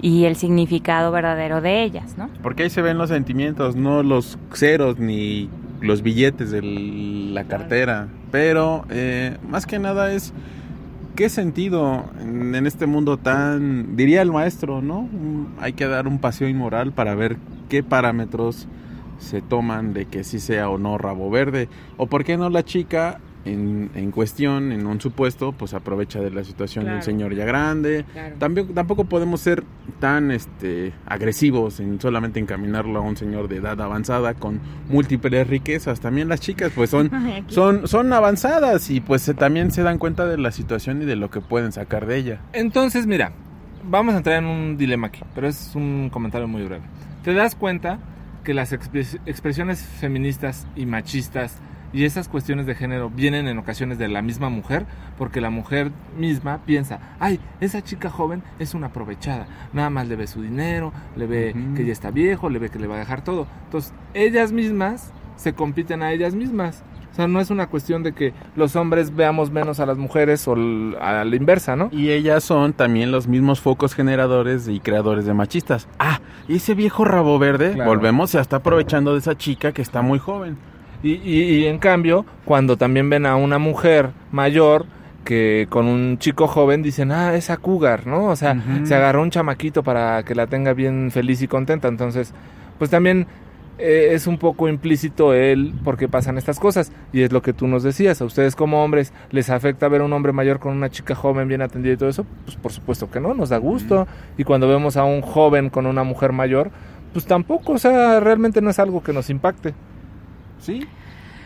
y 0.00 0.24
el 0.24 0.36
significado 0.36 1.12
verdadero 1.12 1.60
de 1.60 1.82
ellas, 1.82 2.16
¿no? 2.16 2.28
Porque 2.42 2.64
ahí 2.64 2.70
se 2.70 2.82
ven 2.82 2.98
los 2.98 3.08
sentimientos, 3.10 3.76
no 3.76 4.02
los 4.02 4.38
ceros 4.52 4.98
ni 4.98 5.48
los 5.80 6.02
billetes 6.02 6.50
de 6.50 6.60
la 6.62 7.44
cartera. 7.44 8.08
Pero 8.30 8.84
eh, 8.90 9.36
más 9.48 9.66
que 9.66 9.78
nada 9.78 10.12
es 10.12 10.32
qué 11.14 11.28
sentido 11.28 12.04
en, 12.20 12.54
en 12.54 12.66
este 12.66 12.86
mundo 12.86 13.16
tan, 13.16 13.96
diría 13.96 14.22
el 14.22 14.32
maestro, 14.32 14.82
¿no? 14.82 15.08
Hay 15.60 15.72
que 15.72 15.86
dar 15.86 16.06
un 16.06 16.18
paseo 16.18 16.48
inmoral 16.48 16.92
para 16.92 17.14
ver 17.14 17.36
qué 17.68 17.82
parámetros 17.82 18.68
se 19.18 19.40
toman 19.40 19.94
de 19.94 20.06
que 20.06 20.24
sí 20.24 20.40
sea 20.40 20.68
o 20.68 20.78
no 20.78 20.98
rabo 20.98 21.30
verde. 21.30 21.68
O 21.96 22.06
por 22.06 22.24
qué 22.24 22.36
no 22.36 22.50
la 22.50 22.64
chica 22.64 23.20
en, 23.44 23.90
en 23.94 24.10
cuestión, 24.12 24.70
en 24.72 24.86
un 24.86 25.00
supuesto, 25.00 25.52
pues 25.52 25.74
aprovecha 25.74 26.20
de 26.20 26.30
la 26.30 26.44
situación 26.44 26.84
de 26.84 26.90
un 26.96 27.02
señor 27.02 27.34
ya 27.34 27.44
grande. 27.44 28.04
También, 28.38 28.74
tampoco 28.74 29.04
podemos 29.04 29.40
ser 29.40 29.64
tan 29.98 30.30
este, 30.30 30.92
agresivos 31.06 31.80
en 31.80 32.00
solamente 32.00 32.38
encaminarlo 32.40 32.98
a 32.98 33.02
un 33.02 33.16
señor 33.16 33.48
de 33.48 33.56
edad 33.56 33.80
avanzada 33.80 34.34
con 34.34 34.60
múltiples 34.88 35.46
riquezas. 35.46 36.00
También 36.00 36.28
las 36.28 36.40
chicas 36.40 36.72
pues 36.74 36.90
son, 36.90 37.10
son, 37.48 37.88
son 37.88 38.12
avanzadas 38.12 38.90
y 38.90 39.00
pues 39.00 39.22
se- 39.22 39.34
también 39.34 39.70
se 39.72 39.82
dan 39.82 39.98
cuenta 39.98 40.26
de 40.26 40.38
la 40.38 40.52
situación 40.52 41.02
y 41.02 41.04
de 41.04 41.16
lo 41.16 41.30
que 41.30 41.40
pueden 41.40 41.72
sacar 41.72 42.06
de 42.06 42.16
ella. 42.18 42.40
Entonces, 42.52 43.06
mira, 43.06 43.32
vamos 43.84 44.14
a 44.14 44.18
entrar 44.18 44.36
en 44.38 44.44
un 44.46 44.76
dilema 44.76 45.08
aquí, 45.08 45.20
pero 45.34 45.48
es 45.48 45.72
un 45.74 46.10
comentario 46.10 46.46
muy 46.46 46.62
breve. 46.62 46.82
¿Te 47.24 47.34
das 47.34 47.54
cuenta 47.56 47.98
que 48.44 48.54
las 48.54 48.72
expres- 48.72 49.18
expresiones 49.26 49.82
feministas 49.82 50.66
y 50.76 50.86
machistas 50.86 51.58
y 51.92 52.04
esas 52.04 52.28
cuestiones 52.28 52.66
de 52.66 52.74
género 52.74 53.10
vienen 53.10 53.48
en 53.48 53.58
ocasiones 53.58 53.98
de 53.98 54.08
la 54.08 54.22
misma 54.22 54.48
mujer? 54.48 54.86
Porque 55.18 55.40
la 55.40 55.50
mujer 55.50 55.90
misma 56.18 56.58
piensa, 56.64 56.98
ay, 57.20 57.38
esa 57.60 57.82
chica 57.82 58.10
joven 58.10 58.42
es 58.58 58.74
una 58.74 58.88
aprovechada, 58.88 59.46
nada 59.72 59.90
más 59.90 60.08
le 60.08 60.16
ve 60.16 60.26
su 60.26 60.42
dinero, 60.42 60.92
le 61.16 61.26
ve 61.26 61.54
que 61.76 61.84
ya 61.84 61.92
está 61.92 62.10
viejo, 62.10 62.48
le 62.50 62.58
ve 62.58 62.68
que 62.70 62.78
le 62.78 62.86
va 62.86 62.96
a 62.96 62.98
dejar 63.00 63.22
todo. 63.24 63.46
Entonces, 63.64 63.92
ellas 64.14 64.52
mismas 64.52 65.12
se 65.36 65.52
compiten 65.54 66.02
a 66.02 66.12
ellas 66.12 66.34
mismas. 66.34 66.82
O 67.10 67.14
sea, 67.14 67.28
no 67.28 67.40
es 67.40 67.50
una 67.50 67.66
cuestión 67.66 68.02
de 68.02 68.12
que 68.12 68.32
los 68.56 68.74
hombres 68.74 69.14
veamos 69.14 69.50
menos 69.50 69.80
a 69.80 69.84
las 69.86 69.98
mujeres 69.98 70.48
o 70.48 70.54
a 70.98 71.24
la 71.26 71.36
inversa, 71.36 71.76
¿no? 71.76 71.90
Y 71.92 72.08
ellas 72.08 72.42
son 72.42 72.72
también 72.72 73.12
los 73.12 73.28
mismos 73.28 73.60
focos 73.60 73.94
generadores 73.94 74.66
y 74.66 74.80
creadores 74.80 75.26
de 75.26 75.34
machistas. 75.34 75.88
Ah, 75.98 76.20
ese 76.48 76.72
viejo 76.74 77.04
rabo 77.04 77.38
verde, 77.38 77.72
Claro. 77.74 77.90
volvemos, 77.90 78.30
se 78.30 78.40
está 78.40 78.56
aprovechando 78.56 79.12
de 79.12 79.18
esa 79.18 79.36
chica 79.36 79.72
que 79.72 79.82
está 79.82 80.00
muy 80.00 80.18
joven. 80.18 80.56
Y, 81.02 81.12
y- 81.14 81.54
y 81.62 81.66
en 81.66 81.78
cambio, 81.78 82.24
cuando 82.44 82.76
también 82.76 83.08
ven 83.10 83.26
a 83.26 83.36
una 83.36 83.58
mujer 83.58 84.10
mayor, 84.30 84.86
que 85.24 85.66
con 85.70 85.86
un 85.86 86.18
chico 86.18 86.48
joven 86.48 86.82
dicen, 86.82 87.12
ah, 87.12 87.34
esa 87.34 87.56
cougar, 87.56 88.06
¿no? 88.06 88.24
O 88.26 88.36
sea, 88.36 88.54
se 88.84 88.94
agarró 88.94 89.22
un 89.22 89.30
chamaquito 89.30 89.82
para 89.84 90.22
que 90.24 90.34
la 90.34 90.46
tenga 90.48 90.72
bien 90.72 91.10
feliz 91.12 91.40
y 91.42 91.48
contenta. 91.48 91.86
Entonces, 91.88 92.34
pues 92.78 92.90
también 92.90 93.28
eh, 93.78 94.10
es 94.12 94.26
un 94.26 94.36
poco 94.38 94.68
implícito 94.68 95.32
el 95.32 95.74
por 95.84 95.96
qué 95.96 96.08
pasan 96.08 96.38
estas 96.38 96.58
cosas. 96.58 96.90
Y 97.12 97.22
es 97.22 97.30
lo 97.32 97.40
que 97.40 97.52
tú 97.52 97.68
nos 97.68 97.84
decías, 97.84 98.20
a 98.20 98.24
ustedes 98.24 98.56
como 98.56 98.82
hombres, 98.84 99.12
¿les 99.30 99.48
afecta 99.48 99.86
ver 99.88 100.00
a 100.00 100.04
un 100.04 100.12
hombre 100.12 100.32
mayor 100.32 100.58
con 100.58 100.72
una 100.76 100.90
chica 100.90 101.14
joven 101.14 101.46
bien 101.46 101.62
atendida 101.62 101.92
y 101.94 101.96
todo 101.96 102.08
eso? 102.08 102.26
Pues 102.44 102.56
por 102.56 102.72
supuesto 102.72 103.08
que 103.08 103.20
no, 103.20 103.32
nos 103.32 103.48
da 103.50 103.58
gusto. 103.58 104.08
Y 104.36 104.42
cuando 104.44 104.66
vemos 104.68 104.96
a 104.96 105.04
un 105.04 105.20
joven 105.22 105.70
con 105.70 105.86
una 105.86 106.02
mujer 106.02 106.32
mayor, 106.32 106.70
pues 107.12 107.26
tampoco, 107.26 107.74
o 107.74 107.78
sea, 107.78 108.18
realmente 108.18 108.60
no 108.60 108.70
es 108.70 108.78
algo 108.80 109.04
que 109.04 109.12
nos 109.12 109.30
impacte. 109.30 109.72
Sí, 110.62 110.86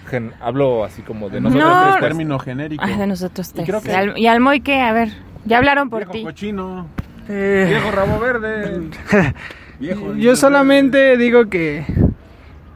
Gen- 0.08 0.32
hablo 0.40 0.84
así 0.84 1.02
como 1.02 1.28
de 1.28 1.40
nosotros 1.40 1.68
No. 1.68 1.80
tres, 1.80 1.88
es 1.94 1.96
pues. 1.98 2.08
término 2.10 2.38
genérico. 2.38 2.84
Ay, 2.84 2.96
de 2.96 3.06
nosotros 3.08 3.52
tres. 3.52 3.66
creo 3.66 3.80
que- 3.82 3.90
¿Y, 3.90 3.94
al, 3.94 4.18
y 4.18 4.26
al 4.28 4.40
Moy 4.40 4.60
qué? 4.60 4.80
A 4.80 4.92
ver, 4.92 5.08
ya 5.44 5.58
hablaron 5.58 5.90
por 5.90 6.00
Viejo 6.00 6.12
ti. 6.12 6.22
cochino. 6.22 6.86
Eh, 7.28 7.66
Viejo 7.68 7.90
rabo 7.90 8.20
verde. 8.20 8.82
Viejo 9.80 10.14
yo 10.14 10.36
solamente 10.36 11.16
digo 11.16 11.46
que 11.50 11.84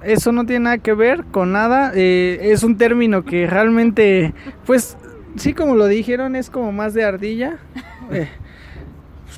eso 0.03 0.32
no 0.32 0.45
tiene 0.45 0.64
nada 0.64 0.78
que 0.78 0.93
ver 0.93 1.24
con 1.30 1.53
nada. 1.53 1.93
eh, 1.95 2.38
es 2.43 2.62
un 2.64 2.76
término 2.76 3.22
que 3.24 3.47
realmente, 3.47 4.34
pues, 4.66 4.97
sí, 5.36 5.53
como 5.55 5.76
lo 5.76 5.86
dijeron, 5.86 6.34
es 6.36 6.51
como 6.51 6.72
más 6.72 6.95
de 6.95 7.05
ardilla. 7.05 7.59
Eh, 8.12 8.28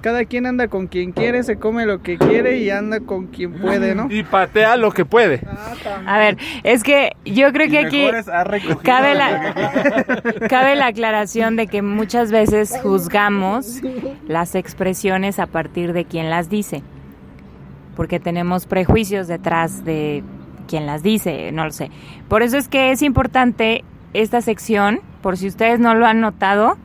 cada 0.03 0.25
quien 0.25 0.47
anda 0.47 0.69
con 0.69 0.89
quien 0.89 1.13
quiere, 1.13 1.43
se 1.45 1.57
come 1.57 1.87
lo 1.87 2.03
que 2.03 2.19
quiere 2.19 2.59
y 2.59 2.69
anda 2.71 3.01
con 3.01 3.29
quien 3.29 3.55
puede, 3.55 3.95
¿no? 3.95 4.09
Y 4.11 4.25
patea 4.25 4.77
lo 4.77 4.91
que 4.91 5.05
puede. 5.05 5.41
A 6.07 6.19
ver, 6.19 6.37
es 6.65 6.83
que 6.83 7.13
yo 7.25 7.53
creo 7.53 7.71
que 7.71 7.79
aquí 7.79 8.11
cabe 8.83 9.15
la, 9.15 9.55
cabe 10.51 10.75
la 10.75 10.89
aclaración 10.89 11.57
de 11.57 11.69
que 11.69 11.81
muchas 11.83 12.31
veces 12.31 12.79
juzgamos 12.83 13.81
las 14.27 14.55
expresiones 14.55 15.39
a 15.39 15.47
partir 15.47 15.93
de 15.93 16.05
quien 16.05 16.29
las 16.29 16.51
dice. 16.51 16.83
Porque 17.97 18.19
tenemos 18.19 18.67
prejuicios 18.67 19.29
detrás 19.29 19.85
de 19.85 20.25
quien 20.67 20.87
las 20.87 21.03
dice, 21.03 21.53
no 21.53 21.65
lo 21.65 21.71
sé. 21.71 21.91
Por 22.29 22.43
eso 22.43 22.57
es 22.57 22.69
que 22.69 22.91
es 22.91 23.03
importante 23.03 23.85
esta 24.15 24.41
sección, 24.41 25.01
por 25.23 25.37
si 25.37 25.47
ustedes 25.47 25.81
no 25.81 25.95
lo 25.95 26.07
han 26.07 26.21
notado, 26.21 26.77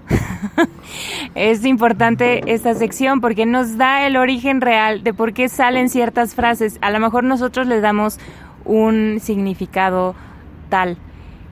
es 1.36 1.66
importante 1.66 2.54
esta 2.54 2.74
sección 2.76 3.20
porque 3.20 3.46
nos 3.46 3.78
da 3.78 4.06
el 4.06 4.16
origen 4.16 4.62
real 4.62 5.04
de 5.04 5.14
por 5.14 5.34
qué 5.34 5.50
salen 5.50 5.90
ciertas 5.90 6.36
frases. 6.36 6.78
A 6.82 6.92
lo 6.92 7.00
mejor 7.00 7.24
nosotros 7.24 7.68
les 7.68 7.82
damos 7.82 8.20
un 8.64 9.20
significado 9.20 10.16
tal 10.70 10.98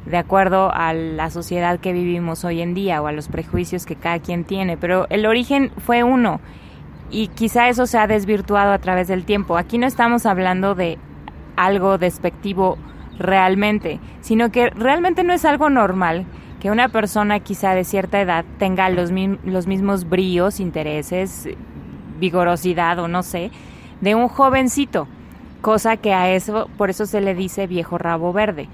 de 0.06 0.18
acuerdo 0.18 0.72
a 0.72 0.94
la 0.94 1.32
sociedad 1.32 1.80
que 1.80 1.92
vivimos 1.92 2.46
hoy 2.46 2.62
en 2.62 2.76
día 2.76 3.02
o 3.02 3.08
a 3.08 3.12
los 3.12 3.28
prejuicios 3.28 3.86
que 3.86 3.96
cada 3.96 4.20
quien 4.20 4.44
tiene, 4.44 4.78
pero 4.78 5.08
el 5.10 5.26
origen 5.26 5.72
fue 5.78 6.04
uno 6.04 6.40
y 7.10 7.30
quizá 7.30 7.70
eso 7.70 7.88
se 7.88 7.98
ha 7.98 8.06
desvirtuado 8.06 8.72
a 8.72 8.78
través 8.78 9.08
del 9.08 9.26
tiempo. 9.26 9.58
Aquí 9.58 9.78
no 9.78 9.88
estamos 9.88 10.26
hablando 10.26 10.76
de 10.76 11.00
algo 11.56 11.98
despectivo 11.98 12.78
realmente, 13.18 14.00
sino 14.22 14.52
que 14.52 14.70
realmente 14.70 15.24
no 15.24 15.34
es 15.34 15.46
algo 15.46 15.70
normal 15.70 16.26
que 16.66 16.72
una 16.72 16.89
persona 16.89 17.41
quizá 17.41 17.76
de 17.76 17.84
cierta 17.84 18.20
edad 18.20 18.43
tenga 18.57 18.89
los, 18.89 19.11
los 19.43 19.68
mismos 19.68 20.09
bríos, 20.09 20.59
intereses, 20.59 21.47
vigorosidad 22.20 22.97
o 22.97 23.07
no 23.07 23.22
sé, 23.22 23.51
de 24.01 24.16
un 24.16 24.28
jovencito, 24.28 25.07
cosa 25.61 25.97
que 25.97 26.11
a 26.11 26.32
eso, 26.32 26.68
por 26.76 26.89
eso 26.89 27.05
se 27.05 27.22
le 27.22 27.36
dice 27.36 27.68
viejo 27.68 27.99
rabo 27.99 28.34
verde. 28.34 28.68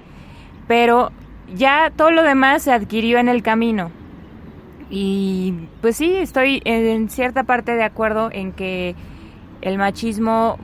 Pero 0.66 1.12
ya 1.54 1.92
todo 1.94 2.10
lo 2.10 2.22
demás 2.22 2.62
se 2.62 2.72
adquirió 2.72 3.18
en 3.18 3.28
el 3.28 3.42
camino. 3.42 3.90
Y 4.88 5.68
pues 5.82 5.98
sí, 5.98 6.16
estoy 6.16 6.62
en 6.64 7.10
cierta 7.10 7.44
parte 7.44 7.74
de 7.74 7.84
acuerdo 7.84 8.30
en 8.32 8.52
que 8.52 8.94
el 9.60 9.76
machismo, 9.76 10.58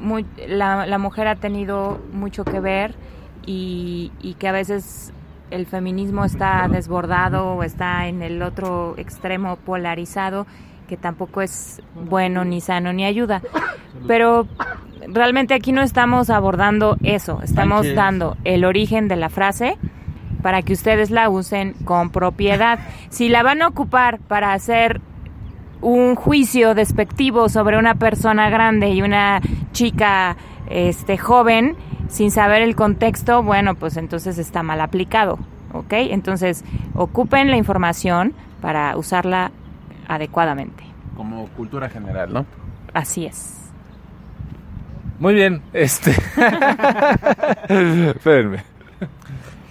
la, 0.46 0.96
mujer 0.96 1.28
ha 1.28 1.36
tenido 1.36 2.00
mucho 2.10 2.46
que 2.46 2.58
ver 2.58 2.94
y 3.44 4.36
que 4.38 4.48
a 4.48 4.52
veces 4.52 5.12
el 5.50 5.66
feminismo 5.66 6.24
está 6.24 6.68
desbordado 6.68 7.54
o 7.54 7.62
está 7.62 8.06
en 8.06 8.22
el 8.22 8.42
otro 8.42 8.94
extremo 8.96 9.56
polarizado, 9.56 10.46
que 10.88 10.96
tampoco 10.96 11.42
es 11.42 11.82
bueno 11.94 12.44
ni 12.44 12.60
sano 12.60 12.92
ni 12.92 13.04
ayuda. 13.04 13.42
Pero 14.06 14.46
realmente 15.06 15.54
aquí 15.54 15.72
no 15.72 15.82
estamos 15.82 16.30
abordando 16.30 16.96
eso, 17.02 17.40
estamos 17.42 17.80
Sánchez. 17.80 17.96
dando 17.96 18.36
el 18.44 18.64
origen 18.64 19.08
de 19.08 19.16
la 19.16 19.28
frase 19.28 19.76
para 20.42 20.62
que 20.62 20.72
ustedes 20.72 21.10
la 21.10 21.28
usen 21.28 21.74
con 21.84 22.10
propiedad. 22.10 22.78
Si 23.10 23.28
la 23.28 23.42
van 23.42 23.62
a 23.62 23.68
ocupar 23.68 24.18
para 24.18 24.52
hacer 24.52 25.00
un 25.80 26.14
juicio 26.14 26.74
despectivo 26.74 27.48
sobre 27.48 27.78
una 27.78 27.94
persona 27.94 28.50
grande 28.50 28.90
y 28.90 29.02
una 29.02 29.40
chica 29.72 30.36
este 30.70 31.16
joven 31.16 31.76
sin 32.08 32.30
saber 32.30 32.62
el 32.62 32.74
contexto, 32.74 33.42
bueno, 33.42 33.74
pues 33.74 33.96
entonces 33.96 34.38
está 34.38 34.62
mal 34.62 34.80
aplicado, 34.80 35.38
¿ok? 35.72 35.92
Entonces, 35.92 36.64
ocupen 36.94 37.50
la 37.50 37.56
información 37.56 38.34
para 38.60 38.96
usarla 38.96 39.52
adecuadamente. 40.08 40.84
Como 41.16 41.48
cultura 41.48 41.88
general, 41.88 42.32
¿no? 42.32 42.46
Así 42.94 43.26
es. 43.26 43.54
Muy 45.18 45.34
bien, 45.34 45.62
este. 45.72 46.10
Espérenme. 47.68 48.62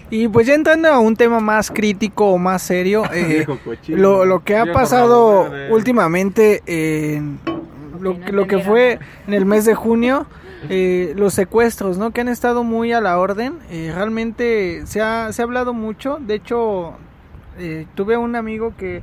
Y 0.09 0.27
pues 0.27 0.47
ya 0.47 0.53
entrando 0.53 0.87
a 0.89 0.99
un 0.99 1.15
tema 1.15 1.39
más 1.39 1.69
crítico 1.69 2.27
o 2.31 2.37
más 2.37 2.61
serio, 2.61 3.03
eh, 3.13 3.45
lo, 3.87 4.25
lo 4.25 4.43
que 4.43 4.55
ha 4.55 4.71
pasado 4.71 5.49
últimamente 5.69 6.63
en 6.65 7.39
lo, 7.99 8.13
lo 8.31 8.47
que 8.47 8.59
fue 8.59 8.99
en 9.27 9.33
el 9.33 9.45
mes 9.45 9.65
de 9.65 9.75
junio, 9.75 10.27
eh, 10.69 11.13
los 11.15 11.33
secuestros, 11.33 11.97
¿no? 11.97 12.11
Que 12.11 12.21
han 12.21 12.27
estado 12.29 12.63
muy 12.63 12.91
a 12.93 13.01
la 13.01 13.17
orden. 13.19 13.55
eh, 13.69 13.91
realmente 13.93 14.83
se 14.85 15.01
ha, 15.01 15.31
se 15.31 15.41
ha 15.41 15.45
hablado 15.45 15.73
mucho. 15.73 16.17
De 16.19 16.35
hecho, 16.35 16.93
eh, 17.57 17.85
tuve 17.95 18.17
un 18.17 18.35
amigo 18.35 18.73
que, 18.77 19.01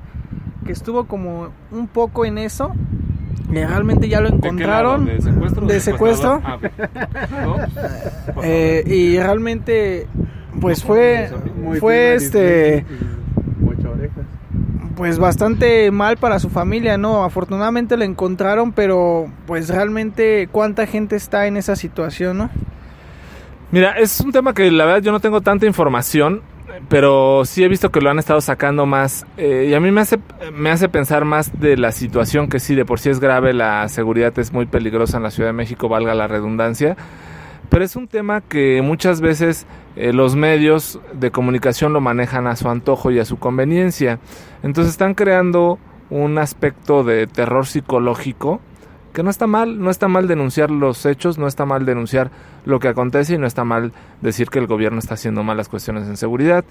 que 0.66 0.72
estuvo 0.72 1.04
como 1.06 1.48
un 1.70 1.88
poco 1.88 2.24
en 2.24 2.38
eso. 2.38 2.72
eh, 3.52 3.66
realmente 3.66 4.08
ya 4.08 4.20
lo 4.20 4.28
encontraron. 4.28 5.04
¿De 5.06 5.20
secuestro? 5.20 5.66
De 5.66 5.80
secuestro. 5.80 6.40
Ah. 6.44 6.58
Eh, 8.42 8.82
y 8.86 9.18
realmente, 9.18 10.06
pues 10.60 10.82
fue, 10.82 11.30
fue 11.78 12.14
este, 12.14 12.84
ocho 13.66 13.90
orejas. 13.92 14.24
Pues 14.96 15.18
bastante 15.18 15.90
mal 15.90 16.16
para 16.16 16.38
su 16.38 16.50
familia, 16.50 16.98
¿no? 16.98 17.24
Afortunadamente 17.24 17.96
lo 17.96 18.04
encontraron, 18.04 18.72
pero 18.72 19.26
pues 19.46 19.68
realmente 19.68 20.48
cuánta 20.50 20.86
gente 20.86 21.16
está 21.16 21.46
en 21.46 21.56
esa 21.56 21.76
situación, 21.76 22.38
¿no? 22.38 22.50
Mira, 23.70 23.92
es 23.92 24.20
un 24.20 24.30
tema 24.32 24.54
que 24.54 24.70
la 24.70 24.84
verdad 24.84 25.02
yo 25.02 25.12
no 25.12 25.20
tengo 25.20 25.40
tanta 25.40 25.66
información, 25.66 26.42
pero 26.88 27.44
sí 27.44 27.64
he 27.64 27.68
visto 27.68 27.90
que 27.90 28.00
lo 28.00 28.10
han 28.10 28.18
estado 28.18 28.40
sacando 28.40 28.86
más. 28.86 29.26
eh, 29.36 29.66
y 29.68 29.74
a 29.74 29.80
mí 29.80 29.90
me 29.90 30.00
hace, 30.00 30.18
me 30.52 30.70
hace 30.70 30.88
pensar 30.88 31.24
más 31.24 31.58
de 31.60 31.76
la 31.76 31.92
situación 31.92 32.48
que 32.48 32.60
sí, 32.60 32.74
de 32.74 32.84
por 32.84 33.00
sí 33.00 33.10
es 33.10 33.20
grave, 33.20 33.52
la 33.52 33.88
seguridad 33.88 34.38
es 34.38 34.52
muy 34.52 34.66
peligrosa 34.66 35.16
en 35.16 35.24
la 35.24 35.30
Ciudad 35.30 35.48
de 35.48 35.54
México, 35.54 35.88
valga 35.88 36.14
la 36.14 36.28
redundancia. 36.28 36.96
Pero 37.68 37.84
es 37.84 37.96
un 37.96 38.08
tema 38.08 38.40
que 38.40 38.82
muchas 38.82 39.20
veces 39.20 39.66
eh, 39.96 40.12
los 40.12 40.36
medios 40.36 41.00
de 41.12 41.30
comunicación 41.30 41.92
lo 41.92 42.00
manejan 42.00 42.46
a 42.46 42.56
su 42.56 42.68
antojo 42.68 43.10
y 43.10 43.18
a 43.18 43.24
su 43.24 43.38
conveniencia. 43.38 44.18
Entonces 44.62 44.92
están 44.92 45.14
creando 45.14 45.78
un 46.10 46.38
aspecto 46.38 47.04
de 47.04 47.26
terror 47.26 47.66
psicológico 47.66 48.60
que 49.12 49.22
no 49.22 49.30
está 49.30 49.46
mal, 49.46 49.80
no 49.80 49.90
está 49.90 50.08
mal 50.08 50.26
denunciar 50.26 50.70
los 50.70 51.06
hechos, 51.06 51.38
no 51.38 51.46
está 51.46 51.64
mal 51.64 51.86
denunciar 51.86 52.30
lo 52.64 52.80
que 52.80 52.88
acontece 52.88 53.34
y 53.34 53.38
no 53.38 53.46
está 53.46 53.64
mal 53.64 53.92
decir 54.20 54.50
que 54.50 54.58
el 54.58 54.66
gobierno 54.66 54.98
está 54.98 55.14
haciendo 55.14 55.44
malas 55.44 55.68
cuestiones 55.68 56.08
en 56.08 56.16
seguridad. 56.16 56.64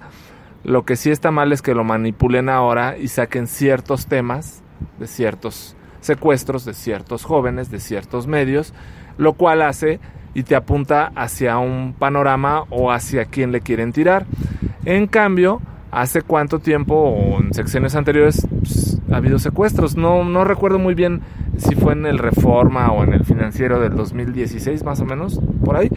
Lo 0.62 0.84
que 0.84 0.96
sí 0.96 1.10
está 1.10 1.30
mal 1.30 1.52
es 1.52 1.62
que 1.62 1.74
lo 1.74 1.84
manipulen 1.84 2.48
ahora 2.48 2.98
y 2.98 3.08
saquen 3.08 3.46
ciertos 3.46 4.06
temas 4.06 4.62
de 4.98 5.06
ciertos 5.06 5.76
secuestros 6.04 6.66
de 6.66 6.74
ciertos 6.74 7.24
jóvenes, 7.24 7.70
de 7.70 7.80
ciertos 7.80 8.26
medios, 8.26 8.74
lo 9.16 9.32
cual 9.32 9.62
hace 9.62 10.00
y 10.34 10.42
te 10.42 10.56
apunta 10.56 11.12
hacia 11.14 11.58
un 11.58 11.94
panorama 11.98 12.64
o 12.70 12.90
hacia 12.90 13.24
quien 13.24 13.52
le 13.52 13.60
quieren 13.60 13.92
tirar. 13.92 14.26
En 14.84 15.06
cambio, 15.06 15.62
hace 15.94 16.22
cuánto 16.22 16.58
tiempo 16.58 16.94
o 16.94 17.40
en 17.40 17.54
secciones 17.54 17.94
anteriores 17.94 18.46
pues, 18.60 18.98
ha 19.10 19.16
habido 19.16 19.38
secuestros. 19.38 19.96
No, 19.96 20.24
no 20.24 20.44
recuerdo 20.44 20.78
muy 20.78 20.94
bien 20.94 21.20
si 21.56 21.76
fue 21.76 21.92
en 21.92 22.04
el 22.04 22.18
Reforma 22.18 22.90
o 22.90 23.04
en 23.04 23.14
el 23.14 23.24
Financiero 23.24 23.80
del 23.80 23.94
2016, 23.94 24.84
más 24.84 25.00
o 25.00 25.04
menos, 25.04 25.40
por 25.64 25.76
ahí, 25.76 25.88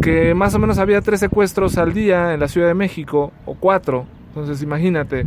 que 0.00 0.32
más 0.34 0.54
o 0.54 0.60
menos 0.60 0.78
había 0.78 1.00
tres 1.00 1.20
secuestros 1.20 1.76
al 1.76 1.92
día 1.92 2.32
en 2.32 2.40
la 2.40 2.48
Ciudad 2.48 2.68
de 2.68 2.74
México, 2.74 3.32
o 3.46 3.54
cuatro. 3.54 4.06
Entonces 4.28 4.62
imagínate, 4.62 5.26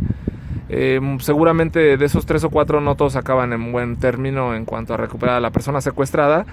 eh, 0.70 0.98
seguramente 1.20 1.98
de 1.98 2.04
esos 2.06 2.24
tres 2.24 2.42
o 2.44 2.50
cuatro 2.50 2.80
no 2.80 2.94
todos 2.94 3.16
acaban 3.16 3.52
en 3.52 3.70
buen 3.70 3.96
término 3.96 4.54
en 4.54 4.64
cuanto 4.64 4.94
a 4.94 4.96
recuperar 4.96 5.36
a 5.36 5.40
la 5.40 5.50
persona 5.50 5.82
secuestrada. 5.82 6.46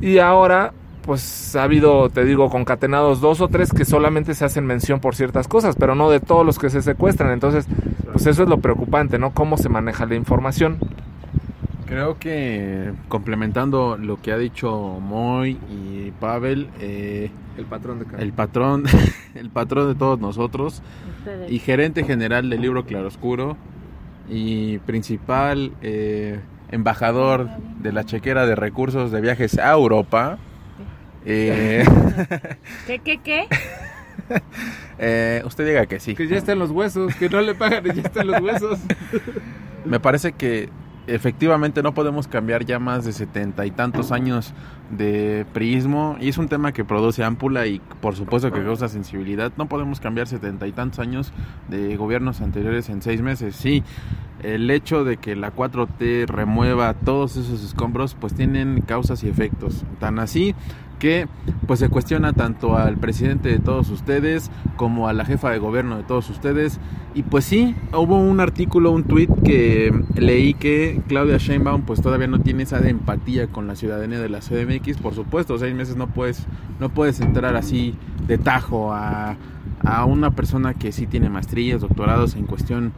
Y 0.00 0.18
ahora, 0.18 0.72
pues 1.02 1.56
ha 1.56 1.64
habido, 1.64 2.08
te 2.10 2.24
digo, 2.24 2.50
concatenados 2.50 3.20
dos 3.20 3.40
o 3.40 3.48
tres 3.48 3.72
que 3.72 3.84
solamente 3.84 4.34
se 4.34 4.44
hacen 4.44 4.66
mención 4.66 5.00
por 5.00 5.14
ciertas 5.14 5.48
cosas, 5.48 5.76
pero 5.76 5.94
no 5.94 6.10
de 6.10 6.20
todos 6.20 6.44
los 6.46 6.58
que 6.58 6.70
se 6.70 6.82
secuestran. 6.82 7.32
Entonces, 7.32 7.66
pues 8.12 8.26
eso 8.26 8.42
es 8.42 8.48
lo 8.48 8.58
preocupante, 8.58 9.18
¿no? 9.18 9.32
Cómo 9.32 9.56
se 9.56 9.68
maneja 9.68 10.06
la 10.06 10.14
información. 10.14 10.78
Creo 11.86 12.18
que 12.18 12.92
complementando 13.08 13.96
lo 13.96 14.20
que 14.20 14.32
ha 14.32 14.36
dicho 14.36 14.98
Moy 15.00 15.58
y 15.70 16.10
Pavel, 16.20 16.68
eh, 16.80 17.30
el 17.56 17.64
patrón 17.64 17.98
de 18.00 18.22
el 18.22 18.32
patrón, 18.34 18.84
el 19.34 19.48
patrón 19.48 19.88
de 19.88 19.94
todos 19.94 20.20
nosotros 20.20 20.82
y 21.48 21.58
gerente 21.60 22.04
general 22.04 22.50
del 22.50 22.60
libro 22.60 22.84
Claroscuro 22.84 23.56
y 24.28 24.78
principal 24.80 25.72
eh, 25.80 26.40
embajador 26.70 27.48
de 27.80 27.92
la 27.92 28.04
chequera 28.04 28.46
de 28.46 28.54
recursos 28.54 29.10
de 29.10 29.20
viajes 29.20 29.58
a 29.58 29.72
Europa. 29.72 30.38
Eh, 31.24 31.84
¿Qué, 32.86 32.98
qué, 33.00 33.18
qué? 33.18 33.48
eh, 34.98 35.42
usted 35.44 35.66
diga 35.66 35.86
que 35.86 36.00
sí. 36.00 36.14
Que 36.14 36.26
ya 36.26 36.36
están 36.36 36.58
los 36.58 36.70
huesos, 36.70 37.14
que 37.16 37.28
no 37.28 37.40
le 37.40 37.54
pagan 37.54 37.86
y 37.86 37.94
ya 37.94 38.02
están 38.02 38.26
los 38.26 38.40
huesos. 38.40 38.78
Me 39.84 40.00
parece 40.00 40.32
que 40.32 40.68
efectivamente 41.06 41.82
no 41.82 41.94
podemos 41.94 42.28
cambiar 42.28 42.64
ya 42.64 42.78
más 42.78 43.04
de 43.04 43.12
setenta 43.12 43.64
y 43.66 43.70
tantos 43.70 44.12
años 44.12 44.52
de 44.90 45.44
priismo 45.52 46.16
y 46.20 46.28
es 46.28 46.38
un 46.38 46.48
tema 46.48 46.72
que 46.72 46.84
produce 46.84 47.22
ámpula 47.22 47.66
y 47.66 47.80
por 48.00 48.16
supuesto 48.16 48.50
que 48.52 48.62
causa 48.62 48.88
sensibilidad. 48.88 49.52
No 49.56 49.68
podemos 49.68 50.00
cambiar 50.00 50.26
setenta 50.26 50.66
y 50.66 50.72
tantos 50.72 50.98
años 50.98 51.32
de 51.68 51.96
gobiernos 51.96 52.40
anteriores 52.40 52.88
en 52.88 53.02
seis 53.02 53.20
meses. 53.20 53.54
Sí, 53.54 53.82
el 54.42 54.70
hecho 54.70 55.04
de 55.04 55.16
que 55.16 55.36
la 55.36 55.54
4T 55.54 56.26
remueva 56.26 56.94
todos 56.94 57.36
esos 57.36 57.64
escombros 57.64 58.14
pues 58.14 58.34
tienen 58.34 58.82
causas 58.82 59.22
y 59.24 59.28
efectos. 59.28 59.84
Tan 60.00 60.18
así 60.18 60.54
que 60.98 61.28
pues 61.66 61.80
se 61.80 61.88
cuestiona 61.88 62.32
tanto 62.32 62.76
al 62.76 62.96
presidente 62.96 63.48
de 63.48 63.58
todos 63.58 63.90
ustedes 63.90 64.50
como 64.76 65.08
a 65.08 65.12
la 65.12 65.24
jefa 65.24 65.50
de 65.50 65.58
gobierno 65.58 65.96
de 65.96 66.02
todos 66.02 66.28
ustedes. 66.30 66.80
Y 67.14 67.22
pues 67.22 67.44
sí 67.44 67.74
hubo 67.92 68.18
un 68.18 68.40
artículo 68.40 68.90
un 68.90 69.04
tweet 69.04 69.28
que 69.44 69.92
leí 70.16 70.54
que 70.54 71.00
Claudia 71.08 71.38
Sheinbaum 71.38 71.82
pues 71.82 72.00
todavía 72.00 72.26
no 72.26 72.40
tiene 72.40 72.64
esa 72.64 72.86
empatía 72.86 73.48
con 73.48 73.66
la 73.66 73.76
ciudadanía 73.76 74.20
de 74.20 74.28
la 74.28 74.40
CDMX 74.40 74.98
por 74.98 75.14
supuesto 75.14 75.58
seis 75.58 75.74
meses 75.74 75.96
no 75.96 76.08
puedes 76.08 76.46
no 76.80 76.90
puedes 76.90 77.20
entrar 77.20 77.56
así 77.56 77.94
de 78.26 78.38
tajo 78.38 78.92
a, 78.92 79.36
a 79.82 80.04
una 80.04 80.32
persona 80.32 80.74
que 80.74 80.92
sí 80.92 81.06
tiene 81.06 81.28
maestrías 81.30 81.80
doctorados 81.80 82.36
en 82.36 82.44
cuestión 82.46 82.92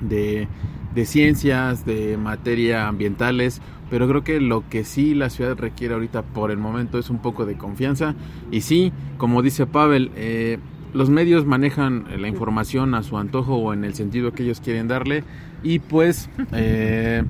de 0.00 0.48
de 0.94 1.06
ciencias, 1.06 1.84
de 1.84 2.16
materia 2.16 2.88
ambientales, 2.88 3.60
pero 3.90 4.08
creo 4.08 4.24
que 4.24 4.40
lo 4.40 4.68
que 4.68 4.84
sí 4.84 5.14
la 5.14 5.28
ciudad 5.30 5.58
requiere 5.58 5.94
ahorita 5.94 6.22
por 6.22 6.50
el 6.50 6.58
momento 6.58 6.98
es 6.98 7.10
un 7.10 7.18
poco 7.18 7.44
de 7.44 7.56
confianza. 7.56 8.14
Y 8.50 8.60
sí, 8.60 8.92
como 9.18 9.42
dice 9.42 9.66
Pavel, 9.66 10.12
eh, 10.14 10.58
los 10.94 11.10
medios 11.10 11.44
manejan 11.44 12.04
la 12.18 12.28
información 12.28 12.94
a 12.94 13.02
su 13.02 13.18
antojo 13.18 13.56
o 13.56 13.72
en 13.72 13.84
el 13.84 13.94
sentido 13.94 14.32
que 14.32 14.44
ellos 14.44 14.60
quieren 14.60 14.88
darle. 14.88 15.24
Y 15.62 15.80
pues 15.80 16.30
eh, 16.52 17.24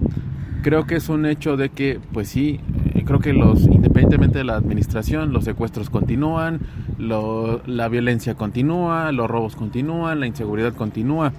creo 0.62 0.86
que 0.86 0.96
es 0.96 1.08
un 1.08 1.26
hecho 1.26 1.56
de 1.56 1.70
que 1.70 1.98
pues 2.12 2.28
sí, 2.28 2.60
eh, 2.94 3.04
creo 3.04 3.20
que 3.20 3.32
los 3.32 3.62
independientemente 3.62 4.38
de 4.38 4.44
la 4.44 4.56
administración, 4.56 5.32
los 5.32 5.44
secuestros 5.44 5.90
continúan, 5.90 6.60
la 6.98 7.88
violencia 7.88 8.34
continúa, 8.34 9.12
los 9.12 9.28
robos 9.28 9.56
continúan, 9.56 10.20
la 10.20 10.26
inseguridad 10.26 10.74
continúa. 10.74 11.32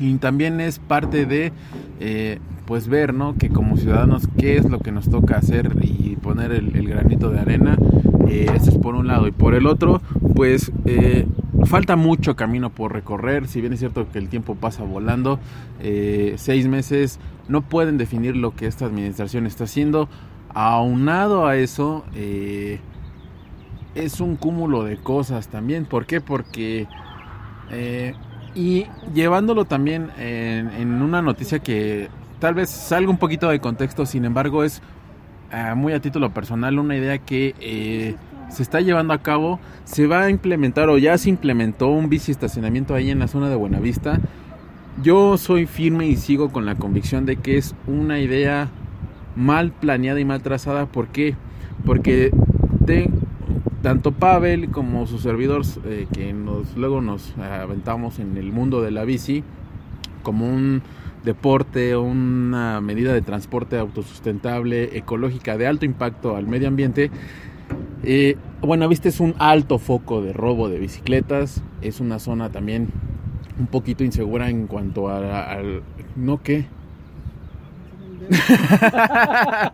Y 0.00 0.14
también 0.16 0.60
es 0.60 0.78
parte 0.78 1.26
de 1.26 1.52
eh, 2.00 2.38
pues 2.68 2.86
ver 2.86 3.14
no 3.14 3.34
que 3.38 3.48
como 3.48 3.78
ciudadanos 3.78 4.28
qué 4.38 4.58
es 4.58 4.68
lo 4.68 4.78
que 4.80 4.92
nos 4.92 5.08
toca 5.08 5.38
hacer 5.38 5.74
y 5.80 6.16
poner 6.16 6.52
el, 6.52 6.86
granito 6.86 7.30
de 7.30 7.40
arena 7.40 7.78
eh, 8.28 8.46
eso 8.54 8.70
es 8.72 8.76
por 8.76 8.94
un 8.94 9.06
lado. 9.06 9.26
Y 9.26 9.30
por 9.30 9.54
el 9.54 9.66
otro 9.66 10.02
pues 10.34 10.70
eh, 10.84 11.26
falta 11.64 11.96
mucho 11.96 12.36
camino 12.36 12.68
por 12.68 12.92
recorrer. 12.92 13.48
Si 13.48 13.62
bien 13.62 13.72
es 13.72 13.78
cierto 13.78 14.06
que 14.12 14.18
el 14.18 14.28
tiempo 14.28 14.54
pasa 14.54 14.84
volando 14.84 15.40
eh, 15.80 16.34
seis 16.36 16.68
meses 16.68 17.18
no 17.48 17.62
pueden 17.62 17.96
definir 17.96 18.36
lo 18.36 18.54
que 18.54 18.66
esta 18.66 18.84
administración 18.84 19.46
está 19.46 19.64
haciendo. 19.64 20.10
Aunado 20.52 21.46
a 21.46 21.56
eso 21.56 22.04
es 23.94 24.20
un 24.20 24.36
cúmulo 24.36 24.84
de 24.84 24.98
cosas 24.98 25.48
también. 25.48 25.86
¿por 25.86 26.04
qué? 26.04 26.20
porque 26.20 26.86
y 28.54 28.86
llevándolo 29.14 29.64
también 29.64 30.10
en, 30.18 31.00
una 31.00 31.22
noticia 31.22 31.60
que 31.60 32.10
tal 32.38 32.54
vez 32.54 32.70
salga 32.70 33.10
un 33.10 33.18
poquito 33.18 33.48
de 33.48 33.60
contexto, 33.60 34.06
sin 34.06 34.24
embargo 34.24 34.64
es 34.64 34.82
uh, 35.52 35.76
muy 35.76 35.92
a 35.92 36.00
título 36.00 36.32
personal 36.32 36.78
una 36.78 36.96
idea 36.96 37.18
que 37.18 37.54
eh, 37.60 38.16
se 38.50 38.62
está 38.62 38.80
llevando 38.80 39.12
a 39.12 39.18
cabo, 39.18 39.60
se 39.84 40.06
va 40.06 40.22
a 40.22 40.30
implementar 40.30 40.88
o 40.88 40.98
ya 40.98 41.16
se 41.18 41.30
implementó 41.30 41.88
un 41.88 42.08
bici 42.08 42.30
estacionamiento 42.30 42.94
ahí 42.94 43.10
en 43.10 43.18
la 43.18 43.28
zona 43.28 43.48
de 43.48 43.56
Buenavista. 43.56 44.20
Yo 45.02 45.38
soy 45.38 45.66
firme 45.66 46.08
y 46.08 46.16
sigo 46.16 46.50
con 46.50 46.66
la 46.66 46.74
convicción 46.74 47.24
de 47.24 47.36
que 47.36 47.56
es 47.56 47.74
una 47.86 48.18
idea 48.18 48.68
mal 49.36 49.70
planeada 49.70 50.18
y 50.18 50.24
mal 50.24 50.42
trazada. 50.42 50.86
¿Por 50.86 51.08
qué? 51.08 51.36
Porque 51.84 52.32
tanto 53.82 54.12
Pavel 54.12 54.70
como 54.70 55.06
su 55.06 55.18
servidor 55.18 55.62
eh, 55.84 56.06
que 56.12 56.32
nos 56.32 56.76
luego 56.76 57.00
nos 57.00 57.36
aventamos 57.38 58.18
en 58.18 58.36
el 58.36 58.50
mundo 58.50 58.80
de 58.80 58.90
la 58.90 59.04
bici 59.04 59.44
como 60.22 60.48
un 60.48 60.82
deporte 61.28 61.94
una 61.94 62.80
medida 62.80 63.12
de 63.12 63.20
transporte 63.20 63.76
autosustentable, 63.76 64.96
ecológica, 64.96 65.58
de 65.58 65.66
alto 65.66 65.84
impacto 65.84 66.36
al 66.36 66.46
medio 66.46 66.68
ambiente. 66.68 67.10
Eh, 68.02 68.36
Buenavista 68.62 69.10
es 69.10 69.20
un 69.20 69.34
alto 69.38 69.78
foco 69.78 70.22
de 70.22 70.32
robo 70.32 70.70
de 70.70 70.78
bicicletas, 70.78 71.62
es 71.82 72.00
una 72.00 72.18
zona 72.18 72.50
también 72.50 72.88
un 73.58 73.66
poquito 73.66 74.04
insegura 74.04 74.48
en 74.48 74.66
cuanto 74.66 75.10
al... 75.10 75.82
¿No 76.16 76.42
qué? 76.42 76.64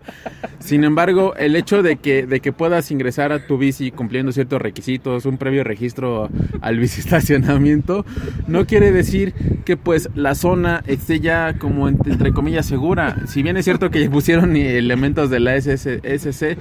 Sin 0.58 0.84
embargo, 0.84 1.34
el 1.36 1.56
hecho 1.56 1.82
de 1.82 1.96
que, 1.96 2.26
de 2.26 2.40
que 2.40 2.52
puedas 2.52 2.90
ingresar 2.90 3.32
a 3.32 3.46
tu 3.46 3.58
bici 3.58 3.90
cumpliendo 3.90 4.32
ciertos 4.32 4.60
requisitos, 4.60 5.26
un 5.26 5.36
previo 5.36 5.64
registro 5.64 6.30
al 6.60 6.78
bici 6.78 7.00
estacionamiento, 7.00 8.04
no 8.46 8.66
quiere 8.66 8.92
decir 8.92 9.34
que 9.64 9.76
pues 9.76 10.08
la 10.14 10.34
zona 10.34 10.82
esté 10.86 11.20
ya 11.20 11.58
como 11.58 11.88
entre 11.88 12.32
comillas 12.32 12.66
segura. 12.66 13.26
Si 13.26 13.42
bien 13.42 13.56
es 13.56 13.64
cierto 13.64 13.90
que 13.90 14.08
pusieron 14.08 14.56
elementos 14.56 15.30
de 15.30 15.40
la 15.40 15.60
SSC, 15.60 16.56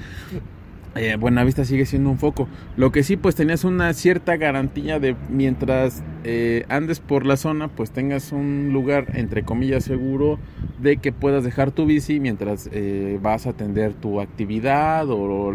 eh, 0.96 1.16
Buenavista 1.20 1.66
sigue 1.66 1.86
siendo 1.86 2.10
un 2.10 2.20
foco. 2.20 2.48
Lo 2.78 2.92
que 2.92 3.04
sí, 3.04 3.18
pues 3.18 3.36
tenías 3.36 3.64
una 3.64 3.94
cierta 3.94 4.38
garantía 4.38 5.00
de 5.00 5.16
mientras 5.30 6.04
eh, 6.24 6.66
andes 6.70 7.00
por 7.00 7.26
la 7.26 7.36
zona, 7.36 7.68
pues 7.68 7.92
tengas 7.92 8.32
un 8.32 8.70
lugar, 8.72 9.08
entre 9.16 9.44
comillas, 9.44 9.84
seguro 9.84 10.40
de 10.80 10.98
que 10.98 11.12
puedas 11.12 11.44
dejar 11.44 11.72
tu 11.72 11.86
bici 11.86 12.20
mientras 12.20 12.70
eh, 12.72 13.20
vas 13.22 13.48
a 13.48 13.52
atender 13.52 13.94
tu 13.94 14.22
actividad 14.22 15.10
o 15.10 15.52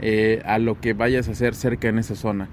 eh, 0.00 0.42
a 0.46 0.58
lo 0.58 0.80
que 0.80 0.92
vayas 0.92 1.28
a 1.28 1.32
hacer 1.32 1.54
cerca 1.54 1.88
en 1.88 1.98
esa 1.98 2.14
zona. 2.14 2.48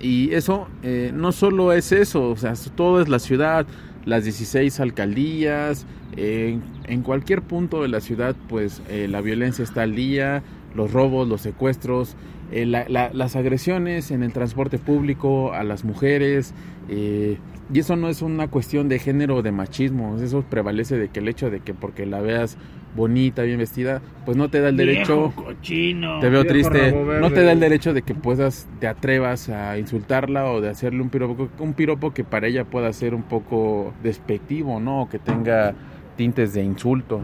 Y 0.00 0.34
eso 0.34 0.66
no 1.14 1.30
solo 1.30 1.72
es 1.72 1.92
eso, 1.92 2.30
o 2.30 2.36
sea, 2.36 2.54
todo 2.74 3.00
es 3.00 3.08
la 3.08 3.20
ciudad, 3.20 3.66
las 4.04 4.24
16 4.24 4.80
alcaldías, 4.80 5.86
en 6.16 7.02
cualquier 7.04 7.40
punto 7.42 7.82
de 7.82 7.88
la 7.88 8.00
ciudad, 8.00 8.34
pues 8.48 8.82
la 8.90 9.20
violencia 9.20 9.62
está 9.62 9.82
al 9.82 9.94
día 9.94 10.42
los 10.74 10.92
robos, 10.92 11.28
los 11.28 11.40
secuestros, 11.40 12.16
eh, 12.50 12.66
la, 12.66 12.86
la, 12.88 13.10
las 13.12 13.36
agresiones 13.36 14.10
en 14.10 14.22
el 14.22 14.32
transporte 14.32 14.78
público 14.78 15.52
a 15.52 15.64
las 15.64 15.84
mujeres. 15.84 16.54
Eh, 16.88 17.38
y 17.72 17.78
eso 17.78 17.96
no 17.96 18.08
es 18.08 18.22
una 18.22 18.48
cuestión 18.48 18.88
de 18.88 18.98
género 18.98 19.36
o 19.36 19.42
de 19.42 19.52
machismo, 19.52 20.18
eso 20.20 20.42
prevalece 20.42 20.98
de 20.98 21.08
que 21.08 21.20
el 21.20 21.28
hecho 21.28 21.48
de 21.50 21.60
que 21.60 21.72
porque 21.72 22.04
la 22.04 22.20
veas 22.20 22.58
bonita, 22.94 23.42
bien 23.42 23.58
vestida, 23.58 24.02
pues 24.26 24.36
no 24.36 24.50
te 24.50 24.60
da 24.60 24.68
el 24.68 24.76
derecho. 24.76 25.28
Viejo 25.28 25.44
cochino, 25.44 26.20
te 26.20 26.28
veo 26.28 26.44
triste. 26.44 26.92
No 26.92 27.30
te 27.30 27.42
da 27.42 27.52
el 27.52 27.60
derecho 27.60 27.94
de 27.94 28.02
que 28.02 28.14
puedas, 28.14 28.68
te 28.80 28.86
atrevas 28.86 29.48
a 29.48 29.78
insultarla 29.78 30.50
o 30.50 30.60
de 30.60 30.68
hacerle 30.68 31.00
un 31.00 31.08
piropo, 31.08 31.48
un 31.58 31.72
piropo 31.72 32.12
que 32.12 32.24
para 32.24 32.46
ella 32.46 32.64
pueda 32.64 32.92
ser 32.92 33.14
un 33.14 33.22
poco 33.22 33.94
despectivo, 34.02 34.78
¿no? 34.78 35.02
O 35.02 35.08
que 35.08 35.18
tenga 35.18 35.74
tintes 36.16 36.52
de 36.52 36.62
insulto. 36.62 37.20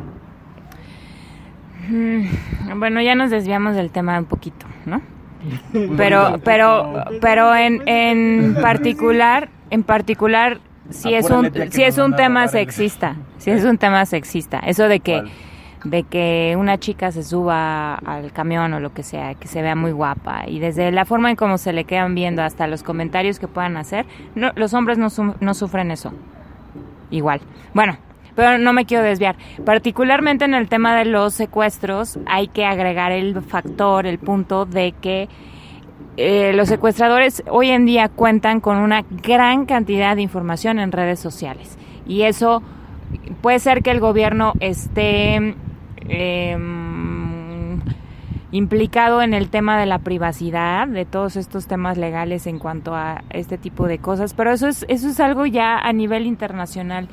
Bueno, 2.77 3.01
ya 3.01 3.15
nos 3.15 3.31
desviamos 3.31 3.75
del 3.75 3.91
tema 3.91 4.19
un 4.19 4.27
poquito, 4.27 4.67
¿no? 4.87 5.01
Pero, 5.97 6.41
pero, 6.43 7.05
pero 7.21 7.55
en, 7.55 7.87
en 7.87 8.57
particular, 8.61 9.49
en 9.71 9.85
particular, 9.85 10.59
si 10.91 11.15
es 11.15 11.31
un, 11.31 11.53
si 11.71 11.85
es 11.85 11.97
un 11.99 12.17
tema 12.17 12.49
sexista, 12.49 13.15
si 13.37 13.53
es 13.53 13.65
un 13.65 13.79
tema 13.79 14.05
sexista, 14.05 14.59
eso 14.59 14.89
de 14.89 14.99
que, 14.99 15.23
de 15.85 16.03
que 16.03 16.57
una 16.59 16.79
chica 16.79 17.13
se 17.13 17.23
suba 17.23 17.95
al 17.95 18.33
camión 18.33 18.73
o 18.75 18.81
lo 18.81 18.93
que 18.93 19.05
sea, 19.05 19.35
que 19.35 19.47
se 19.47 19.63
vea 19.63 19.77
muy 19.77 19.93
guapa 19.93 20.49
y 20.49 20.59
desde 20.59 20.91
la 20.91 21.05
forma 21.05 21.31
en 21.31 21.37
cómo 21.37 21.57
se 21.57 21.73
le 21.73 21.85
quedan 21.85 22.17
viendo 22.17 22.43
hasta 22.43 22.67
los 22.67 22.83
comentarios 22.83 23.39
que 23.39 23.47
puedan 23.47 23.77
hacer, 23.77 24.07
no, 24.35 24.51
los 24.57 24.75
hombres 24.75 24.99
no, 24.99 25.09
su, 25.09 25.35
no 25.41 25.55
sufren 25.55 25.93
eso. 25.93 26.13
Igual. 27.11 27.41
Bueno, 27.75 27.97
pero 28.39 28.57
no 28.57 28.73
me 28.73 28.87
quiero 28.87 29.03
desviar. 29.03 29.35
Particularmente 29.65 30.45
en 30.45 30.55
el 30.55 30.69
tema 30.69 30.97
de 30.97 31.07
los 31.07 31.35
secuestros 31.35 32.21
hay 32.25 32.47
que 32.47 32.65
agregar 32.65 33.11
el 33.11 33.43
factor, 33.43 34.07
el 34.07 34.21
punto 34.21 34.65
de 34.65 34.93
que 34.93 35.29
eh, 36.17 36.53
los 36.55 36.69
secuestradores 36.69 37.43
hoy 37.51 37.71
en 37.71 37.85
día 37.85 38.09
cuentan 38.09 38.61
con 38.61 38.77
una 38.77 39.05
gran 39.11 39.67
cantidad 39.67 40.15
de 40.15 40.23
información 40.23 40.79
en 40.79 40.93
redes 40.93 41.19
sociales. 41.19 41.77
Y 42.07 42.23
eso 42.23 42.63
puede 43.43 43.59
ser 43.59 43.83
que 43.83 43.91
el 43.91 43.99
gobierno 43.99 44.53
esté 44.61 45.57
eh, 46.09 46.57
implicado 48.53 49.21
en 49.21 49.35
el 49.35 49.49
tema 49.49 49.81
de 49.81 49.87
la 49.87 49.99
privacidad, 49.99 50.87
de 50.87 51.05
todos 51.05 51.35
estos 51.35 51.67
temas 51.67 51.99
legales 51.99 52.47
en 52.47 52.61
cuanto 52.61 52.95
a 52.95 53.25
este 53.31 53.59
tipo 53.59 53.89
de 53.89 53.99
cosas, 53.99 54.33
pero 54.33 54.53
eso 54.53 54.69
es, 54.69 54.87
eso 54.89 55.09
es 55.09 55.19
algo 55.19 55.45
ya 55.45 55.77
a 55.77 55.93
nivel 55.93 56.25
internacional 56.25 57.09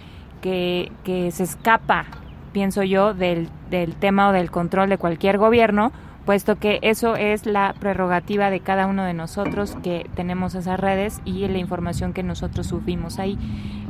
que, 1.03 1.31
se 1.31 1.43
escapa, 1.43 2.05
pienso 2.51 2.83
yo, 2.83 3.13
del, 3.13 3.49
del 3.69 3.95
tema 3.95 4.29
o 4.29 4.31
del 4.31 4.51
control 4.51 4.89
de 4.89 4.97
cualquier 4.97 5.37
gobierno, 5.37 5.91
puesto 6.25 6.57
que 6.57 6.79
eso 6.81 7.15
es 7.15 7.45
la 7.45 7.73
prerrogativa 7.79 8.49
de 8.49 8.59
cada 8.59 8.87
uno 8.87 9.03
de 9.05 9.13
nosotros 9.13 9.75
que 9.83 10.07
tenemos 10.15 10.55
esas 10.55 10.79
redes 10.79 11.21
y 11.25 11.47
la 11.47 11.57
información 11.57 12.13
que 12.13 12.23
nosotros 12.23 12.67
subimos 12.67 13.19
ahí. 13.19 13.37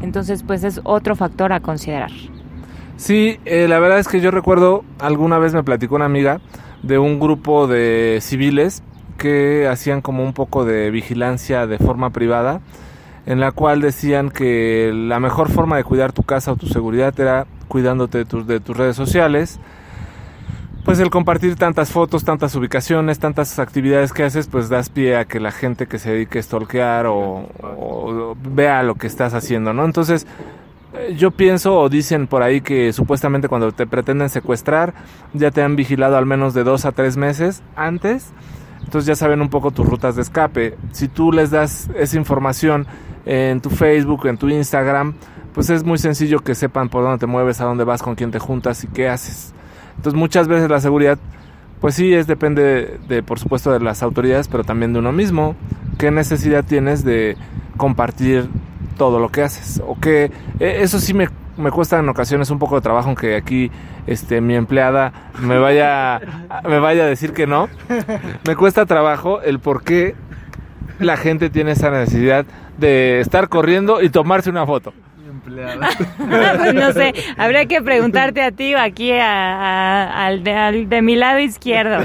Entonces, 0.02 0.44
pues 0.44 0.64
es 0.64 0.80
otro 0.84 1.16
factor 1.16 1.52
a 1.54 1.60
considerar. 1.60 2.12
Sí, 2.98 3.40
eh, 3.46 3.68
la 3.68 3.80
verdad 3.80 4.00
es 4.00 4.08
que 4.08 4.22
yo 4.22 4.32
recuerdo, 4.32 4.86
alguna 5.00 5.38
vez 5.38 5.54
me 5.54 5.64
platicó 5.64 5.96
una 5.96 6.06
amiga 6.06 6.40
de 6.84 6.98
un 6.98 7.20
grupo 7.20 7.68
de 7.68 8.20
civiles 8.22 8.84
que 9.18 9.68
hacían 9.68 10.02
como 10.02 10.24
un 10.24 10.34
poco 10.34 10.64
de 10.66 10.92
vigilancia 10.92 11.68
de 11.68 11.78
forma 11.78 12.12
privada, 12.12 12.62
en 13.26 13.40
la 13.40 13.52
cual 13.52 13.82
decían 13.82 14.30
que 14.30 14.92
la 14.94 15.20
mejor 15.20 15.50
forma 15.50 15.78
de 15.78 15.84
cuidar 15.84 16.14
tu 16.14 16.24
casa 16.24 16.52
o 16.52 16.56
tu 16.56 16.68
seguridad 16.68 17.18
era 17.20 17.48
cuidándote 17.68 18.20
de 18.20 18.26
tus, 18.26 18.46
de 18.48 18.60
tus 18.60 18.78
redes 18.78 18.96
sociales. 18.96 19.60
Pues 20.84 21.00
el 21.00 21.10
compartir 21.10 21.56
tantas 21.56 21.92
fotos, 21.92 22.24
tantas 22.24 22.54
ubicaciones, 22.56 23.18
tantas 23.18 23.58
actividades 23.58 24.14
que 24.14 24.24
haces, 24.24 24.48
pues 24.48 24.70
das 24.70 24.90
pie 24.90 25.16
a 25.18 25.26
que 25.26 25.40
la 25.40 25.52
gente 25.52 25.88
que 25.88 25.98
se 25.98 26.12
dedique 26.12 26.38
a 26.38 26.44
stalkear 26.44 27.08
o, 27.08 27.50
o 27.60 28.38
vea 28.40 28.84
lo 28.84 28.94
que 28.94 29.08
estás 29.08 29.34
haciendo, 29.34 29.74
¿no? 29.74 29.84
Entonces, 29.84 30.28
yo 31.18 31.32
pienso 31.32 31.80
o 31.80 31.90
dicen 31.90 32.28
por 32.28 32.44
ahí 32.44 32.62
que 32.62 32.94
supuestamente 32.94 33.48
cuando 33.48 33.72
te 33.72 33.88
pretenden 33.88 34.30
secuestrar 34.30 34.94
ya 35.34 35.52
te 35.52 35.62
han 35.62 35.76
vigilado 35.76 36.18
al 36.18 36.26
menos 36.26 36.54
de 36.54 36.64
dos 36.64 36.86
a 36.86 36.92
tres 36.92 37.18
meses 37.18 37.64
antes. 37.76 38.32
Entonces 38.84 39.08
ya 39.08 39.16
saben 39.16 39.42
un 39.42 39.50
poco 39.50 39.72
tus 39.72 39.88
rutas 39.88 40.16
de 40.16 40.22
escape. 40.22 40.78
Si 40.92 41.08
tú 41.08 41.32
les 41.32 41.50
das 41.50 41.90
esa 41.98 42.18
información 42.18 42.86
en 43.26 43.62
tu 43.62 43.70
Facebook, 43.70 44.28
en 44.28 44.38
tu 44.38 44.48
Instagram, 44.50 45.16
pues 45.54 45.70
es 45.70 45.84
muy 45.84 45.98
sencillo 45.98 46.40
que 46.40 46.56
sepan 46.56 46.90
por 46.90 47.04
dónde 47.04 47.18
te 47.18 47.28
mueves, 47.28 47.62
a 47.62 47.66
dónde 47.66 47.84
vas, 47.84 48.02
con 48.02 48.16
quién 48.16 48.32
te 48.32 48.40
juntas 48.40 48.84
y 48.84 48.88
qué 48.88 49.10
haces. 49.10 49.54
Entonces 49.98 50.18
muchas 50.18 50.48
veces 50.48 50.70
la 50.70 50.80
seguridad, 50.80 51.18
pues 51.82 51.96
sí, 51.96 52.14
es 52.14 52.28
depende 52.28 53.00
de, 53.08 53.24
por 53.24 53.40
supuesto 53.40 53.72
de 53.72 53.80
las 53.80 54.04
autoridades, 54.04 54.48
pero 54.48 54.64
también 54.64 54.94
de 54.94 55.00
uno 55.00 55.12
mismo. 55.12 55.56
¿Qué 55.98 56.12
necesidad 56.12 56.66
tienes 56.66 57.06
de 57.06 57.38
compartir 57.78 58.50
todo 58.98 59.20
lo 59.20 59.30
que 59.30 59.44
haces. 59.44 59.82
O 59.86 60.00
que 60.00 60.32
eso 60.60 61.00
sí 61.00 61.14
me, 61.14 61.30
me 61.58 61.72
cuesta 61.72 62.00
en 62.00 62.10
ocasiones 62.10 62.50
un 62.50 62.60
poco 62.60 62.76
de 62.76 62.82
trabajo, 62.82 63.08
aunque 63.08 63.36
aquí 63.36 63.72
este, 64.08 64.42
mi 64.42 64.56
empleada 64.56 65.32
me 65.40 65.58
vaya, 65.58 66.22
me 66.68 66.80
vaya 66.80 67.04
a 67.04 67.08
decir 67.08 67.34
que 67.34 67.48
no. 67.48 67.70
Me 68.48 68.56
cuesta 68.56 68.86
trabajo 68.86 69.42
el 69.42 69.60
por 69.60 69.84
qué 69.84 70.16
la 71.00 71.18
gente 71.18 71.50
tiene 71.50 71.72
esa 71.72 71.90
necesidad 71.90 72.46
de 72.78 73.20
estar 73.20 73.50
corriendo 73.50 74.02
y 74.02 74.10
tomarse 74.10 74.50
una 74.50 74.66
foto. 74.66 74.94
Pues 75.46 75.56
no 76.74 76.92
sé, 76.94 77.14
habría 77.38 77.68
que 77.68 77.82
preguntarte 77.82 78.42
a 78.42 78.52
ti 78.52 78.74
o 78.74 78.80
aquí 78.80 79.12
al, 79.12 80.44
de, 80.44 80.86
de 80.88 81.02
mi 81.02 81.16
lado 81.16 81.40
izquierdo. 81.40 81.98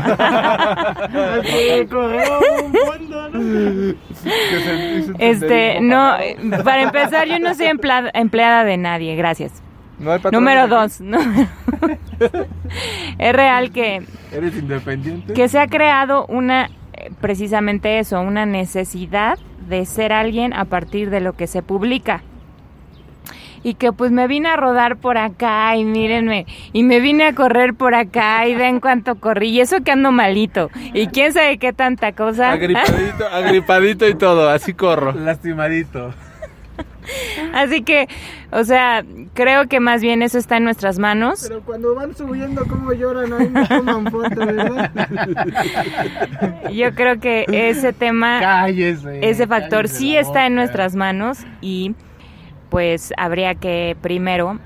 este, 5.19 5.81
no, 5.81 6.17
para 6.65 6.83
empezar, 6.83 7.29
yo 7.29 7.39
no 7.39 7.55
soy 7.55 7.67
empleada, 7.67 8.11
empleada 8.13 8.65
de 8.65 8.77
nadie, 8.77 9.15
gracias. 9.17 9.63
Número 10.33 10.67
dos, 10.67 11.01
no. 11.01 11.19
es 13.19 13.33
real 13.35 13.71
que... 13.71 14.03
¿Eres 14.33 14.57
independiente? 14.57 15.35
Que 15.35 15.49
se 15.49 15.59
ha 15.59 15.67
creado 15.67 16.25
una, 16.27 16.71
precisamente 17.21 17.99
eso, 17.99 18.21
una 18.21 18.47
necesidad 18.47 19.39
de 19.69 19.87
ser 19.87 20.13
alguien 20.13 20.53
a 20.53 20.65
partir 20.65 21.11
de 21.11 21.21
lo 21.21 21.35
que 21.35 21.47
se 21.47 21.63
publica 21.63 22.23
y 23.63 23.75
que 23.75 23.93
pues 23.93 24.11
me 24.11 24.27
vine 24.27 24.49
a 24.49 24.57
rodar 24.57 24.97
por 24.97 25.19
acá 25.19 25.77
y 25.77 25.85
mírenme, 25.85 26.47
y 26.73 26.83
me 26.83 27.01
vine 27.01 27.27
a 27.27 27.35
correr 27.35 27.75
por 27.75 27.95
acá 27.95 28.47
y 28.47 28.55
ven 28.55 28.81
cuánto 28.81 29.17
corrí, 29.17 29.51
y 29.51 29.61
eso 29.61 29.83
que 29.83 29.93
ando 29.93 30.13
malito, 30.13 30.71
y 30.95 31.09
quién 31.09 31.33
sabe 31.33 31.59
qué 31.59 31.73
tanta 31.73 32.13
cosa. 32.13 32.53
Agripadito, 32.53 33.27
agripadito 33.31 34.09
y 34.09 34.15
todo, 34.15 34.49
así 34.49 34.73
corro. 34.73 35.13
Lastimadito. 35.13 36.15
Así 37.55 37.83
que, 37.83 38.09
o 38.51 38.65
sea, 38.65 39.05
creo 39.35 39.67
que 39.69 39.81
más 39.81 40.03
bien 40.03 40.23
eso 40.23 40.39
está 40.39 40.57
en 40.57 40.65
nuestras 40.65 40.99
manos. 40.99 41.47
Pero 41.49 41.63
cuando 41.63 41.95
van 41.95 42.15
subiendo, 42.17 42.65
¿cómo 42.67 42.93
lloran? 42.93 43.33
Ahí 43.33 43.49
me 43.49 43.67
toman 43.67 44.11
fotos, 44.11 44.37
¿verdad? 44.37 44.91
Yo 46.73 46.95
creo 46.95 47.21
que 47.21 47.45
ese 47.49 47.93
tema, 47.93 48.41
cállese, 48.41 49.29
ese 49.29 49.47
factor 49.47 49.89
sí 49.89 50.17
está 50.17 50.47
en 50.47 50.55
nuestras 50.55 50.95
manos 50.95 51.39
y 51.61 51.95
pues 52.71 53.13
habría 53.17 53.57
que 53.57 53.97
primero 54.01 54.59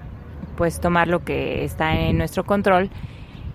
pues 0.57 0.79
tomar 0.81 1.09
lo 1.09 1.25
que 1.25 1.65
está 1.65 1.95
en 1.95 2.19
nuestro 2.19 2.45
control 2.45 2.91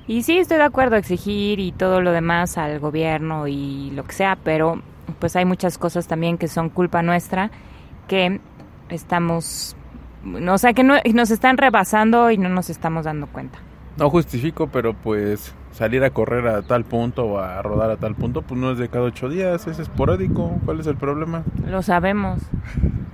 y 0.08 0.24
sí 0.24 0.40
estoy 0.40 0.58
de 0.58 0.64
acuerdo 0.64 0.96
exigir 0.96 1.60
y 1.60 1.72
todo 1.72 2.02
lo 2.02 2.12
demás 2.12 2.58
al 2.58 2.80
gobierno 2.80 3.48
y 3.48 3.92
lo 3.92 4.04
que 4.04 4.14
sea 4.14 4.38
pero 4.44 4.82
pues 5.20 5.36
hay 5.36 5.46
muchas 5.46 5.78
cosas 5.78 6.08
también 6.08 6.38
que 6.38 6.48
son 6.48 6.70
culpa 6.70 7.02
nuestra 7.04 7.52
que 8.08 8.42
estamos 8.90 9.76
o 10.52 10.58
sea 10.58 10.74
que 10.74 10.84
no, 10.84 10.96
nos 11.14 11.32
están 11.32 11.58
rebasando 11.58 12.30
y 12.32 12.38
no 12.38 12.50
nos 12.50 12.70
estamos 12.70 13.06
dando 13.06 13.28
cuenta. 13.28 13.60
No 13.98 14.10
justifico, 14.10 14.68
pero 14.68 14.94
pues 14.94 15.54
salir 15.80 16.04
a 16.04 16.10
correr 16.10 16.46
a 16.46 16.62
tal 16.62 16.84
punto 16.84 17.24
o 17.26 17.40
a 17.40 17.62
rodar 17.62 17.90
a 17.90 17.96
tal 17.96 18.14
punto, 18.14 18.42
pues 18.42 18.60
no 18.60 18.72
es 18.72 18.78
de 18.78 18.90
cada 18.90 19.06
ocho 19.06 19.30
días, 19.30 19.66
es 19.66 19.80
esporádico. 19.80 20.60
¿Cuál 20.66 20.82
es 20.82 20.88
el 20.88 20.98
problema? 20.98 21.44
lo 21.66 21.82
sabemos 21.82 22.42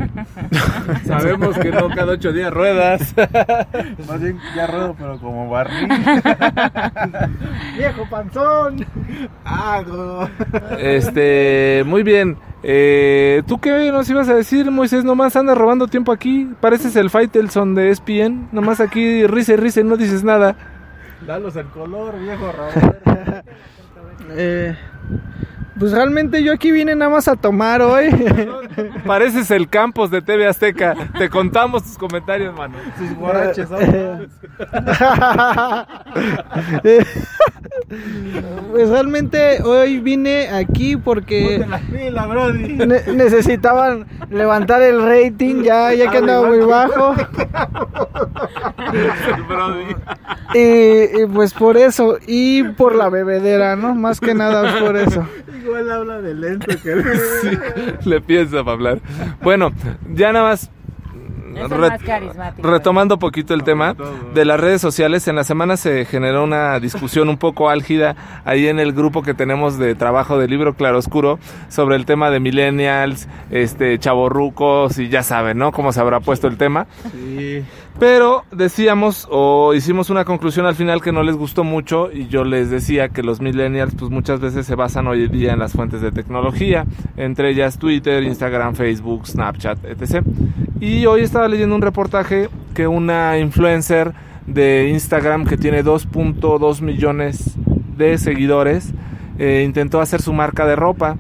Sabemos 1.05 1.57
que 1.59 1.69
no 1.69 1.89
cada 1.89 2.13
ocho 2.13 2.33
días 2.33 2.51
ruedas. 2.51 3.13
Más 4.07 4.19
bien 4.19 4.39
ya 4.55 4.65
ruedo, 4.65 4.95
pero 4.97 5.19
como 5.19 5.47
barril. 5.47 5.87
¡Viejo 7.77 8.09
panzón! 8.09 8.85
Hago. 9.43 10.27
Este, 10.79 11.83
muy 11.85 12.01
bien. 12.01 12.37
Eh, 12.63 13.43
¿Tú 13.45 13.59
qué 13.59 13.91
nos 13.91 14.09
ibas 14.09 14.27
a 14.27 14.33
decir, 14.33 14.71
Moisés? 14.71 15.03
Nomás 15.03 15.35
andas 15.35 15.57
robando 15.57 15.87
tiempo 15.87 16.11
aquí. 16.11 16.49
Pareces 16.59 16.95
el 16.95 17.11
Faitelson 17.11 17.75
de 17.75 17.91
ESPN. 17.91 18.49
Nomás 18.51 18.79
aquí 18.79 19.27
risa 19.27 19.55
risa 19.55 19.81
y 19.81 19.83
no 19.83 19.97
dices 19.97 20.23
nada. 20.23 20.55
Dalos 21.25 21.55
el 21.55 21.67
color, 21.67 22.19
viejo 22.19 22.51
Raúl. 22.51 22.71
Eh, 24.37 24.75
pues 25.77 25.91
realmente 25.91 26.41
yo 26.41 26.53
aquí 26.53 26.71
vine 26.71 26.95
nada 26.95 27.11
más 27.11 27.27
a 27.27 27.35
tomar 27.35 27.81
hoy. 27.81 28.09
Pareces 29.05 29.51
el 29.51 29.69
Campos 29.69 30.09
de 30.09 30.21
TV 30.21 30.47
Azteca. 30.47 30.95
Te 31.17 31.29
contamos 31.29 31.83
tus 31.83 31.97
comentarios, 31.97 32.55
mano. 32.55 32.77
Sus 32.97 33.13
guaraches, 33.15 33.69
¿no? 33.69 33.77
pues 38.71 38.89
realmente 38.89 39.61
hoy 39.63 39.99
vine 39.99 40.49
aquí 40.49 40.97
porque 40.97 41.59
Ponte 41.59 41.67
la 41.67 41.79
fila, 41.79 42.25
Brody. 42.25 42.73
ne- 42.77 43.13
necesitaban 43.13 44.07
levantar 44.29 44.81
el 44.81 45.01
rating 45.03 45.61
ya, 45.63 45.93
ya 45.93 46.09
que 46.09 46.17
andaba 46.17 46.47
muy 46.47 46.59
bajo. 46.59 47.13
Y, 50.53 50.59
y 51.21 51.25
pues 51.33 51.53
por 51.53 51.77
eso, 51.77 52.17
y 52.25 52.63
por 52.63 52.95
la 52.95 53.09
bebedera, 53.09 53.75
¿no? 53.75 53.93
Más 53.93 54.19
que 54.19 54.33
nada 54.33 54.79
por 54.79 54.95
eso. 54.97 55.27
Igual 55.63 55.91
habla 55.91 56.21
de 56.21 56.33
lento 56.33 56.67
que 56.81 56.95
Le 58.09 58.21
piensa 58.21 58.63
para 58.63 58.71
hablar. 58.71 58.99
Bueno, 59.41 59.71
ya 60.13 60.31
nada 60.31 60.49
más. 60.49 60.69
Re- 61.77 61.87
retomando 62.63 63.17
poquito 63.19 63.53
el 63.53 63.63
tema 63.63 63.95
de 64.33 64.45
las 64.45 64.59
redes 64.59 64.81
sociales, 64.81 65.27
en 65.27 65.35
la 65.35 65.43
semana 65.43 65.77
se 65.77 66.05
generó 66.05 66.43
una 66.43 66.79
discusión 66.79 67.29
un 67.29 67.37
poco 67.37 67.69
álgida 67.69 68.15
ahí 68.45 68.67
en 68.67 68.79
el 68.79 68.93
grupo 68.93 69.21
que 69.23 69.33
tenemos 69.33 69.77
de 69.77 69.95
trabajo 69.95 70.37
del 70.37 70.49
libro 70.49 70.73
Claroscuro 70.73 71.39
sobre 71.69 71.95
el 71.95 72.05
tema 72.05 72.29
de 72.29 72.39
millennials, 72.39 73.27
este 73.51 73.97
chavorrucos 73.99 74.97
y 74.99 75.09
ya 75.09 75.23
saben, 75.23 75.57
¿no? 75.57 75.71
Cómo 75.71 75.91
se 75.91 75.99
habrá 75.99 76.19
puesto 76.19 76.47
el 76.47 76.57
tema. 76.57 76.87
Sí. 77.11 77.63
Pero 77.99 78.43
decíamos 78.51 79.25
o 79.31 79.73
hicimos 79.73 80.09
una 80.09 80.25
conclusión 80.25 80.65
al 80.65 80.75
final 80.75 81.01
que 81.01 81.13
no 81.13 81.23
les 81.23 81.37
gustó 81.37 81.63
mucho 81.63 82.11
y 82.11 82.27
yo 82.27 82.43
les 82.43 82.69
decía 82.69 83.07
que 83.07 83.23
los 83.23 83.39
millennials 83.39 83.95
pues 83.95 84.11
muchas 84.11 84.41
veces 84.41 84.65
se 84.65 84.75
basan 84.75 85.07
hoy 85.07 85.23
en 85.23 85.31
día 85.31 85.53
en 85.53 85.59
las 85.59 85.71
fuentes 85.71 86.01
de 86.01 86.11
tecnología, 86.11 86.85
entre 87.15 87.51
ellas 87.51 87.79
Twitter, 87.79 88.21
Instagram, 88.23 88.75
Facebook, 88.75 89.27
Snapchat, 89.27 89.85
etc. 89.85 90.25
Y 90.81 91.05
hoy 91.05 91.21
estaba 91.21 91.47
leyendo 91.47 91.73
un 91.73 91.81
reportaje 91.81 92.49
que 92.73 92.85
una 92.85 93.39
influencer 93.39 94.13
de 94.45 94.89
Instagram 94.89 95.45
que 95.45 95.55
tiene 95.55 95.81
2.2 95.81 96.81
millones 96.81 97.55
de 97.97 98.17
seguidores 98.17 98.93
eh, 99.39 99.63
intentó 99.65 100.01
hacer 100.01 100.21
su 100.21 100.33
marca 100.33 100.65
de 100.65 100.75
ropa 100.75 101.15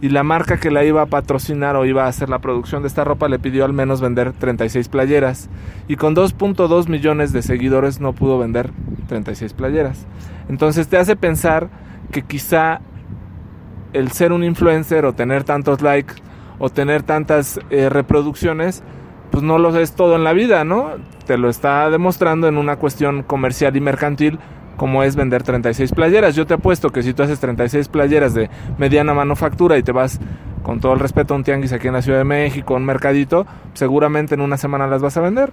y 0.00 0.10
la 0.10 0.22
marca 0.22 0.58
que 0.58 0.70
la 0.70 0.84
iba 0.84 1.02
a 1.02 1.06
patrocinar 1.06 1.76
o 1.76 1.84
iba 1.84 2.04
a 2.04 2.08
hacer 2.08 2.28
la 2.28 2.38
producción 2.38 2.82
de 2.82 2.88
esta 2.88 3.04
ropa 3.04 3.28
le 3.28 3.38
pidió 3.38 3.64
al 3.64 3.72
menos 3.72 4.00
vender 4.00 4.32
36 4.32 4.88
playeras 4.88 5.48
y 5.88 5.96
con 5.96 6.14
2.2 6.14 6.88
millones 6.88 7.32
de 7.32 7.42
seguidores 7.42 8.00
no 8.00 8.12
pudo 8.12 8.38
vender 8.38 8.70
36 9.08 9.52
playeras. 9.54 10.06
Entonces 10.48 10.88
te 10.88 10.96
hace 10.96 11.16
pensar 11.16 11.68
que 12.12 12.22
quizá 12.22 12.80
el 13.92 14.12
ser 14.12 14.32
un 14.32 14.44
influencer 14.44 15.04
o 15.04 15.14
tener 15.14 15.44
tantos 15.44 15.82
likes 15.82 16.14
o 16.58 16.70
tener 16.70 17.02
tantas 17.02 17.60
eh, 17.70 17.88
reproducciones, 17.88 18.82
pues 19.30 19.42
no 19.42 19.58
lo 19.58 19.76
es 19.76 19.92
todo 19.92 20.16
en 20.16 20.24
la 20.24 20.32
vida, 20.32 20.64
¿no? 20.64 20.92
Te 21.26 21.38
lo 21.38 21.48
está 21.48 21.90
demostrando 21.90 22.48
en 22.48 22.56
una 22.56 22.76
cuestión 22.76 23.22
comercial 23.22 23.76
y 23.76 23.80
mercantil 23.80 24.38
como 24.78 25.02
es 25.02 25.16
vender 25.16 25.42
36 25.42 25.92
playeras. 25.92 26.34
Yo 26.34 26.46
te 26.46 26.54
apuesto 26.54 26.88
que 26.90 27.02
si 27.02 27.12
tú 27.12 27.22
haces 27.22 27.38
36 27.40 27.88
playeras 27.88 28.32
de 28.32 28.48
mediana 28.78 29.12
manufactura 29.12 29.76
y 29.76 29.82
te 29.82 29.92
vas 29.92 30.18
con 30.62 30.80
todo 30.80 30.94
el 30.94 31.00
respeto 31.00 31.34
a 31.34 31.36
un 31.36 31.44
tianguis 31.44 31.74
aquí 31.74 31.88
en 31.88 31.94
la 31.94 32.02
Ciudad 32.02 32.18
de 32.18 32.24
México, 32.24 32.74
un 32.74 32.86
mercadito, 32.86 33.46
seguramente 33.74 34.34
en 34.34 34.40
una 34.40 34.56
semana 34.56 34.86
las 34.86 35.02
vas 35.02 35.18
a 35.18 35.20
vender. 35.20 35.52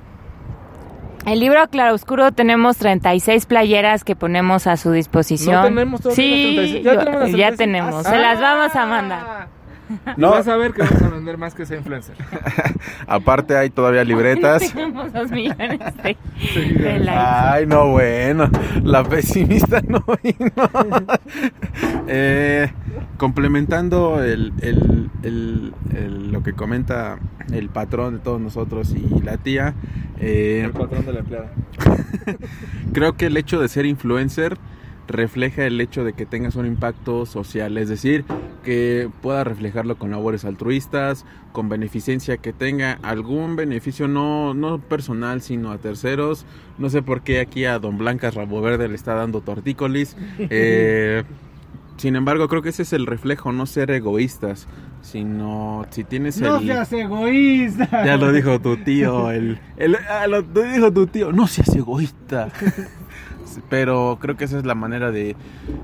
El 1.26 1.40
libro 1.40 1.68
Claroscuro 1.70 2.32
tenemos 2.32 2.78
36 2.78 3.48
playeras 3.48 4.04
que 4.04 4.16
ponemos 4.16 4.68
a 4.68 4.78
su 4.78 4.92
disposición. 4.92 5.56
¿No 5.56 5.64
tenemos 5.64 6.02
todavía 6.02 6.24
sí, 6.24 6.84
las 6.84 6.84
36? 6.84 6.84
Ya 6.84 7.00
tenemos 7.00 7.22
las 7.22 7.32
ya 7.32 7.48
36. 7.48 7.58
tenemos. 7.58 8.06
Ah, 8.06 8.10
Se 8.12 8.18
las 8.20 8.40
vamos 8.40 8.76
a 8.76 8.86
mandar. 8.86 9.55
No. 10.18 10.32
vas 10.32 10.48
a 10.48 10.56
ver 10.58 10.72
que 10.74 10.82
vas 10.82 11.02
a 11.02 11.10
vender 11.10 11.38
más 11.38 11.54
que 11.54 11.64
ese 11.64 11.76
influencer. 11.78 12.16
Aparte 13.08 13.56
hay 13.58 13.70
todavía 13.70 14.04
libretas. 14.04 14.72
tenemos 14.74 15.12
dos 15.14 15.30
millones 15.32 15.80
de, 16.04 16.18
de 16.56 17.00
likes. 17.00 17.12
Ay, 17.20 17.66
no, 17.68 17.90
bueno. 17.90 18.50
La 18.84 19.04
pesimista 19.04 19.82
no 19.88 20.04
vino. 20.24 20.52
Eh, 22.08 22.72
complementando 23.18 24.24
el, 24.24 24.54
el- 24.62 25.10
el- 25.24 25.74
el- 25.96 26.32
lo 26.32 26.44
que 26.44 26.54
comenta 26.54 27.18
el 27.52 27.70
patrón 27.70 28.14
de 28.16 28.20
todos 28.20 28.42
nosotros 28.42 28.92
y 28.92 29.22
la 29.22 29.38
tía, 29.38 29.74
eh, 30.20 30.62
El 30.66 30.72
patrón 30.72 31.06
de 31.06 31.14
la 31.14 31.20
empleada. 31.20 31.52
creo 32.94 33.14
que 33.14 33.28
el 33.28 33.38
hecho 33.38 33.60
de 33.60 33.68
ser 33.68 33.86
influencer 33.86 34.58
refleja 35.08 35.66
el 35.66 35.80
hecho 35.82 36.04
de 36.04 36.14
que 36.14 36.26
tengas 36.26 36.56
un 36.56 36.66
impacto 36.66 37.26
social, 37.26 37.78
es 37.78 37.90
decir, 37.90 38.26
que 38.64 39.10
pueda 39.22 39.44
reflejarlo 39.44 39.98
con 39.98 40.12
labores 40.12 40.46
altruistas, 40.46 41.26
con 41.52 41.70
beneficencia, 41.70 42.38
que 42.38 42.54
tenga 42.54 42.98
algún 43.04 43.56
beneficio 43.56 44.08
no, 44.08 44.54
no 44.54 44.80
personal, 44.80 45.42
sino 45.42 45.72
a 45.72 45.78
terceros. 45.78 46.46
No 46.78 46.90
sé 46.90 47.02
por 47.02 47.22
qué 47.22 47.40
aquí 47.40 47.66
a 47.66 47.80
Don 47.80 47.98
Blancas 47.98 48.36
Rabo 48.36 48.62
Verde 48.62 48.88
le 48.88 48.96
está 48.96 49.14
dando 49.14 49.42
tortícolis. 49.42 50.16
Eh, 50.50 51.24
sin 51.98 52.18
embargo, 52.18 52.50
creo 52.50 52.62
que 52.62 52.70
ese 52.70 52.82
es 52.84 52.92
el 52.92 53.06
reflejo, 53.06 53.54
no 53.54 53.66
ser 53.66 53.90
egoístas, 53.90 54.68
sino 55.02 55.86
si 55.92 56.04
tienes 56.04 56.42
No 56.42 56.58
el... 56.58 56.66
seas 56.68 56.92
egoísta. 56.92 57.88
Ya 58.06 58.18
lo 58.18 58.34
dijo 58.34 58.60
tu 58.60 58.76
tío, 58.76 59.32
el, 59.32 59.60
el- 59.78 59.96
ah, 60.10 60.28
lo, 60.28 60.42
lo 60.42 60.62
dijo 60.64 60.92
tu 60.92 61.08
tío, 61.08 61.32
no 61.32 61.48
seas 61.48 61.74
egoísta. 61.74 62.50
Pero 63.70 64.18
creo 64.22 64.38
que 64.38 64.46
esa 64.46 64.58
es 64.58 64.66
la 64.66 64.76
manera 64.76 65.12
de, 65.12 65.36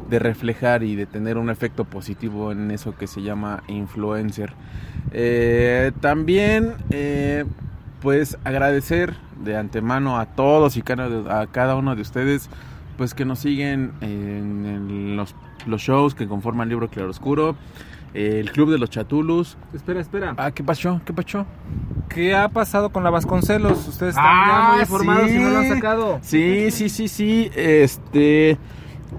de 0.10 0.20
reflejar 0.20 0.84
y 0.84 0.96
de 0.96 1.06
tener 1.06 1.38
un 1.38 1.50
efecto 1.50 1.86
positivo 1.86 2.52
en 2.52 2.72
eso 2.72 2.96
que 2.96 3.08
se 3.08 3.22
llama 3.22 3.64
influencer. 3.68 4.54
Eh, 5.14 5.92
también, 6.00 6.76
eh, 6.90 7.46
pues 8.02 8.38
agradecer 8.44 9.16
de 9.44 9.58
antemano 9.58 10.20
a 10.20 10.26
todos 10.28 10.78
y 10.78 10.84
a 11.30 11.48
cada 11.52 11.76
uno 11.76 11.96
de 11.96 12.02
ustedes, 12.02 12.50
pues 12.98 13.14
que 13.14 13.26
nos 13.26 13.40
siguen 13.40 13.92
en, 14.02 15.16
los, 15.16 15.36
los 15.66 15.82
shows 15.82 16.16
que 16.16 16.28
conforman 16.28 16.70
Libro 16.70 16.90
Claroscuro, 16.90 17.52
eh, 17.52 17.56
el 18.14 18.52
Club 18.52 18.72
de 18.72 18.78
los 18.78 18.90
Chatulus. 18.90 19.58
Espera, 19.74 20.00
espera. 20.02 20.34
Ah, 20.38 20.52
¿qué 20.52 20.64
pasó? 20.64 21.00
¿Qué 21.06 21.14
pasó? 21.14 21.46
¿Qué 22.10 22.36
ha 22.36 22.50
pasado 22.50 22.90
con 22.90 23.04
la 23.04 23.10
Vasconcelos? 23.10 23.88
Ustedes 23.88 24.16
están 24.16 24.24
ya 24.26 24.70
Ah, 24.70 24.72
muy 24.74 24.82
informados 24.82 25.30
sí. 25.30 25.36
y 25.36 25.40
no 25.40 25.50
lo 25.50 25.58
han 25.60 25.70
sacado. 25.70 26.20
Sí, 26.22 26.72
sí, 26.72 26.90
sí, 26.90 27.08
sí. 27.08 27.50
Este, 27.56 28.58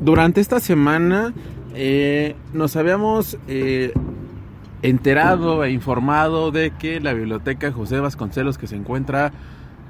durante 0.01 0.41
esta 0.43 0.61
semana 0.61 1.33
eh, 1.75 2.37
nos 2.53 2.77
habíamos 2.77 3.39
eh, 3.49 3.93
enterado 4.83 5.65
e 5.65 5.71
informado 5.71 6.51
de 6.51 6.71
que 6.73 7.01
la 7.01 7.13
biblioteca 7.15 7.73
José 7.73 8.01
Vasconcelos, 8.01 8.59
que 8.59 8.67
se 8.67 8.77
encuentra 8.77 9.33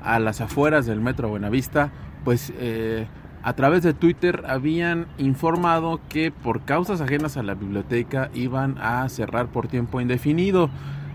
a 0.05 0.19
las 0.19 0.41
afueras 0.41 0.87
del 0.87 1.01
Metro 1.01 1.29
Buenavista, 1.29 1.91
pues 2.25 2.53
eh, 2.59 3.07
a 3.43 3.55
través 3.55 3.83
de 3.83 3.93
Twitter 3.95 4.45
habían 4.47 5.07
informado 5.19 6.01
que 6.09 6.31
por 6.31 6.63
causas 6.63 7.01
ajenas 7.01 7.37
a 7.37 7.43
la 7.43 7.55
biblioteca 7.55 8.31
iban 8.35 8.77
a 8.79 9.09
cerrar 9.09 9.47
por 9.49 9.69
tiempo 9.69 10.01
indefinido. 10.01 10.71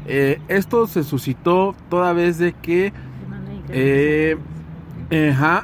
Eh, 0.05 0.39
esto 0.47 0.87
se 0.87 1.03
suscitó 1.03 1.75
toda 1.89 2.13
vez 2.13 2.37
de 2.37 2.53
que 2.53 2.93
eh, 3.69 4.37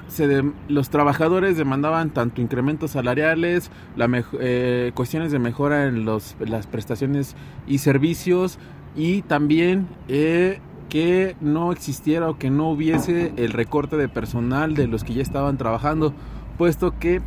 se 0.08 0.28
de- 0.28 0.52
los 0.70 0.90
trabajadores 0.90 1.58
demandaban 1.58 2.10
tanto 2.12 2.42
incrementos 2.42 2.92
salariales, 2.92 3.72
la 3.96 4.08
eh, 4.40 4.92
cuestiones 4.96 5.32
de 5.32 5.40
mejora 5.40 5.86
en 5.86 6.06
los, 6.06 6.36
las 6.40 6.68
prestaciones 6.68 7.36
y 7.68 7.80
servicios 7.80 8.58
y 8.96 9.22
también 9.24 9.88
eh, 10.08 10.60
que 10.90 11.36
no 11.42 11.72
existiera 11.72 12.30
o 12.30 12.38
que 12.38 12.50
no 12.50 12.70
hubiese 12.70 13.34
el 13.38 13.52
recorte 13.52 13.98
de 13.98 14.08
personal 14.08 14.76
de 14.76 14.88
los 14.88 15.04
que 15.04 15.14
ya 15.14 15.22
estaban 15.24 15.58
trabajando, 15.58 16.14
puesto 16.58 16.98
que 17.00 17.22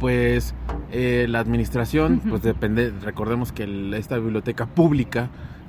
pues 0.00 0.54
eh, 0.92 1.26
la 1.28 1.40
administración, 1.40 2.20
pues 2.28 2.42
depende, 2.42 2.92
recordemos 3.02 3.52
que 3.52 3.62
el- 3.64 3.94
esta 3.94 4.18
biblioteca 4.18 4.66
pública 4.66 5.28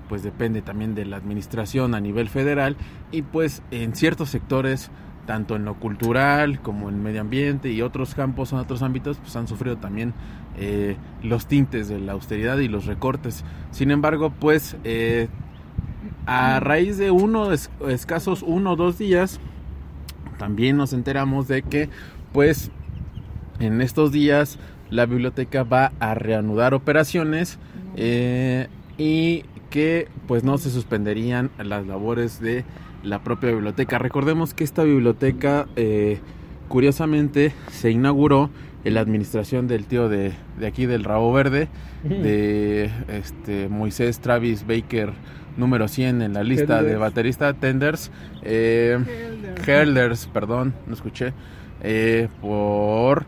pues 0.10 0.24
depende 0.24 0.62
también 0.62 0.96
de 0.96 1.06
la 1.06 1.18
administración 1.18 1.94
a 1.96 2.00
nivel 2.00 2.30
federal 2.30 2.78
y 3.12 3.22
pues 3.24 3.62
en 3.72 3.96
ciertos 3.96 4.30
sectores 4.30 4.90
tanto 5.26 5.58
en 5.58 5.66
lo 5.66 5.76
cultural 5.76 6.62
como 6.62 6.88
en 6.88 7.04
medio 7.04 7.20
ambiente 7.20 7.70
y 7.72 7.82
otros 7.82 8.16
campos 8.16 8.54
en 8.54 8.60
otros 8.60 8.82
ámbitos 8.82 9.18
pues 9.18 9.36
han 9.36 9.48
sufrido 9.48 9.76
también 9.78 10.14
eh, 10.58 10.96
los 11.24 11.48
tintes 11.48 11.90
de 11.90 12.00
la 12.00 12.14
austeridad 12.14 12.58
y 12.60 12.68
los 12.70 12.86
recortes. 12.86 13.44
Sin 13.72 13.92
embargo 13.92 14.30
pues 14.32 14.78
eh, 14.86 15.28
a 16.26 16.60
raíz 16.62 16.98
de 16.98 17.12
uno 17.12 17.52
es- 17.52 17.70
escasos 17.88 18.44
uno 18.44 18.72
o 18.74 18.76
dos 18.78 18.98
días 18.98 19.40
también 20.38 20.78
nos 20.78 20.94
enteramos 20.94 21.48
de 21.48 21.64
que 21.64 21.90
pues 22.34 22.72
en 23.60 23.82
estos 23.82 24.12
días 24.12 24.60
la 24.90 25.06
biblioteca 25.06 25.64
va 25.64 25.92
a 26.00 26.14
reanudar 26.14 26.74
operaciones 26.74 27.60
eh, 27.96 28.68
y 28.98 29.44
que 29.70 30.08
pues 30.28 30.44
no 30.44 30.58
se 30.58 30.70
suspenderían 30.70 31.52
las 31.58 31.86
labores 31.86 32.40
de 32.40 32.64
la 33.04 33.24
propia 33.24 33.52
biblioteca. 33.52 34.00
Recordemos 34.00 34.54
que 34.54 34.64
esta 34.64 34.84
biblioteca 34.84 35.68
eh, 35.76 36.20
curiosamente 36.68 37.54
se 37.72 37.92
inauguró 37.92 38.50
en 38.84 38.94
la 38.94 39.02
administración 39.02 39.68
del 39.68 39.86
tío 39.86 40.08
de, 40.08 40.32
de 40.60 40.68
aquí 40.68 40.86
del 40.86 41.04
Rabo 41.04 41.34
Verde, 41.34 41.68
de 42.04 42.90
este 43.10 43.68
Moisés 43.68 44.20
Travis 44.20 44.66
Baker 44.66 45.12
número 45.58 45.88
100 45.88 46.22
en 46.22 46.34
la 46.34 46.44
lista 46.44 46.82
de 46.82 46.96
baterista 46.96 47.54
Tenders. 47.54 48.12
Eh, 48.44 48.98
Helders, 49.66 50.28
perdón, 50.28 50.74
no 50.86 50.94
escuché. 50.94 51.34
Eh, 51.82 52.28
por 52.42 53.26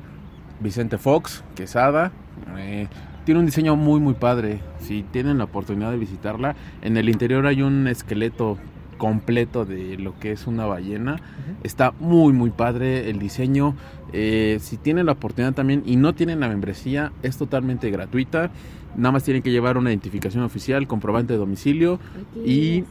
Vicente 0.59 0.97
Fox, 0.97 1.43
Quesada. 1.55 2.11
eh, 2.57 2.87
tiene 3.25 3.39
un 3.41 3.45
diseño 3.45 3.75
muy 3.75 3.99
muy 3.99 4.15
padre. 4.15 4.59
Si 4.79 5.03
tienen 5.03 5.37
la 5.37 5.43
oportunidad 5.43 5.91
de 5.91 5.97
visitarla, 5.97 6.55
en 6.81 6.97
el 6.97 7.09
interior 7.09 7.45
hay 7.45 7.61
un 7.61 7.87
esqueleto 7.87 8.57
completo 8.97 9.65
de 9.65 9.97
lo 9.97 10.19
que 10.19 10.31
es 10.31 10.47
una 10.47 10.65
ballena. 10.65 11.17
Está 11.63 11.93
muy 11.99 12.33
muy 12.33 12.49
padre 12.49 13.09
el 13.09 13.19
diseño. 13.19 13.75
Eh, 14.13 14.57
si 14.61 14.77
tienen 14.77 15.05
la 15.05 15.13
oportunidad 15.13 15.53
también 15.53 15.83
y 15.85 15.95
no 15.95 16.13
tienen 16.13 16.39
la 16.39 16.49
membresía, 16.49 17.11
es 17.23 17.37
totalmente 17.37 17.91
gratuita. 17.91 18.51
Nada 18.95 19.11
más 19.11 19.23
tienen 19.23 19.43
que 19.43 19.51
llevar 19.51 19.77
una 19.77 19.91
identificación 19.91 20.43
oficial, 20.43 20.87
comprobante 20.87 21.33
de 21.33 21.39
domicilio 21.39 21.99
y 22.43 22.83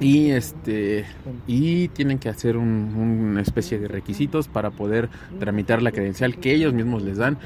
y 0.00 0.30
este 0.30 1.06
y 1.46 1.88
tienen 1.88 2.18
que 2.18 2.28
hacer 2.28 2.56
un- 2.56 2.94
una 3.30 3.40
especie 3.40 3.78
de 3.78 3.88
requisitos 3.88 4.48
para 4.48 4.70
poder 4.70 5.08
tramitar 5.38 5.82
la 5.82 5.92
credencial 5.92 6.36
que 6.38 6.52
ellos 6.54 6.74
mismos 6.74 7.02
les 7.02 7.16
dan. 7.18 7.38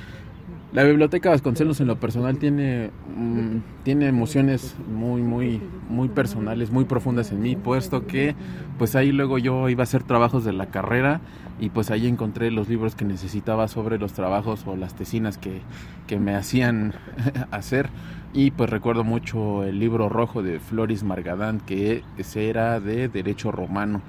La 0.72 0.84
biblioteca 0.84 1.30
Vasconcelos 1.30 1.80
en 1.80 1.86
lo 1.86 1.98
personal 1.98 2.38
tiene 2.38 2.90
mm, 3.16 3.56
tiene 3.84 4.06
emociones 4.08 4.76
muy 4.86 5.22
muy 5.22 5.62
muy 5.88 6.08
personales 6.08 6.70
muy 6.70 6.84
profundas 6.84 7.32
en 7.32 7.40
mí 7.40 7.56
puesto 7.56 8.06
que 8.06 8.34
pues 8.78 8.94
ahí 8.94 9.12
luego 9.12 9.38
yo 9.38 9.68
iba 9.70 9.82
a 9.82 9.84
hacer 9.84 10.02
trabajos 10.04 10.44
de 10.44 10.52
la 10.52 10.66
carrera 10.66 11.22
y 11.58 11.70
pues 11.70 11.90
ahí 11.90 12.06
encontré 12.06 12.50
los 12.50 12.68
libros 12.68 12.94
que 12.94 13.04
necesitaba 13.06 13.66
sobre 13.66 13.98
los 13.98 14.12
trabajos 14.12 14.64
o 14.66 14.76
las 14.76 14.94
tesinas 14.94 15.38
que, 15.38 15.62
que 16.06 16.18
me 16.18 16.34
hacían 16.34 16.94
hacer 17.50 17.88
y 18.32 18.50
pues 18.50 18.70
recuerdo 18.70 19.04
mucho 19.04 19.64
el 19.64 19.78
libro 19.78 20.08
rojo 20.08 20.42
de 20.42 20.60
Floris 20.60 21.02
Margadán 21.02 21.60
que 21.60 22.04
ese 22.16 22.48
era 22.50 22.80
de 22.80 23.08
derecho 23.08 23.50
romano 23.52 24.02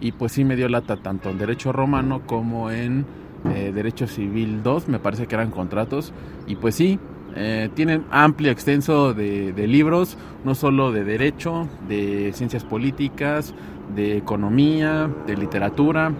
y 0.00 0.12
pues 0.12 0.32
sí 0.32 0.44
me 0.44 0.56
dio 0.56 0.68
lata 0.68 0.96
tanto 0.96 1.30
en 1.30 1.38
derecho 1.38 1.72
romano 1.72 2.22
como 2.26 2.70
en 2.70 3.06
eh, 3.44 3.72
derecho 3.74 4.06
civil 4.06 4.62
2 4.62 4.88
me 4.88 4.98
parece 5.00 5.26
que 5.26 5.34
eran 5.34 5.50
contratos 5.50 6.12
y 6.46 6.56
pues 6.56 6.74
sí 6.76 6.98
Eh, 7.36 7.68
tienen 7.74 8.04
amplio 8.12 8.52
extenso 8.52 9.12
de, 9.12 9.52
de 9.52 9.66
libros, 9.66 10.16
no 10.44 10.54
solo 10.54 10.92
de 10.92 11.02
derecho, 11.02 11.68
de 11.88 12.30
ciencias 12.32 12.62
políticas, 12.64 13.54
de 13.92 14.16
economía, 14.16 15.10
de 15.26 15.36
literatura. 15.36 16.12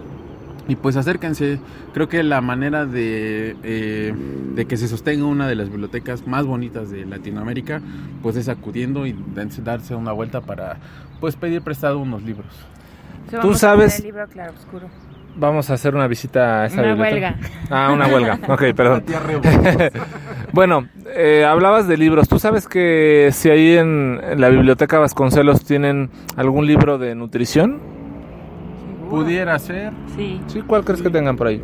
Y 0.67 0.75
pues 0.75 0.95
acérquense, 0.97 1.59
creo 1.93 2.09
que 2.09 2.23
la 2.23 2.41
manera 2.41 2.85
de, 2.87 3.55
eh, 3.63 4.13
de 4.55 4.65
que 4.65 4.77
se 4.77 4.87
sostenga 4.87 5.25
una 5.25 5.47
de 5.47 5.53
las 5.55 5.69
bibliotecas 5.69 6.25
más 6.25 6.45
bonitas 6.45 6.89
de 6.89 7.05
Latinoamérica, 7.05 7.81
pues 8.23 8.35
es 8.35 8.49
acudiendo 8.49 9.05
y 9.05 9.13
darse- 9.35 9.95
una 9.95 10.11
vuelta 10.11 10.41
para 10.41 10.77
pues 11.19 11.35
pedir 11.35 11.61
prestado 11.61 11.99
unos 11.99 12.23
libros. 12.23 12.47
Sí, 13.29 13.37
Tú 13.41 13.53
sabes- 13.53 13.99
el 13.99 14.05
libro. 14.05 14.25
Vamos 15.37 15.69
a 15.69 15.73
hacer 15.73 15.93
una 15.95 16.07
visita 16.07 16.61
a 16.61 16.65
esta 16.67 16.81
Una 16.81 16.93
biblioteca. 16.93 17.35
huelga. 17.41 17.49
Ah, 17.69 17.91
una 17.91 18.07
huelga. 18.07 18.39
Ok, 18.47 18.63
perdón. 18.75 19.03
bueno, 20.53 20.87
eh, 21.13 21.45
hablabas 21.45 21.87
de 21.87 21.97
libros. 21.97 22.27
¿Tú 22.29 22.39
sabes 22.39 22.67
que 22.67 23.29
si 23.33 23.49
ahí 23.49 23.75
en, 23.77 24.19
en 24.23 24.39
la 24.41 24.49
biblioteca 24.49 24.97
Vasconcelos 24.97 25.63
tienen 25.65 26.09
algún 26.37 26.65
libro 26.65 26.97
de 26.97 27.15
nutrición? 27.15 27.79
Pudiera 29.09 29.57
ser. 29.59 29.93
Sí. 30.15 30.41
Sí, 30.47 30.61
¿cuál 30.61 30.83
crees 30.83 31.01
que 31.01 31.09
tengan 31.09 31.35
por 31.35 31.47
ahí? 31.47 31.61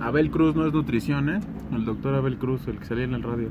Abel 0.00 0.30
Cruz 0.30 0.56
no 0.56 0.66
es 0.66 0.72
nutrición, 0.72 1.28
¿eh? 1.28 1.40
El 1.72 1.84
doctor 1.84 2.14
Abel 2.14 2.38
Cruz, 2.38 2.66
el 2.68 2.78
que 2.78 2.86
salía 2.86 3.04
en 3.04 3.14
el 3.14 3.22
radio. 3.22 3.48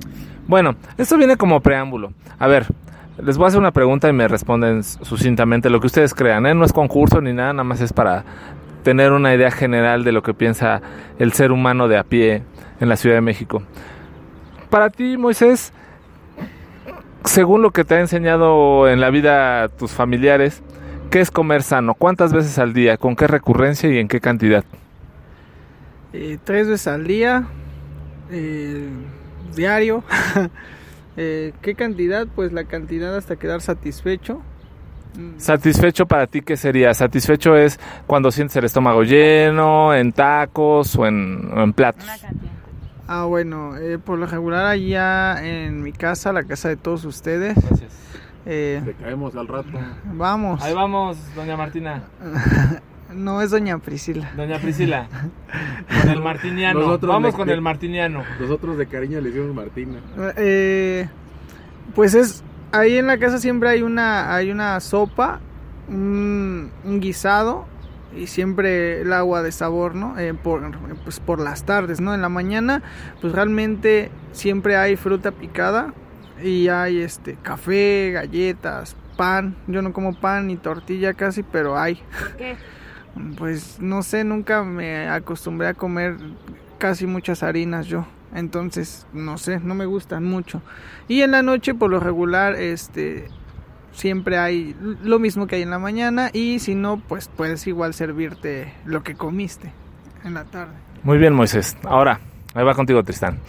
Bueno, 0.47 0.75
esto 0.97 1.17
viene 1.17 1.37
como 1.37 1.59
preámbulo. 1.61 2.11
A 2.39 2.47
ver, 2.47 2.65
les 3.23 3.37
voy 3.37 3.45
a 3.45 3.47
hacer 3.49 3.59
una 3.59 3.71
pregunta 3.71 4.09
y 4.09 4.13
me 4.13 4.27
responden 4.27 4.83
sucintamente 4.83 5.69
lo 5.69 5.79
que 5.79 5.87
ustedes 5.87 6.13
crean. 6.13 6.45
¿eh? 6.45 6.55
No 6.55 6.65
es 6.65 6.73
concurso 6.73 7.21
ni 7.21 7.33
nada, 7.33 7.53
nada 7.53 7.63
más 7.63 7.81
es 7.81 7.93
para 7.93 8.23
tener 8.83 9.11
una 9.11 9.33
idea 9.35 9.51
general 9.51 10.03
de 10.03 10.11
lo 10.11 10.23
que 10.23 10.33
piensa 10.33 10.81
el 11.19 11.33
ser 11.33 11.51
humano 11.51 11.87
de 11.87 11.97
a 11.97 12.03
pie 12.03 12.43
en 12.79 12.89
la 12.89 12.95
Ciudad 12.95 13.15
de 13.15 13.21
México. 13.21 13.61
Para 14.69 14.89
ti, 14.89 15.17
Moisés, 15.17 15.73
según 17.25 17.61
lo 17.61 17.71
que 17.71 17.83
te 17.83 17.95
ha 17.95 17.99
enseñado 17.99 18.87
en 18.87 19.01
la 19.01 19.09
vida 19.09 19.67
tus 19.67 19.91
familiares, 19.91 20.63
¿qué 21.09 21.21
es 21.21 21.31
comer 21.31 21.63
sano? 21.63 21.93
¿Cuántas 21.93 22.33
veces 22.33 22.57
al 22.59 22.73
día? 22.73 22.97
¿Con 22.97 23.15
qué 23.15 23.27
recurrencia 23.27 23.89
y 23.89 23.97
en 23.97 24.07
qué 24.07 24.19
cantidad? 24.19 24.63
Eh, 26.13 26.37
tres 26.43 26.67
veces 26.67 26.87
al 26.87 27.05
día, 27.05 27.47
eh, 28.31 28.89
diario. 29.55 30.03
Eh, 31.21 31.51
¿Qué 31.61 31.75
cantidad? 31.75 32.27
Pues 32.33 32.53
la 32.53 32.63
cantidad 32.63 33.13
hasta 33.17 33.35
quedar 33.35 33.59
satisfecho. 33.59 34.41
Mm, 35.17 35.37
¿Satisfecho 35.37 36.05
para 36.05 36.27
ti 36.27 36.41
qué 36.41 36.55
sería? 36.55 36.93
¿Satisfecho 36.93 37.57
es 37.57 37.77
cuando 38.07 38.31
sientes 38.31 38.55
el 38.55 38.63
estómago 38.63 39.03
lleno, 39.03 39.93
en 39.93 40.13
tacos 40.13 40.95
o 40.95 41.05
en, 41.05 41.51
o 41.53 41.61
en 41.61 41.73
platos? 41.73 42.07
Ah, 43.05 43.25
bueno, 43.25 43.75
eh, 43.75 43.97
por 43.97 44.17
lo 44.17 44.27
regular 44.27 44.67
allá 44.67 45.45
en 45.45 45.83
mi 45.83 45.91
casa, 45.91 46.31
la 46.31 46.43
casa 46.43 46.69
de 46.69 46.77
todos 46.77 47.03
ustedes, 47.03 47.57
eh, 48.45 48.81
Te 48.85 48.93
caemos 48.93 49.35
al 49.35 49.47
rato. 49.47 49.69
vamos. 50.13 50.61
Ahí 50.61 50.73
vamos, 50.73 51.17
doña 51.35 51.55
Martina. 51.57 52.03
No 53.11 53.41
es 53.41 53.49
doña 53.49 53.79
Priscila. 53.79 54.29
Doña 54.37 54.59
Priscila. 54.59 55.07
Con 55.99 56.11
el 56.11 56.21
martiniano. 56.21 56.79
Nosotros 56.79 57.09
vamos 57.09 57.31
le- 57.31 57.37
con 57.37 57.49
el 57.49 57.59
martiniano. 57.59 58.21
Nosotros 58.39 58.77
de 58.77 58.85
cariño 58.85 59.19
le 59.19 59.31
decimos 59.31 59.55
Martina. 59.55 59.97
Eh, 60.37 61.09
pues 61.95 62.13
es 62.13 62.43
ahí 62.71 62.97
en 62.99 63.07
la 63.07 63.17
casa 63.17 63.39
siempre 63.39 63.69
hay 63.69 63.81
una 63.81 64.35
hay 64.35 64.51
una 64.51 64.79
sopa, 64.79 65.39
un, 65.87 66.69
un 66.85 66.99
guisado 66.99 67.65
y 68.15 68.27
siempre 68.27 69.01
el 69.01 69.11
agua 69.11 69.41
de 69.41 69.51
sabor, 69.53 69.95
¿no? 69.95 70.15
Eh, 70.19 70.35
por 70.35 70.61
pues 71.03 71.19
por 71.19 71.39
las 71.39 71.63
tardes, 71.63 71.99
¿no? 72.01 72.13
En 72.13 72.21
la 72.21 72.29
mañana 72.29 72.83
pues 73.21 73.33
realmente 73.33 74.11
siempre 74.33 74.77
hay 74.77 74.97
fruta 74.97 75.31
picada 75.31 75.95
y 76.43 76.67
hay 76.69 77.01
este 77.01 77.35
café, 77.41 78.11
galletas, 78.11 78.95
pan. 79.17 79.55
Yo 79.67 79.81
no 79.81 79.93
como 79.93 80.19
pan 80.19 80.47
ni 80.47 80.57
tortilla 80.57 81.13
casi, 81.13 81.43
pero 81.43 81.77
hay. 81.77 81.95
¿Por 81.95 82.37
qué? 82.37 82.55
Pues 83.37 83.81
no 83.81 84.01
sé, 84.03 84.23
nunca 84.23 84.63
me 84.63 85.09
acostumbré 85.09 85.67
a 85.67 85.73
comer 85.73 86.15
casi 86.77 87.05
muchas 87.05 87.43
harinas 87.43 87.87
yo. 87.87 88.05
Entonces, 88.33 89.07
no 89.11 89.37
sé, 89.37 89.59
no 89.59 89.73
me 89.73 89.85
gustan 89.85 90.23
mucho. 90.23 90.61
Y 91.07 91.21
en 91.21 91.31
la 91.31 91.41
noche, 91.41 91.73
por 91.73 91.89
lo 91.89 91.99
regular, 91.99 92.55
este 92.55 93.27
siempre 93.91 94.37
hay 94.37 94.75
lo 95.03 95.19
mismo 95.19 95.47
que 95.47 95.57
hay 95.57 95.63
en 95.63 95.71
la 95.71 95.79
mañana 95.79 96.29
y 96.31 96.59
si 96.59 96.75
no, 96.75 97.01
pues 97.07 97.29
puedes 97.35 97.65
igual 97.67 97.93
servirte 97.93 98.73
lo 98.85 99.03
que 99.03 99.15
comiste 99.15 99.71
en 100.23 100.35
la 100.35 100.45
tarde. 100.45 100.73
Muy 101.03 101.17
bien, 101.17 101.33
Moisés. 101.33 101.75
Ahora, 101.83 102.19
ahí 102.53 102.63
va 102.63 102.73
contigo, 102.73 103.03
Tristán. 103.03 103.39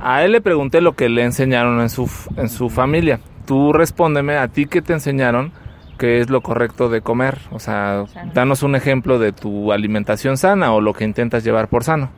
A 0.00 0.24
él 0.24 0.32
le 0.32 0.40
pregunté 0.40 0.80
lo 0.80 0.94
que 0.94 1.08
le 1.08 1.24
enseñaron 1.24 1.80
en 1.80 1.90
su, 1.90 2.10
en 2.36 2.48
su 2.48 2.70
familia. 2.70 3.20
Tú 3.46 3.72
respóndeme 3.72 4.36
a 4.36 4.48
ti 4.48 4.66
qué 4.66 4.82
te 4.82 4.92
enseñaron 4.92 5.52
qué 5.98 6.20
es 6.20 6.30
lo 6.30 6.40
correcto 6.40 6.88
de 6.88 7.00
comer. 7.00 7.38
O 7.50 7.58
sea, 7.58 8.04
Sano. 8.06 8.32
danos 8.34 8.62
un 8.62 8.74
ejemplo 8.76 9.18
de 9.18 9.32
tu 9.32 9.72
alimentación 9.72 10.36
sana 10.36 10.72
o 10.72 10.80
lo 10.80 10.92
que 10.92 11.04
intentas 11.04 11.44
llevar 11.44 11.68
por 11.68 11.84
sano. 11.84 12.10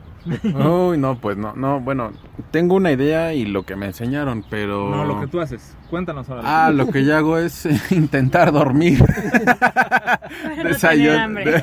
Uy, 0.43 0.97
no, 0.97 1.15
pues 1.15 1.37
no, 1.37 1.53
no, 1.55 1.79
bueno, 1.79 2.11
tengo 2.51 2.75
una 2.75 2.91
idea 2.91 3.33
y 3.33 3.45
lo 3.45 3.63
que 3.63 3.75
me 3.75 3.87
enseñaron, 3.87 4.43
pero... 4.49 5.17
tú 5.31 5.39
haces. 5.39 5.75
Cuéntanos 5.89 6.29
ahora. 6.29 6.43
Ah, 6.45 6.71
lo 6.71 6.87
que 6.87 7.05
yo 7.05 7.15
hago 7.15 7.37
es 7.37 7.65
intentar 7.91 8.51
dormir. 8.51 9.03
no 10.63 11.11
hambre. 11.19 11.55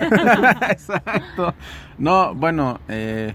Exacto. 0.70 1.54
No, 1.98 2.34
bueno, 2.34 2.80
eh, 2.88 3.34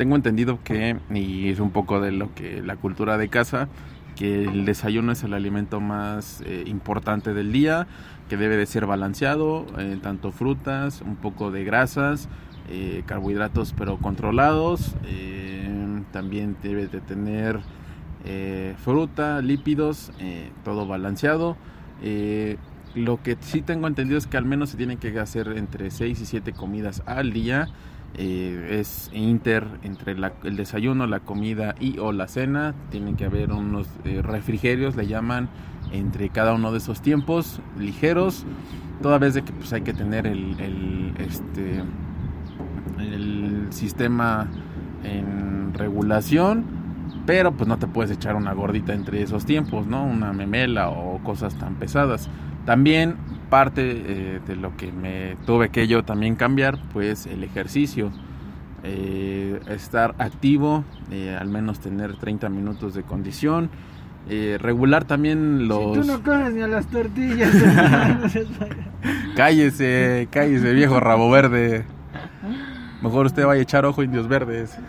tengo 0.00 0.16
entendido 0.16 0.60
que, 0.64 0.96
y 1.12 1.50
es 1.50 1.60
un 1.60 1.72
poco 1.72 2.00
de 2.00 2.10
lo 2.10 2.34
que 2.34 2.62
la 2.62 2.76
cultura 2.76 3.18
de 3.18 3.28
casa, 3.28 3.68
que 4.16 4.44
el 4.44 4.64
desayuno 4.64 5.12
es 5.12 5.22
el 5.24 5.34
alimento 5.34 5.78
más 5.78 6.42
eh, 6.46 6.64
importante 6.68 7.34
del 7.34 7.52
día, 7.52 7.86
que 8.30 8.38
debe 8.38 8.56
de 8.56 8.64
ser 8.64 8.86
balanceado, 8.86 9.66
eh, 9.76 9.98
tanto 10.02 10.32
frutas, 10.32 11.02
un 11.02 11.16
poco 11.16 11.50
de 11.50 11.64
grasas, 11.64 12.30
eh, 12.70 13.02
carbohidratos 13.04 13.74
pero 13.76 13.98
controlados, 13.98 14.96
también 16.12 16.56
debe 16.62 16.86
de 16.86 17.02
tener 17.02 17.60
fruta, 18.82 19.42
lípidos, 19.42 20.12
todo 20.64 20.86
balanceado. 20.86 21.58
Lo 22.94 23.22
que 23.22 23.36
sí 23.40 23.60
tengo 23.60 23.86
entendido 23.86 24.16
es 24.16 24.26
que 24.26 24.38
al 24.38 24.46
menos 24.46 24.70
se 24.70 24.78
tienen 24.78 24.96
que 24.96 25.16
hacer 25.18 25.48
entre 25.58 25.90
6 25.90 26.22
y 26.22 26.24
7 26.24 26.54
comidas 26.54 27.02
al 27.04 27.34
día. 27.34 27.68
Eh, 28.16 28.78
es 28.80 29.10
inter 29.14 29.64
entre 29.82 30.18
la- 30.18 30.32
el 30.44 30.56
desayuno, 30.56 31.06
la 31.06 31.20
comida 31.20 31.74
y 31.80 31.98
o 31.98 32.12
la 32.12 32.26
cena. 32.28 32.74
Tienen 32.90 33.16
que 33.16 33.24
haber 33.24 33.52
unos 33.52 33.86
eh, 34.04 34.20
refrigerios, 34.22 34.96
le 34.96 35.06
llaman, 35.06 35.48
entre 35.92 36.28
cada 36.28 36.52
uno 36.54 36.72
de 36.72 36.78
esos 36.78 37.00
tiempos, 37.00 37.60
ligeros. 37.78 38.44
Toda 39.02 39.18
vez 39.18 39.34
de 39.34 39.42
que 39.42 39.52
pues, 39.52 39.72
hay 39.72 39.82
que 39.82 39.94
tener 39.94 40.26
el, 40.26 40.58
el, 40.60 41.14
este, 41.18 41.82
el 42.98 43.66
sistema 43.70 44.48
en 45.04 45.72
regulación, 45.74 46.64
pero 47.26 47.52
pues 47.52 47.68
no 47.68 47.78
te 47.78 47.86
puedes 47.86 48.10
echar 48.10 48.36
una 48.36 48.52
gordita 48.52 48.92
entre 48.92 49.22
esos 49.22 49.44
tiempos, 49.44 49.86
¿no? 49.86 50.04
Una 50.04 50.32
memela 50.32 50.90
o 50.90 51.18
cosas 51.22 51.54
tan 51.56 51.74
pesadas. 51.76 52.28
También 52.64 53.16
parte 53.48 53.82
eh, 54.06 54.40
de 54.46 54.56
lo 54.56 54.76
que 54.76 54.92
me 54.92 55.36
tuve 55.46 55.70
que 55.70 55.86
yo 55.88 56.04
también 56.04 56.36
cambiar, 56.36 56.78
pues 56.92 57.26
el 57.26 57.42
ejercicio. 57.44 58.10
Eh, 58.82 59.60
estar 59.68 60.14
activo, 60.18 60.84
eh, 61.10 61.36
al 61.38 61.48
menos 61.48 61.80
tener 61.80 62.16
30 62.16 62.48
minutos 62.48 62.94
de 62.94 63.02
condición. 63.02 63.70
eh, 64.28 64.58
regular 64.60 65.04
también 65.04 65.66
los... 65.68 65.96
Si 65.96 66.00
tú 66.02 66.06
no 66.06 66.22
comes 66.22 66.52
ni 66.54 66.62
a 66.62 66.68
las 66.68 66.86
tortillas. 66.86 67.50
Cállese, 69.36 70.28
cállese, 70.30 70.72
viejo 70.72 71.00
rabo 71.00 71.30
verde. 71.30 71.84
Mejor 73.02 73.26
usted 73.26 73.44
vaya 73.46 73.60
a 73.60 73.62
echar 73.62 73.84
ojo 73.86 74.02
indios 74.02 74.28
verdes. 74.28 74.76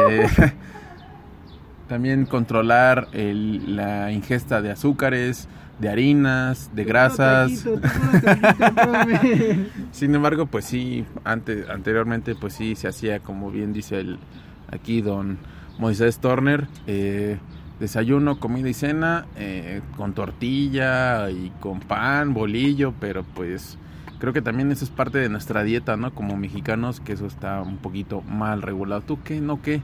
Eh, 0.00 0.26
también 1.88 2.26
controlar 2.26 3.08
el- 3.12 3.74
la 3.76 4.12
ingesta 4.12 4.62
de 4.62 4.70
azúcares, 4.70 5.48
de 5.80 5.88
harinas, 5.88 6.70
de 6.74 6.84
grasas. 6.84 7.50
Sin 9.92 10.14
embargo, 10.14 10.46
pues 10.46 10.64
sí, 10.66 11.04
antes, 11.24 11.68
anteriormente, 11.68 12.34
pues 12.34 12.54
sí 12.54 12.74
se 12.76 12.88
hacía, 12.88 13.18
como 13.20 13.50
bien 13.50 13.72
dice 13.72 13.98
el, 14.00 14.18
aquí 14.70 15.00
don 15.02 15.38
Moisés 15.78 16.18
Turner, 16.20 16.68
eh, 16.86 17.38
desayuno, 17.80 18.38
comida 18.38 18.68
y 18.68 18.74
cena 18.74 19.26
eh, 19.36 19.80
con 19.96 20.12
tortilla 20.14 21.28
y 21.30 21.50
con 21.60 21.80
pan, 21.80 22.32
bolillo, 22.34 22.94
pero 23.00 23.24
pues 23.24 23.76
creo 24.18 24.32
que 24.32 24.42
también 24.42 24.70
eso 24.72 24.84
es 24.84 24.90
parte 24.90 25.18
de 25.18 25.28
nuestra 25.28 25.62
dieta, 25.62 25.96
¿no? 25.96 26.14
Como 26.14 26.36
mexicanos, 26.36 27.00
que 27.00 27.12
eso 27.12 27.26
está 27.26 27.60
un 27.62 27.78
poquito 27.78 28.22
mal 28.22 28.62
regulado. 28.62 29.02
¿Tú 29.02 29.18
qué? 29.22 29.40
¿No 29.40 29.62
qué? 29.62 29.80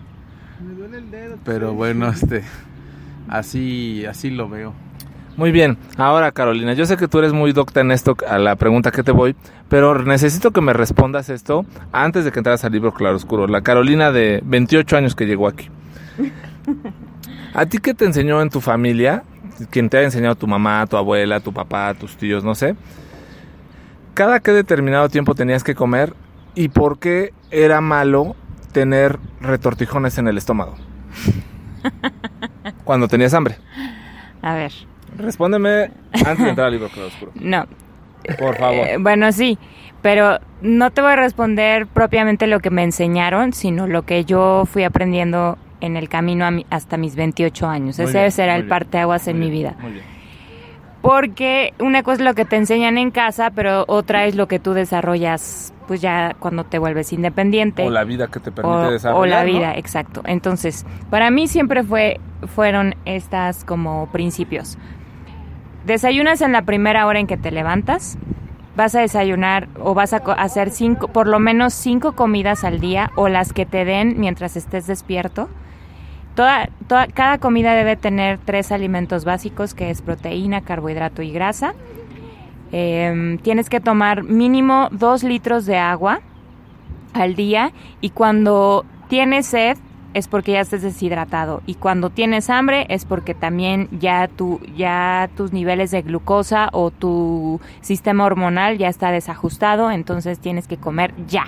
Me 0.67 0.75
duele 0.75 0.99
el 0.99 1.11
dedo. 1.11 1.39
Pero 1.45 1.75
bueno, 1.75 2.09
este, 2.09 2.43
así, 3.29 4.05
así 4.07 4.31
lo 4.31 4.49
veo. 4.49 4.75
Muy 5.37 5.53
bien, 5.53 5.79
ahora 5.97 6.33
Carolina, 6.33 6.75
yo 6.75 6.85
sé 6.85 6.97
que 6.97 7.09
tú 7.09 7.19
eres 7.19 7.33
muy 7.33 7.53
docta 7.53 7.81
en 7.81 7.93
esto, 7.93 8.17
a 8.29 8.39
la 8.39 8.57
pregunta 8.57 8.91
que 8.91 9.03
te 9.03 9.13
voy, 9.13 9.35
pero 9.71 10.03
necesito 10.03 10.51
que 10.51 10.61
me 10.61 10.73
respondas 10.73 11.31
esto 11.31 11.65
antes 11.93 12.25
de 12.25 12.33
que 12.33 12.41
entraras 12.41 12.65
al 12.65 12.73
libro 12.73 12.93
Claroscuro. 12.93 13.47
La 13.47 13.63
Carolina 13.63 14.13
de 14.13 14.43
28 14.45 14.97
años 14.99 15.15
que 15.15 15.27
llegó 15.27 15.49
aquí. 15.49 15.69
¿A 17.55 17.65
ti 17.67 17.79
qué 17.79 17.95
te 17.95 18.05
enseñó 18.05 18.43
en 18.43 18.51
tu 18.51 18.61
familia? 18.61 19.23
Quien 19.71 19.89
te 19.89 19.99
ha 19.99 20.03
enseñado 20.03 20.35
tu 20.35 20.47
mamá, 20.47 20.87
tu 20.87 20.97
abuela, 20.97 21.41
tu 21.41 21.53
papá, 21.53 21.95
tus 21.95 22.17
tíos, 22.17 22.45
no 22.45 22.55
sé. 22.55 22.77
Cada 24.15 24.41
que 24.41 24.53
determinado 24.53 25.09
tiempo 25.09 25.35
tenías 25.35 25.65
que 25.65 25.75
comer 25.75 26.15
y 26.55 26.69
por 26.69 26.99
qué 26.99 27.33
era 27.51 27.81
malo 27.81 28.37
tener 28.73 29.19
retortijones 29.41 30.19
en 30.19 30.29
el 30.29 30.37
estómago. 30.39 30.75
Cuando 32.85 33.09
tenías 33.09 33.35
hambre. 33.35 33.57
A 34.43 34.55
ver. 34.55 34.73
Respóndeme 35.17 35.91
antes 36.13 36.39
de 36.39 36.49
entrar 36.51 36.67
al 36.69 36.73
libro 36.73 36.87
oscuro. 37.07 37.33
No. 37.41 37.67
Por 38.39 38.57
favor. 38.59 38.87
Eh, 38.87 38.97
bueno, 39.01 39.33
sí, 39.33 39.59
pero 40.03 40.39
no 40.61 40.91
te 40.91 41.01
voy 41.01 41.13
a 41.13 41.17
responder 41.17 41.87
propiamente 41.87 42.47
lo 42.47 42.61
que 42.61 42.69
me 42.71 42.83
enseñaron, 42.85 43.55
sino 43.55 43.87
lo 43.87 44.03
que 44.03 44.27
yo 44.27 44.67
fui 44.71 44.85
aprendiendo 44.85 45.57
en 45.81 45.97
el 45.97 46.11
camino 46.11 46.45
a 46.45 46.51
mi- 46.51 46.67
hasta 46.69 46.99
mis 46.99 47.17
28 47.17 47.67
años. 47.67 47.99
Muy 47.99 48.09
Ese 48.09 48.19
bien, 48.19 48.31
será 48.31 48.57
el 48.57 48.67
parteaguas 48.69 49.27
en 49.27 49.39
mi 49.39 49.51
vida. 49.51 49.75
Muy 49.81 49.93
bien. 49.93 50.05
Porque 51.03 51.73
una 51.79 52.03
cosa 52.03 52.15
es 52.15 52.21
lo 52.21 52.35
que 52.35 52.45
te 52.45 52.57
enseñan 52.57 52.99
en 52.99 53.11
casa, 53.11 53.51
pero 53.51 53.85
otra 53.89 54.27
es 54.27 54.35
lo 54.35 54.49
que 54.49 54.59
tú 54.59 54.75
desarrollas 54.75 55.73
pues 55.89 56.01
ya 56.01 56.37
cuando 56.39 56.63
te 56.63 56.79
vuelves 56.79 57.13
independiente. 57.13 57.85
O 57.85 57.91
la 57.91 58.05
vida 58.05 58.29
que 58.29 58.39
te 58.39 58.53
permite 58.53 58.77
o, 58.77 58.91
desarrollar. 58.93 59.23
o 59.23 59.27
la 59.27 59.45
¿no? 59.45 59.53
vida, 59.53 59.75
exacto. 59.75 60.23
Entonces, 60.25 60.87
para 61.11 61.33
mí 61.33 61.49
siempre 61.49 61.83
fue 61.83 62.21
fueron 62.55 62.95
estas 63.07 63.65
como 63.65 64.09
principios. 64.13 64.79
Desayunas 65.87 66.43
en 66.43 66.53
la 66.53 66.63
primera 66.63 67.07
hora 67.07 67.19
en 67.19 67.27
que 67.27 67.37
te 67.37 67.51
levantas. 67.51 68.19
Vas 68.77 68.95
a 68.95 69.01
desayunar 69.01 69.69
o 69.81 69.95
vas 69.95 70.13
a 70.13 70.19
hacer 70.19 70.71
cinco, 70.71 71.09
por 71.09 71.27
lo 71.27 71.41
menos 71.41 71.75
cinco 71.75 72.13
comidas 72.13 72.63
al 72.65 72.79
día 72.81 73.11
o 73.17 73.29
las 73.29 73.53
que 73.53 73.67
te 73.67 73.85
den 73.85 74.21
mientras 74.21 74.57
estés 74.57 74.87
despierto. 74.87 75.49
Toda, 76.35 76.69
toda, 76.87 77.07
cada 77.09 77.39
comida 77.39 77.75
debe 77.75 77.97
tener 77.97 78.39
tres 78.39 78.73
alimentos 78.73 79.25
básicos, 79.25 79.75
que 79.75 79.91
es 79.91 80.01
proteína, 80.01 80.61
carbohidrato 80.61 81.23
y 81.23 81.33
grasa. 81.33 81.75
Em, 82.73 83.39
tienes 83.39 83.69
que 83.69 83.81
tomar 83.81 84.23
mínimo 84.23 84.89
dos 84.93 85.25
litros 85.25 85.67
de 85.67 85.79
agua 85.79 86.21
al 87.13 87.35
día 87.35 87.73
y 88.01 88.11
cuando 88.11 88.85
tienes 89.09 89.47
sed 89.47 89.77
es 90.15 90.29
porque 90.29 90.53
ya 90.53 90.61
estés 90.61 90.83
deshidratado 90.83 91.63
y 91.67 91.75
cuando 91.75 92.11
tienes 92.11 92.49
hambre 92.49 92.87
es 92.89 93.05
porque 93.05 93.35
también 93.35 93.89
ya 93.93 94.29
tu 94.29 94.61
ya 94.77 95.31
tus 95.37 95.53
niveles 95.53 95.91
de 95.91 96.03
glucosa 96.03 96.69
o 96.73 96.91
tu 96.91 97.61
sistema 97.81 98.25
hormonal 98.25 98.79
ya 98.79 98.89
está 98.89 99.11
desajustado, 99.11 99.91
entonces 99.91 100.39
tienes 100.39 100.69
que 100.69 100.77
comer 100.77 101.13
ya. 101.27 101.47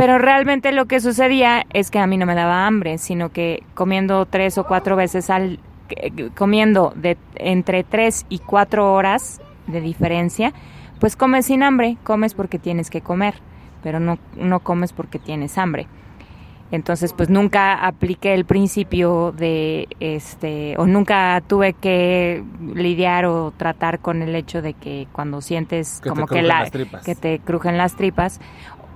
Pero 0.00 0.16
realmente 0.16 0.72
lo 0.72 0.86
que 0.86 0.98
sucedía 0.98 1.66
es 1.74 1.90
que 1.90 1.98
a 1.98 2.06
mí 2.06 2.16
no 2.16 2.24
me 2.24 2.34
daba 2.34 2.66
hambre, 2.66 2.96
sino 2.96 3.28
que 3.32 3.64
comiendo 3.74 4.24
tres 4.24 4.56
o 4.56 4.64
cuatro 4.64 4.96
veces 4.96 5.28
al 5.28 5.60
eh, 5.90 6.30
comiendo 6.34 6.94
de 6.96 7.18
entre 7.36 7.84
tres 7.84 8.24
y 8.30 8.38
cuatro 8.38 8.94
horas 8.94 9.42
de 9.66 9.82
diferencia, 9.82 10.54
pues 11.00 11.16
comes 11.16 11.44
sin 11.44 11.62
hambre, 11.62 11.98
comes 12.02 12.32
porque 12.32 12.58
tienes 12.58 12.88
que 12.88 13.02
comer, 13.02 13.34
pero 13.82 14.00
no, 14.00 14.18
no 14.36 14.60
comes 14.60 14.94
porque 14.94 15.18
tienes 15.18 15.58
hambre. 15.58 15.86
Entonces, 16.72 17.12
pues 17.12 17.28
nunca 17.28 17.74
apliqué 17.84 18.32
el 18.32 18.44
principio 18.44 19.32
de, 19.32 19.88
este, 19.98 20.76
o 20.78 20.86
nunca 20.86 21.42
tuve 21.46 21.72
que 21.72 22.44
lidiar 22.74 23.24
o 23.24 23.52
tratar 23.56 23.98
con 23.98 24.22
el 24.22 24.36
hecho 24.36 24.62
de 24.62 24.74
que 24.74 25.08
cuando 25.10 25.40
sientes 25.40 26.00
Que 26.00 26.10
como 26.10 26.26
que 26.28 26.42
la, 26.42 26.60
las 26.60 26.70
tripas. 26.70 27.04
que 27.04 27.16
te 27.16 27.40
crujen 27.40 27.76
las 27.76 27.96
tripas, 27.96 28.40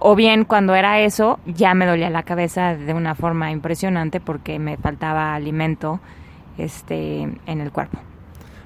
o 0.07 0.15
bien 0.15 0.45
cuando 0.45 0.75
era 0.75 1.01
eso, 1.01 1.41
ya 1.47 1.73
me 1.73 1.87
dolía 1.87 2.11
la 2.11 2.25
cabeza 2.25 2.77
de 2.77 2.93
una 2.93 3.15
forma 3.15 3.51
impresionante 3.51 4.21
porque 4.21 4.59
me 4.59 4.77
faltaba 4.77 5.35
alimento, 5.35 5.99
este, 6.59 7.23
en 7.23 7.61
el 7.63 7.73
cuerpo. 7.73 7.99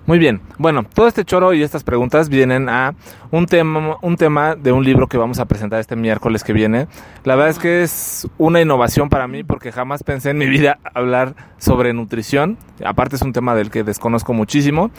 Muy 0.05 0.18
bien. 0.18 0.41
Bueno, 0.57 0.84
todo 0.93 1.07
este 1.07 1.24
choro 1.24 1.53
y 1.53 1.62
estas 1.62 1.84
preguntas 1.84 2.28
vienen 2.28 2.68
a 2.68 2.95
un 3.30 3.47
tema, 3.47 3.99
un 4.03 4.16
tema 4.16 4.57
de 4.57 4.72
un 4.72 4.82
libro 4.82 5.07
que 5.07 5.16
vamos 5.16 5.39
a 5.39 5.45
presentar 5.45 5.78
este 5.78 5.95
miércoles 5.95 6.43
que 6.43 6.53
viene. 6.53 6.89
La 7.22 7.36
verdad 7.36 7.51
es 7.51 7.59
que 7.61 7.82
es 7.84 8.26
una 8.36 8.61
innovación 8.61 9.09
para 9.09 9.28
mí 9.28 9.45
porque 9.45 9.70
jamás 9.70 10.03
pensé 10.03 10.30
en 10.30 10.39
mi 10.39 10.47
vida 10.47 10.80
hablar 10.93 11.36
sobre 11.59 11.93
nutrición. 11.93 12.59
Aparte 12.84 13.14
es 13.14 13.22
un 13.22 13.32
tema 13.32 13.55
del 13.55 13.70
que 13.70 13.84
desconozco 13.84 14.32
muchísimo. 14.32 14.91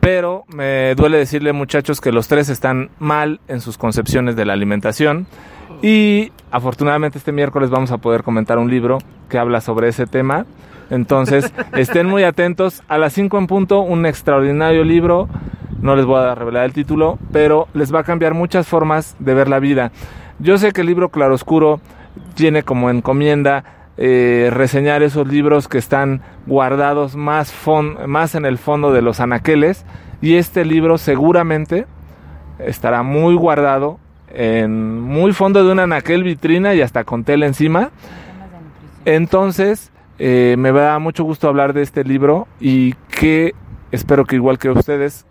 Pero 0.00 0.44
me 0.48 0.94
duele 0.94 1.18
decirle 1.18 1.52
muchachos 1.52 2.00
que 2.00 2.12
los 2.12 2.28
tres 2.28 2.48
están 2.48 2.90
mal 2.98 3.40
en 3.48 3.60
sus 3.60 3.76
concepciones 3.76 4.34
de 4.34 4.46
la 4.46 4.54
alimentación. 4.54 5.26
Y 5.86 6.32
afortunadamente 6.50 7.18
este 7.18 7.30
miércoles 7.30 7.68
vamos 7.68 7.90
a 7.90 7.98
poder 7.98 8.22
comentar 8.22 8.56
un 8.56 8.70
libro 8.70 8.96
que 9.28 9.36
habla 9.36 9.60
sobre 9.60 9.88
ese 9.88 10.06
tema. 10.06 10.46
Entonces, 10.88 11.52
estén 11.76 12.06
muy 12.06 12.22
atentos. 12.24 12.82
A 12.88 12.96
las 12.96 13.12
5 13.12 13.36
en 13.36 13.46
punto, 13.46 13.80
un 13.80 14.06
extraordinario 14.06 14.82
libro. 14.82 15.28
No 15.82 15.94
les 15.94 16.06
voy 16.06 16.22
a 16.22 16.34
revelar 16.34 16.64
el 16.64 16.72
título, 16.72 17.18
pero 17.32 17.68
les 17.74 17.94
va 17.94 18.00
a 18.00 18.04
cambiar 18.04 18.32
muchas 18.32 18.66
formas 18.66 19.14
de 19.18 19.34
ver 19.34 19.48
la 19.48 19.58
vida. 19.58 19.92
Yo 20.38 20.56
sé 20.56 20.72
que 20.72 20.80
el 20.80 20.86
libro 20.86 21.10
Claroscuro 21.10 21.80
tiene 22.32 22.62
como 22.62 22.88
encomienda 22.88 23.64
eh, 23.98 24.48
reseñar 24.50 25.02
esos 25.02 25.28
libros 25.28 25.68
que 25.68 25.76
están 25.76 26.22
guardados 26.46 27.14
más, 27.14 27.52
fon- 27.52 28.06
más 28.06 28.34
en 28.34 28.46
el 28.46 28.56
fondo 28.56 28.90
de 28.90 29.02
los 29.02 29.20
anaqueles. 29.20 29.84
Y 30.22 30.36
este 30.36 30.64
libro 30.64 30.96
seguramente 30.96 31.84
estará 32.58 33.02
muy 33.02 33.34
guardado 33.34 33.98
en 34.34 35.00
muy 35.00 35.32
fondo 35.32 35.64
de 35.64 35.72
un 35.72 35.78
anaquel 35.78 36.22
vitrina 36.22 36.74
y 36.74 36.80
hasta 36.80 37.04
con 37.04 37.24
tela 37.24 37.46
encima. 37.46 37.90
Entonces, 39.04 39.92
eh, 40.18 40.56
me 40.58 40.72
da 40.72 40.98
mucho 40.98 41.24
gusto 41.24 41.48
hablar 41.48 41.72
de 41.72 41.82
este 41.82 42.04
libro 42.04 42.46
y 42.60 42.94
que 43.10 43.54
espero 43.92 44.24
que 44.24 44.36
igual 44.36 44.58
que 44.58 44.70
ustedes, 44.70 45.26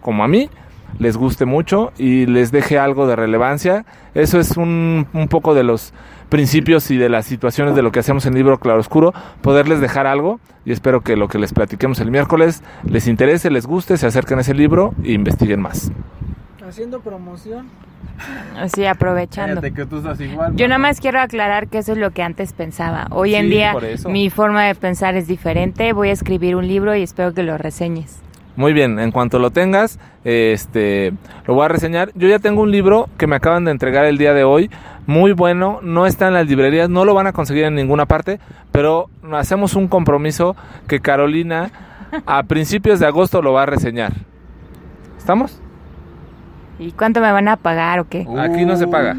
como 0.00 0.24
a 0.24 0.28
mí, 0.28 0.50
les 0.98 1.16
guste 1.16 1.44
mucho 1.44 1.92
y 1.98 2.26
les 2.26 2.50
deje 2.50 2.78
algo 2.78 3.06
de 3.06 3.16
relevancia. 3.16 3.84
Eso 4.14 4.40
es 4.40 4.56
un, 4.56 5.06
un 5.12 5.28
poco 5.28 5.54
de 5.54 5.62
los 5.62 5.92
principios 6.28 6.90
y 6.90 6.96
de 6.96 7.08
las 7.08 7.26
situaciones 7.26 7.74
de 7.74 7.82
lo 7.82 7.92
que 7.92 7.98
hacemos 7.98 8.24
en 8.24 8.34
libro 8.34 8.58
Claroscuro, 8.58 9.12
poderles 9.42 9.80
dejar 9.80 10.06
algo 10.06 10.40
y 10.64 10.72
espero 10.72 11.02
que 11.02 11.16
lo 11.16 11.28
que 11.28 11.38
les 11.38 11.52
platiquemos 11.52 12.00
el 12.00 12.10
miércoles 12.10 12.62
les 12.84 13.06
interese, 13.08 13.50
les 13.50 13.66
guste, 13.66 13.96
se 13.96 14.06
acerquen 14.06 14.38
a 14.38 14.40
ese 14.42 14.54
libro 14.54 14.94
e 15.02 15.12
investiguen 15.12 15.60
más. 15.60 15.90
Haciendo 16.66 17.00
promoción. 17.00 17.66
Así 18.58 18.84
aprovechando. 18.84 19.60
Cállate 19.60 19.72
que 19.74 19.86
tú 19.86 19.98
estás 19.98 20.20
igual. 20.20 20.54
Yo 20.54 20.68
nada 20.68 20.78
más 20.78 21.00
quiero 21.00 21.20
aclarar 21.20 21.68
que 21.68 21.78
eso 21.78 21.92
es 21.92 21.98
lo 21.98 22.10
que 22.10 22.22
antes 22.22 22.52
pensaba. 22.52 23.06
Hoy 23.10 23.34
en 23.34 23.44
Sí, 23.46 23.50
día 23.50 23.74
mi 24.08 24.28
forma 24.30 24.64
de 24.64 24.74
pensar 24.74 25.16
es 25.16 25.26
diferente. 25.26 25.92
Voy 25.92 26.10
a 26.10 26.12
escribir 26.12 26.56
un 26.56 26.66
libro 26.68 26.94
y 26.94 27.02
espero 27.02 27.32
que 27.32 27.42
lo 27.42 27.56
reseñes. 27.56 28.20
Muy 28.56 28.72
bien, 28.74 28.98
en 28.98 29.10
cuanto 29.12 29.38
lo 29.38 29.50
tengas, 29.50 29.98
este, 30.24 31.14
lo 31.46 31.54
voy 31.54 31.64
a 31.64 31.68
reseñar. 31.68 32.10
Yo 32.14 32.28
ya 32.28 32.40
tengo 32.40 32.60
un 32.62 32.70
libro 32.70 33.08
que 33.16 33.26
me 33.26 33.36
acaban 33.36 33.64
de 33.64 33.70
entregar 33.70 34.04
el 34.04 34.18
día 34.18 34.34
de 34.34 34.44
hoy, 34.44 34.70
muy 35.06 35.32
bueno, 35.32 35.78
no 35.82 36.04
está 36.04 36.28
en 36.28 36.34
las 36.34 36.46
librerías, 36.46 36.90
no 36.90 37.04
lo 37.04 37.14
van 37.14 37.26
a 37.26 37.32
conseguir 37.32 37.64
en 37.64 37.74
ninguna 37.74 38.06
parte, 38.06 38.38
pero 38.70 39.08
hacemos 39.32 39.76
un 39.76 39.88
compromiso 39.88 40.56
que 40.88 41.00
Carolina 41.00 41.70
a 42.26 42.42
principios 42.42 42.98
de 43.00 43.06
agosto 43.06 43.40
lo 43.40 43.52
va 43.52 43.62
a 43.62 43.66
reseñar. 43.66 44.12
¿Estamos? 45.16 45.62
¿Y 46.80 46.90
cuánto 46.92 47.20
me 47.20 47.30
van 47.30 47.46
a 47.46 47.56
pagar 47.56 48.00
o 48.00 48.08
qué? 48.08 48.26
Aquí 48.38 48.64
no 48.64 48.76
se 48.76 48.88
paga. 48.88 49.16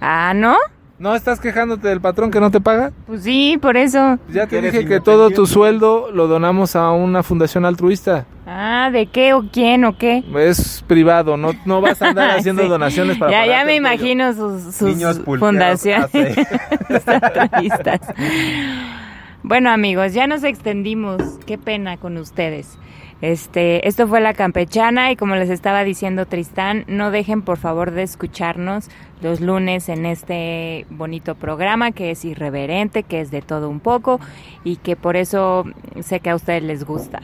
Ah, 0.00 0.32
¿no? 0.34 0.56
¿No 0.98 1.14
estás 1.14 1.40
quejándote 1.40 1.88
del 1.88 2.00
patrón 2.00 2.30
que 2.30 2.40
no 2.40 2.50
te 2.50 2.58
paga? 2.58 2.90
Pues 3.06 3.22
sí, 3.24 3.58
por 3.60 3.76
eso. 3.76 4.18
Ya 4.30 4.46
te 4.46 4.62
dije 4.62 4.86
que 4.86 4.98
todo 5.00 5.28
tu 5.30 5.46
sueldo 5.46 6.10
lo 6.10 6.26
donamos 6.26 6.74
a 6.74 6.90
una 6.92 7.22
fundación 7.22 7.66
altruista. 7.66 8.24
Ah, 8.46 8.88
¿de 8.90 9.06
qué 9.06 9.34
o 9.34 9.42
quién 9.52 9.84
o 9.84 9.98
qué? 9.98 10.24
Es 10.38 10.82
privado, 10.86 11.36
no, 11.36 11.50
no 11.66 11.82
vas 11.82 12.00
a 12.00 12.08
andar 12.10 12.30
haciendo 12.38 12.62
Sí. 12.62 12.68
donaciones 12.68 13.18
para 13.18 13.30
Ya, 13.30 13.46
ya 13.46 13.64
me 13.66 13.74
imagino 13.76 14.32
sus, 14.32 14.74
sus 14.74 14.96
fundaciones 15.38 16.08
altruistas. 16.14 18.00
Bueno, 19.42 19.70
amigos, 19.70 20.12
ya 20.12 20.26
nos 20.26 20.42
extendimos. 20.42 21.22
Qué 21.46 21.56
pena 21.56 21.98
con 21.98 22.16
ustedes. 22.16 22.78
Este, 23.22 23.88
esto 23.88 24.06
fue 24.06 24.20
la 24.20 24.34
campechana 24.34 25.10
y 25.10 25.16
como 25.16 25.36
les 25.36 25.48
estaba 25.48 25.84
diciendo 25.84 26.26
Tristán, 26.26 26.84
no 26.86 27.10
dejen 27.10 27.40
por 27.40 27.56
favor 27.56 27.90
de 27.90 28.02
escucharnos 28.02 28.90
los 29.22 29.40
lunes 29.40 29.88
en 29.88 30.04
este 30.04 30.84
bonito 30.90 31.34
programa 31.34 31.92
que 31.92 32.10
es 32.10 32.24
irreverente, 32.26 33.04
que 33.04 33.20
es 33.20 33.30
de 33.30 33.40
todo 33.40 33.70
un 33.70 33.80
poco 33.80 34.20
y 34.64 34.76
que 34.76 34.96
por 34.96 35.16
eso 35.16 35.64
sé 36.00 36.20
que 36.20 36.30
a 36.30 36.34
ustedes 36.34 36.62
les 36.62 36.84
gusta. 36.84 37.20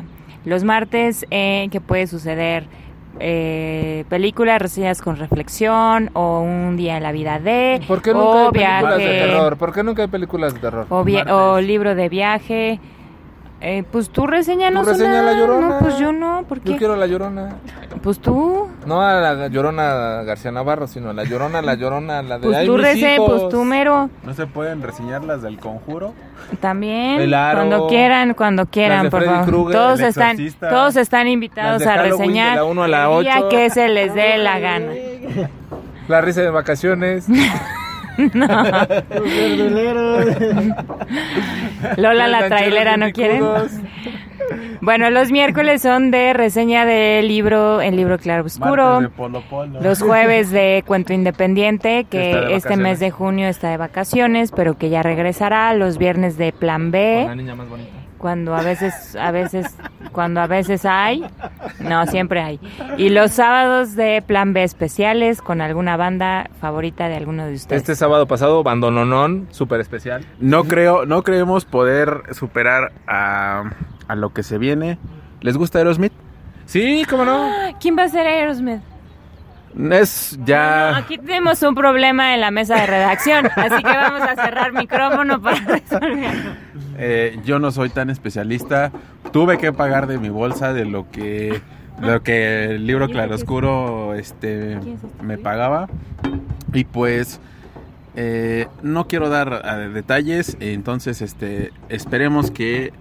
Los 0.46 0.64
martes, 0.64 1.26
eh, 1.30 1.68
que 1.70 1.80
puede 1.80 2.06
suceder 2.06 2.64
eh, 3.20 4.06
películas, 4.08 4.62
reseñas 4.62 5.02
con 5.02 5.16
reflexión 5.16 6.10
o 6.14 6.40
un 6.40 6.78
día 6.78 6.96
en 6.96 7.02
la 7.02 7.12
vida 7.12 7.38
de 7.38 7.82
¿Por 7.86 8.00
qué 8.00 8.14
nunca 8.14 8.26
o 8.26 8.46
hay 8.46 8.52
películas 8.52 8.98
de 8.98 9.04
terror? 9.04 9.56
¿Por 9.58 9.72
qué 9.74 9.82
nunca 9.82 10.02
hay 10.02 10.08
películas 10.08 10.54
de 10.54 10.60
terror? 10.60 10.86
o 10.88 11.60
libro 11.60 11.94
de 11.94 12.08
viaje 12.08 12.80
Eh, 13.64 13.84
pues 13.92 14.10
tú 14.10 14.26
reseñanos 14.26 14.84
Tú 14.84 14.90
reseña 14.90 15.20
una. 15.20 15.32
La 15.32 15.38
Llorona. 15.38 15.68
No, 15.68 15.78
pues 15.78 15.96
yo 15.96 16.12
no, 16.12 16.42
¿por 16.48 16.60
qué? 16.60 16.72
Yo 16.72 16.78
quiero 16.78 16.96
la 16.96 17.06
llorona. 17.06 17.58
Pues 18.02 18.18
tú. 18.18 18.68
No 18.86 19.00
a 19.02 19.14
la 19.20 19.46
llorona 19.46 20.24
García 20.24 20.50
Navarro, 20.50 20.88
sino 20.88 21.10
a 21.10 21.12
la 21.12 21.22
llorona, 21.22 21.62
la 21.62 21.74
llorona, 21.74 22.22
la 22.22 22.38
de 22.40 22.46
Pues 22.46 22.58
"Ay, 22.58 22.66
tú 22.66 22.76
hijos". 22.76 23.30
pues 23.40 23.48
tú 23.50 23.62
mero. 23.64 24.10
¿No 24.24 24.34
se 24.34 24.48
pueden 24.48 24.82
reseñar 24.82 25.22
las 25.22 25.42
del 25.42 25.60
conjuro? 25.60 26.12
También. 26.60 27.20
El 27.20 27.34
Aro, 27.34 27.58
cuando 27.60 27.86
quieran, 27.86 28.34
cuando 28.34 28.66
quieran, 28.66 29.10
por 29.10 29.22
Freddy 29.22 29.44
favor. 29.44 29.70
Todos 29.70 30.00
El 30.00 30.06
están, 30.06 30.36
todos 30.58 30.96
están 30.96 31.28
invitados 31.28 31.80
Las 31.80 31.80
de 31.82 31.86
a 31.86 32.02
Halloween 32.02 32.10
de 32.18 32.18
reseñar 32.18 32.56
la 32.56 32.64
uno 32.64 32.82
a 32.82 32.88
la 32.88 33.16
el 33.16 33.22
día 33.22 33.38
ocho. 33.38 33.48
que 33.48 33.70
se 33.70 33.88
les 33.88 34.12
dé 34.12 34.38
la 34.38 34.58
gana. 34.58 34.90
La 36.08 36.20
risa 36.20 36.40
de 36.40 36.50
vacaciones. 36.50 37.26
Los 38.18 38.32
verduleros. 39.24 40.26
Lola 41.96 42.28
la 42.28 42.48
trailera, 42.48 42.96
¿no 42.96 43.10
quieren? 43.12 43.42
Bueno, 44.80 45.10
los 45.10 45.30
miércoles 45.30 45.82
son 45.82 46.10
de 46.10 46.32
reseña 46.32 46.84
del 46.84 47.28
libro, 47.28 47.80
el 47.80 47.94
libro 47.94 48.18
Claro 48.18 48.44
Oscuro. 48.44 49.00
Martes 49.00 49.10
de 49.10 49.16
Polo 49.16 49.42
Polo. 49.48 49.80
Los 49.80 50.02
jueves 50.02 50.50
de 50.50 50.82
Cuento 50.84 51.12
Independiente, 51.12 52.04
Que 52.10 52.34
de 52.34 52.56
este 52.56 52.76
mes 52.76 52.98
de 52.98 53.10
junio 53.10 53.48
está 53.48 53.70
de 53.70 53.76
vacaciones, 53.76 54.50
pero 54.50 54.76
que 54.76 54.90
ya 54.90 55.02
regresará. 55.02 55.72
Los 55.74 55.98
viernes 55.98 56.36
de 56.36 56.52
Plan 56.52 56.90
Con 56.90 56.92
la 56.92 57.28
B, 57.28 57.36
niña 57.36 57.54
más 57.54 57.68
bonita. 57.68 58.01
Cuando 58.22 58.54
a 58.54 58.62
veces, 58.62 59.16
a 59.16 59.32
veces, 59.32 59.66
cuando 60.12 60.40
a 60.40 60.46
veces 60.46 60.84
hay. 60.84 61.24
No, 61.80 62.06
siempre 62.06 62.40
hay. 62.40 62.60
Y 62.96 63.08
los 63.08 63.32
sábados 63.32 63.96
de 63.96 64.22
Plan 64.24 64.52
B 64.52 64.62
especiales 64.62 65.42
con 65.42 65.60
alguna 65.60 65.96
banda 65.96 66.48
favorita 66.60 67.08
de 67.08 67.16
alguno 67.16 67.44
de 67.46 67.54
ustedes. 67.54 67.82
Este 67.82 67.96
sábado 67.96 68.28
pasado, 68.28 68.62
Bandononón, 68.62 69.48
súper 69.50 69.80
especial. 69.80 70.24
No 70.38 70.62
creo, 70.64 71.04
no 71.04 71.24
creemos 71.24 71.64
poder 71.64 72.22
superar 72.30 72.92
a, 73.08 73.64
a 74.06 74.14
lo 74.14 74.32
que 74.32 74.44
se 74.44 74.56
viene. 74.56 74.98
¿Les 75.40 75.56
gusta 75.56 75.78
Aerosmith? 75.78 76.12
Sí, 76.66 77.04
¿cómo 77.10 77.24
no? 77.24 77.50
¿Quién 77.80 77.98
va 77.98 78.04
a 78.04 78.08
ser 78.08 78.28
Aerosmith? 78.28 78.82
Es 79.78 80.38
ya. 80.44 80.96
Aquí 80.96 81.18
tenemos 81.18 81.62
un 81.62 81.74
problema 81.74 82.34
en 82.34 82.40
la 82.40 82.50
mesa 82.50 82.76
de 82.76 82.86
redacción, 82.86 83.46
así 83.56 83.82
que 83.82 83.96
vamos 83.96 84.22
a 84.22 84.34
cerrar 84.34 84.72
micrófono 84.72 85.40
para 85.40 85.58
resolverlo. 85.60 86.52
Eh, 86.98 87.40
yo 87.44 87.58
no 87.58 87.70
soy 87.70 87.88
tan 87.88 88.10
especialista. 88.10 88.92
Tuve 89.32 89.58
que 89.58 89.72
pagar 89.72 90.06
de 90.06 90.18
mi 90.18 90.28
bolsa 90.28 90.72
de 90.72 90.84
lo 90.84 91.10
que 91.10 91.60
lo 92.00 92.22
que 92.22 92.64
el 92.66 92.86
libro 92.86 93.08
Claroscuro 93.08 94.14
este 94.14 94.78
¿Quién 94.82 94.96
es 94.96 95.04
este 95.04 95.22
me 95.22 95.38
pagaba. 95.38 95.88
Y 96.74 96.84
pues 96.84 97.40
eh, 98.14 98.66
no 98.82 99.08
quiero 99.08 99.30
dar 99.30 99.62
eh, 99.64 99.88
detalles, 99.88 100.56
entonces 100.60 101.22
este 101.22 101.72
esperemos 101.88 102.50
que 102.50 102.92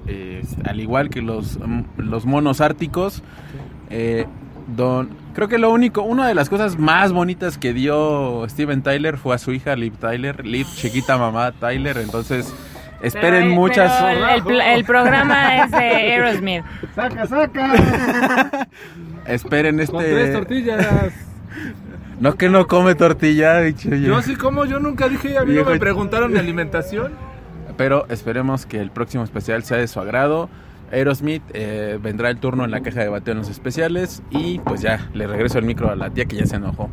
al 0.64 0.80
igual 0.80 1.10
que 1.10 1.22
los, 1.22 1.60
mm, 1.60 1.84
los 1.98 2.26
monos 2.26 2.62
árticos 2.62 3.24
don 4.68 5.10
creo 5.34 5.48
que 5.48 5.58
lo 5.58 5.72
único 5.72 6.02
una 6.02 6.28
de 6.28 6.36
las 6.36 6.50
cosas 6.50 6.78
más 6.78 7.12
bonitas 7.12 7.58
que 7.58 7.74
dio 7.74 8.46
Steven 8.50 8.82
Tyler 8.82 9.18
fue 9.18 9.36
a 9.36 9.38
su 9.38 9.52
hija 9.54 9.76
Liv 9.76 9.94
Tyler, 9.98 10.46
Liv 10.46 10.68
chiquita 10.76 11.18
mamá 11.18 11.52
Tyler, 11.54 11.98
entonces 11.98 12.54
esperen 13.02 13.44
Pero, 13.44 13.56
muchas 13.56 13.92
pero 14.02 14.10
el, 14.28 14.36
el 14.38 14.44
pl- 14.44 14.74
el 14.76 14.84
programa 14.86 15.58
es 15.64 15.72
de 15.72 15.78
Aerosmith. 15.78 16.64
Saca, 16.96 17.26
saca. 17.28 18.68
esperen 19.28 19.80
este 19.80 19.92
Con 19.94 20.04
tres 20.04 20.34
tortillas. 20.34 21.14
no 22.20 22.36
que 22.36 22.50
no 22.50 22.68
come 22.68 22.96
tortilla 22.96 23.60
bicho, 23.62 23.90
yo. 23.90 23.98
Yo 23.98 24.22
sí 24.22 24.36
como, 24.36 24.66
yo 24.66 24.80
nunca 24.80 25.08
dije, 25.10 25.38
a 25.38 25.44
mí 25.44 25.54
no 25.54 25.66
me 25.66 25.80
preguntaron 25.80 26.32
de 26.34 26.40
alimentación. 26.40 27.14
pero 27.78 28.06
esperemos 28.10 28.66
que 28.66 28.80
el 28.80 28.92
próximo 28.92 29.24
especial 29.24 29.64
sea 29.64 29.78
de 29.78 29.88
su 29.88 30.00
agrado 30.00 30.50
Aerosmith 30.92 31.44
eh, 31.54 31.98
vendrá 32.02 32.30
el 32.30 32.38
turno 32.38 32.66
en 32.66 32.72
la 32.72 32.82
caja 32.82 33.02
de 33.02 33.10
bateo 33.10 33.32
en 33.34 33.40
los 33.40 33.50
especiales 33.50 34.22
y 34.30 34.60
pues 34.60 34.82
ya 34.82 35.10
le 35.14 35.28
regreso 35.28 35.58
el 35.60 35.66
micro 35.66 35.90
a 35.90 35.96
la 35.96 36.10
tía 36.10 36.26
que 36.26 36.36
ya 36.38 36.46
se 36.46 36.58
enojó 36.58 36.90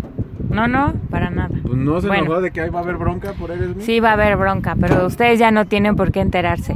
No, 0.51 0.67
no, 0.69 0.95
para 1.11 1.31
nada. 1.31 1.51
pues 1.63 1.75
no 1.77 2.01
se 2.01 2.07
Bueno. 2.09 2.25
enojó 2.25 2.41
de 2.41 2.51
que 2.51 2.61
ahí 2.63 2.71
va 2.71 2.81
a 2.81 2.83
haber 2.83 2.97
bronca 2.97 3.33
por 3.35 3.51
Aerosmith 3.51 3.81
Sí 3.85 4.01
va 4.01 4.11
a 4.11 4.13
haber 4.15 4.37
bronca, 4.37 4.77
pero 4.81 5.05
ustedes 5.07 5.39
ya 5.39 5.51
no 5.51 5.67
tienen 5.67 5.95
por 5.97 6.11
qué 6.13 6.21
enterarse. 6.21 6.75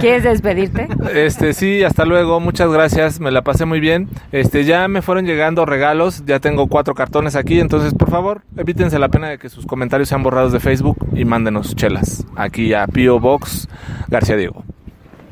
¿Quieres 0.00 0.22
despedirte? 0.24 0.88
Este, 1.14 1.52
sí, 1.52 1.82
hasta 1.82 2.04
luego, 2.04 2.40
muchas 2.40 2.70
gracias, 2.70 3.20
me 3.20 3.30
la 3.30 3.42
pasé 3.42 3.64
muy 3.66 3.80
bien. 3.80 4.08
Este, 4.32 4.64
ya 4.64 4.86
me 4.88 5.02
fueron 5.02 5.26
llegando 5.26 5.66
regalos, 5.66 6.24
ya 6.24 6.38
tengo 6.40 6.66
cuatro 6.68 6.94
cartones 6.94 7.36
aquí, 7.36 7.60
entonces 7.60 7.94
por 7.94 8.10
favor, 8.10 8.42
evítense 8.56 8.98
la 8.98 9.08
pena 9.08 9.28
de 9.28 9.38
que 9.38 9.48
sus 9.48 9.66
comentarios 9.66 10.08
sean 10.08 10.22
borrados 10.22 10.52
de 10.52 10.60
Facebook 10.60 10.96
y 11.14 11.24
mándenos 11.24 11.74
chelas. 11.76 12.24
Aquí 12.36 12.72
a 12.74 12.86
Pio 12.86 13.18
Box 13.20 13.68
García 14.08 14.36
Diego. 14.36 14.64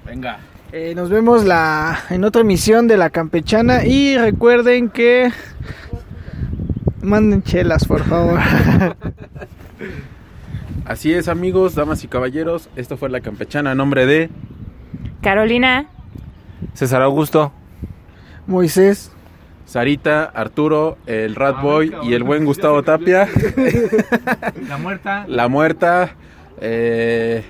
venga 0.05 0.39
Eh, 0.73 0.93
nos 0.95 1.09
vemos 1.09 1.45
la, 1.45 1.99
en 2.11 2.25
otra 2.25 2.43
emisión 2.43 2.89
de 2.89 2.97
La 2.99 3.09
Campechana 3.11 3.87
y 3.87 4.19
recuerden 4.19 4.91
que 4.91 5.31
manden 7.03 7.43
chelas, 7.43 7.87
por 7.87 8.05
favor. 8.05 8.39
Así 10.85 11.13
es, 11.13 11.29
amigos, 11.29 11.75
damas 11.75 12.05
y 12.05 12.09
caballeros. 12.09 12.69
Esto 12.77 12.97
fue 12.99 13.09
La 13.09 13.21
Campechana 13.21 13.71
a 13.71 13.75
nombre 13.75 14.05
de 14.07 14.29
Carolina, 15.23 15.87
César 16.75 17.03
Augusto. 17.03 17.53
Moisés. 18.47 19.13
Sarita, 19.67 20.25
Arturo, 20.25 20.97
el 21.07 21.35
Rat 21.35 21.61
Boy 21.61 21.95
y 22.03 22.15
el 22.15 22.23
buen 22.23 22.47
Gustavo 22.47 22.83
Tapia. 22.83 23.29
La 24.67 24.79
muerta. 24.79 25.27
La 25.29 25.49
Muerta. 25.49 26.15
eh, 26.59 27.45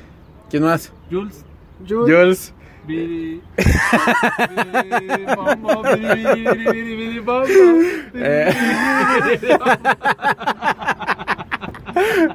¿Quién 0.51 0.65
más? 0.65 0.93
Jules. 1.09 1.45
Jules. 1.89 2.11
Jules. 2.11 2.55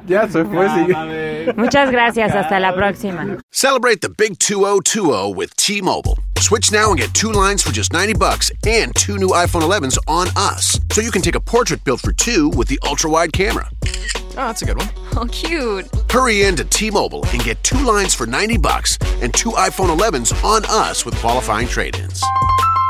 Ya 0.06 0.28
se 0.28 0.44
fue. 0.44 0.68
sigue. 0.68 1.52
muchas 1.56 1.90
gracias. 1.90 2.34
Hasta 2.34 2.60
la 2.60 2.74
próxima. 2.74 3.38
Celebrate 3.50 4.00
the 4.00 4.10
big 4.10 4.38
2020 4.38 5.34
with 5.34 5.54
T-Mobile. 5.56 6.18
Switch 6.38 6.70
now 6.70 6.90
and 6.90 6.98
get 6.98 7.12
two 7.14 7.32
lines 7.32 7.62
for 7.62 7.72
just 7.72 7.92
90 7.92 8.14
bucks 8.14 8.50
and 8.66 8.94
two 8.94 9.16
new 9.16 9.28
iPhone 9.28 9.62
11s 9.62 9.96
on 10.06 10.28
us. 10.36 10.78
So 10.92 11.00
you 11.00 11.10
can 11.10 11.22
take 11.22 11.34
a 11.34 11.40
portrait 11.40 11.82
built 11.84 12.00
for 12.00 12.12
two 12.12 12.50
with 12.50 12.68
the 12.68 12.78
ultra-wide 12.86 13.32
camera. 13.32 13.68
Oh, 13.86 14.32
that's 14.36 14.62
a 14.62 14.66
good 14.66 14.76
one. 14.76 14.88
Oh, 15.16 15.26
cute. 15.26 15.88
Hurry 16.10 16.42
in 16.42 16.56
to 16.56 16.64
T-Mobile 16.64 17.24
and 17.28 17.44
get 17.44 17.62
two 17.62 17.84
lines 17.84 18.14
for 18.14 18.26
90 18.26 18.56
bucks 18.58 18.98
and 19.22 19.32
two 19.32 19.50
iPhone 19.50 19.96
11s 19.96 20.34
on 20.42 20.64
us 20.64 21.04
with 21.04 21.14
qualifying 21.16 21.68
trade-ins. 21.68 22.20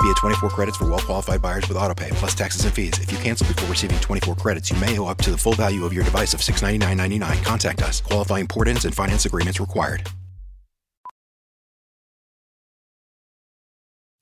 Via 0.03 0.15
24 0.15 0.49
credits 0.49 0.77
for 0.79 0.89
well 0.89 0.99
qualified 0.99 1.43
buyers 1.43 1.69
with 1.69 1.77
autopay 1.77 2.11
plus 2.13 2.35
taxes 2.35 2.65
and 2.65 2.73
fees. 2.73 2.99
If 2.99 3.13
you 3.13 3.19
cancel 3.19 3.47
before 3.47 3.69
receiving 3.69 3.99
24 4.01 4.37
credits, 4.37 4.71
you 4.71 4.79
may 4.79 4.99
owe 4.99 5.07
up 5.07 5.19
to 5.19 5.31
the 5.31 5.37
full 5.37 5.53
value 5.53 5.85
of 5.85 5.93
your 5.93 6.05
device 6.05 6.33
of 6.33 6.41
$699.99. 6.41 7.45
Contact 7.45 7.83
us. 7.83 8.01
Qualifying 8.01 8.47
port 8.47 8.69
ins 8.69 8.87
and 8.87 8.95
finance 8.95 9.27
agreements 9.27 9.61
required. 9.61 10.09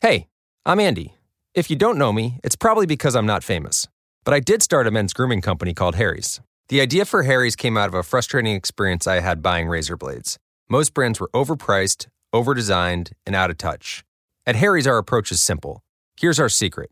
Hey, 0.01 0.27
I'm 0.67 0.81
Andy. 0.81 1.15
If 1.55 1.71
you 1.71 1.77
don't 1.77 1.99
know 1.99 2.13
me, 2.13 2.41
it's 2.43 2.57
probably 2.57 2.87
because 2.87 3.15
I'm 3.15 3.27
not 3.27 3.45
famous. 3.45 3.87
But 4.25 4.35
I 4.35 4.41
did 4.41 4.63
start 4.63 4.89
a 4.89 4.91
men's 4.91 5.13
grooming 5.13 5.41
company 5.41 5.73
called 5.73 5.95
Harry's. 5.95 6.41
The 6.73 6.81
idea 6.81 7.05
for 7.05 7.25
Harry's 7.25 7.55
came 7.55 7.77
out 7.77 7.89
of 7.89 7.95
a 7.95 8.03
frustrating 8.03 8.55
experience 8.55 9.07
I 9.07 9.21
had 9.21 9.43
buying 9.43 9.69
razor 9.69 9.95
blades. 9.95 10.39
Most 10.71 10.95
brands 10.95 11.21
were 11.21 11.29
overpriced, 11.35 12.07
overdesigned, 12.35 13.13
and 13.27 13.37
out 13.37 13.51
of 13.51 13.59
touch. 13.59 14.03
At 14.47 14.57
Harry's, 14.57 14.87
our 14.87 14.97
approach 14.97 15.31
is 15.31 15.43
simple. 15.43 15.83
Here's 16.19 16.41
our 16.41 16.49
secret 16.49 16.91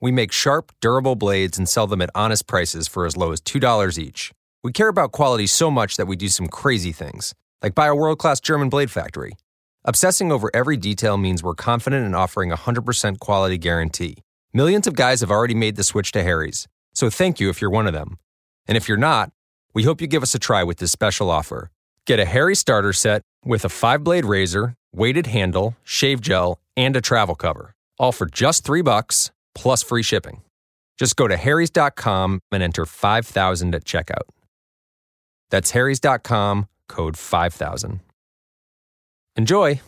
we 0.00 0.10
make 0.10 0.32
sharp, 0.32 0.72
durable 0.80 1.14
blades 1.14 1.58
and 1.58 1.68
sell 1.68 1.86
them 1.86 2.00
at 2.00 2.08
honest 2.14 2.46
prices 2.46 2.88
for 2.88 3.04
as 3.04 3.18
low 3.18 3.30
as 3.30 3.42
$2 3.42 3.98
each. 3.98 4.32
We 4.64 4.72
care 4.72 4.88
about 4.88 5.12
quality 5.12 5.46
so 5.46 5.70
much 5.70 5.98
that 5.98 6.06
we 6.06 6.16
do 6.16 6.28
some 6.28 6.48
crazy 6.48 6.92
things, 6.92 7.34
like 7.62 7.74
buy 7.74 7.88
a 7.88 7.94
world 7.94 8.18
class 8.18 8.40
German 8.40 8.70
blade 8.70 8.90
factory. 8.90 9.32
Obsessing 9.84 10.32
over 10.32 10.50
every 10.54 10.78
detail 10.78 11.18
means 11.18 11.42
we're 11.42 11.54
confident 11.54 12.06
in 12.06 12.14
offering 12.14 12.50
a 12.50 12.56
100% 12.56 13.18
quality 13.18 13.58
guarantee. 13.58 14.22
Millions 14.54 14.86
of 14.86 14.96
guys 14.96 15.20
have 15.20 15.30
already 15.30 15.54
made 15.54 15.76
the 15.76 15.84
switch 15.84 16.12
to 16.12 16.22
Harry's, 16.22 16.66
so 16.94 17.10
thank 17.10 17.38
you 17.38 17.50
if 17.50 17.60
you're 17.60 17.68
one 17.68 17.86
of 17.86 17.92
them. 17.92 18.16
And 18.68 18.76
if 18.76 18.86
you're 18.88 18.98
not, 18.98 19.32
we 19.74 19.82
hope 19.82 20.00
you 20.00 20.06
give 20.06 20.22
us 20.22 20.34
a 20.34 20.38
try 20.38 20.62
with 20.62 20.78
this 20.78 20.92
special 20.92 21.30
offer. 21.30 21.70
Get 22.06 22.20
a 22.20 22.24
Harry 22.24 22.54
starter 22.54 22.92
set 22.92 23.22
with 23.44 23.64
a 23.64 23.68
five 23.68 24.04
blade 24.04 24.24
razor, 24.24 24.74
weighted 24.94 25.26
handle, 25.26 25.76
shave 25.82 26.20
gel, 26.20 26.58
and 26.76 26.94
a 26.96 27.00
travel 27.00 27.34
cover, 27.34 27.74
all 27.98 28.12
for 28.12 28.26
just 28.26 28.64
three 28.64 28.82
bucks 28.82 29.30
plus 29.54 29.82
free 29.82 30.02
shipping. 30.02 30.42
Just 30.98 31.16
go 31.16 31.28
to 31.28 31.36
harrys.com 31.36 32.40
and 32.52 32.62
enter 32.62 32.84
5000 32.86 33.74
at 33.74 33.84
checkout. 33.84 34.28
That's 35.50 35.70
harrys.com, 35.70 36.68
code 36.88 37.16
5000. 37.16 38.00
Enjoy! 39.36 39.80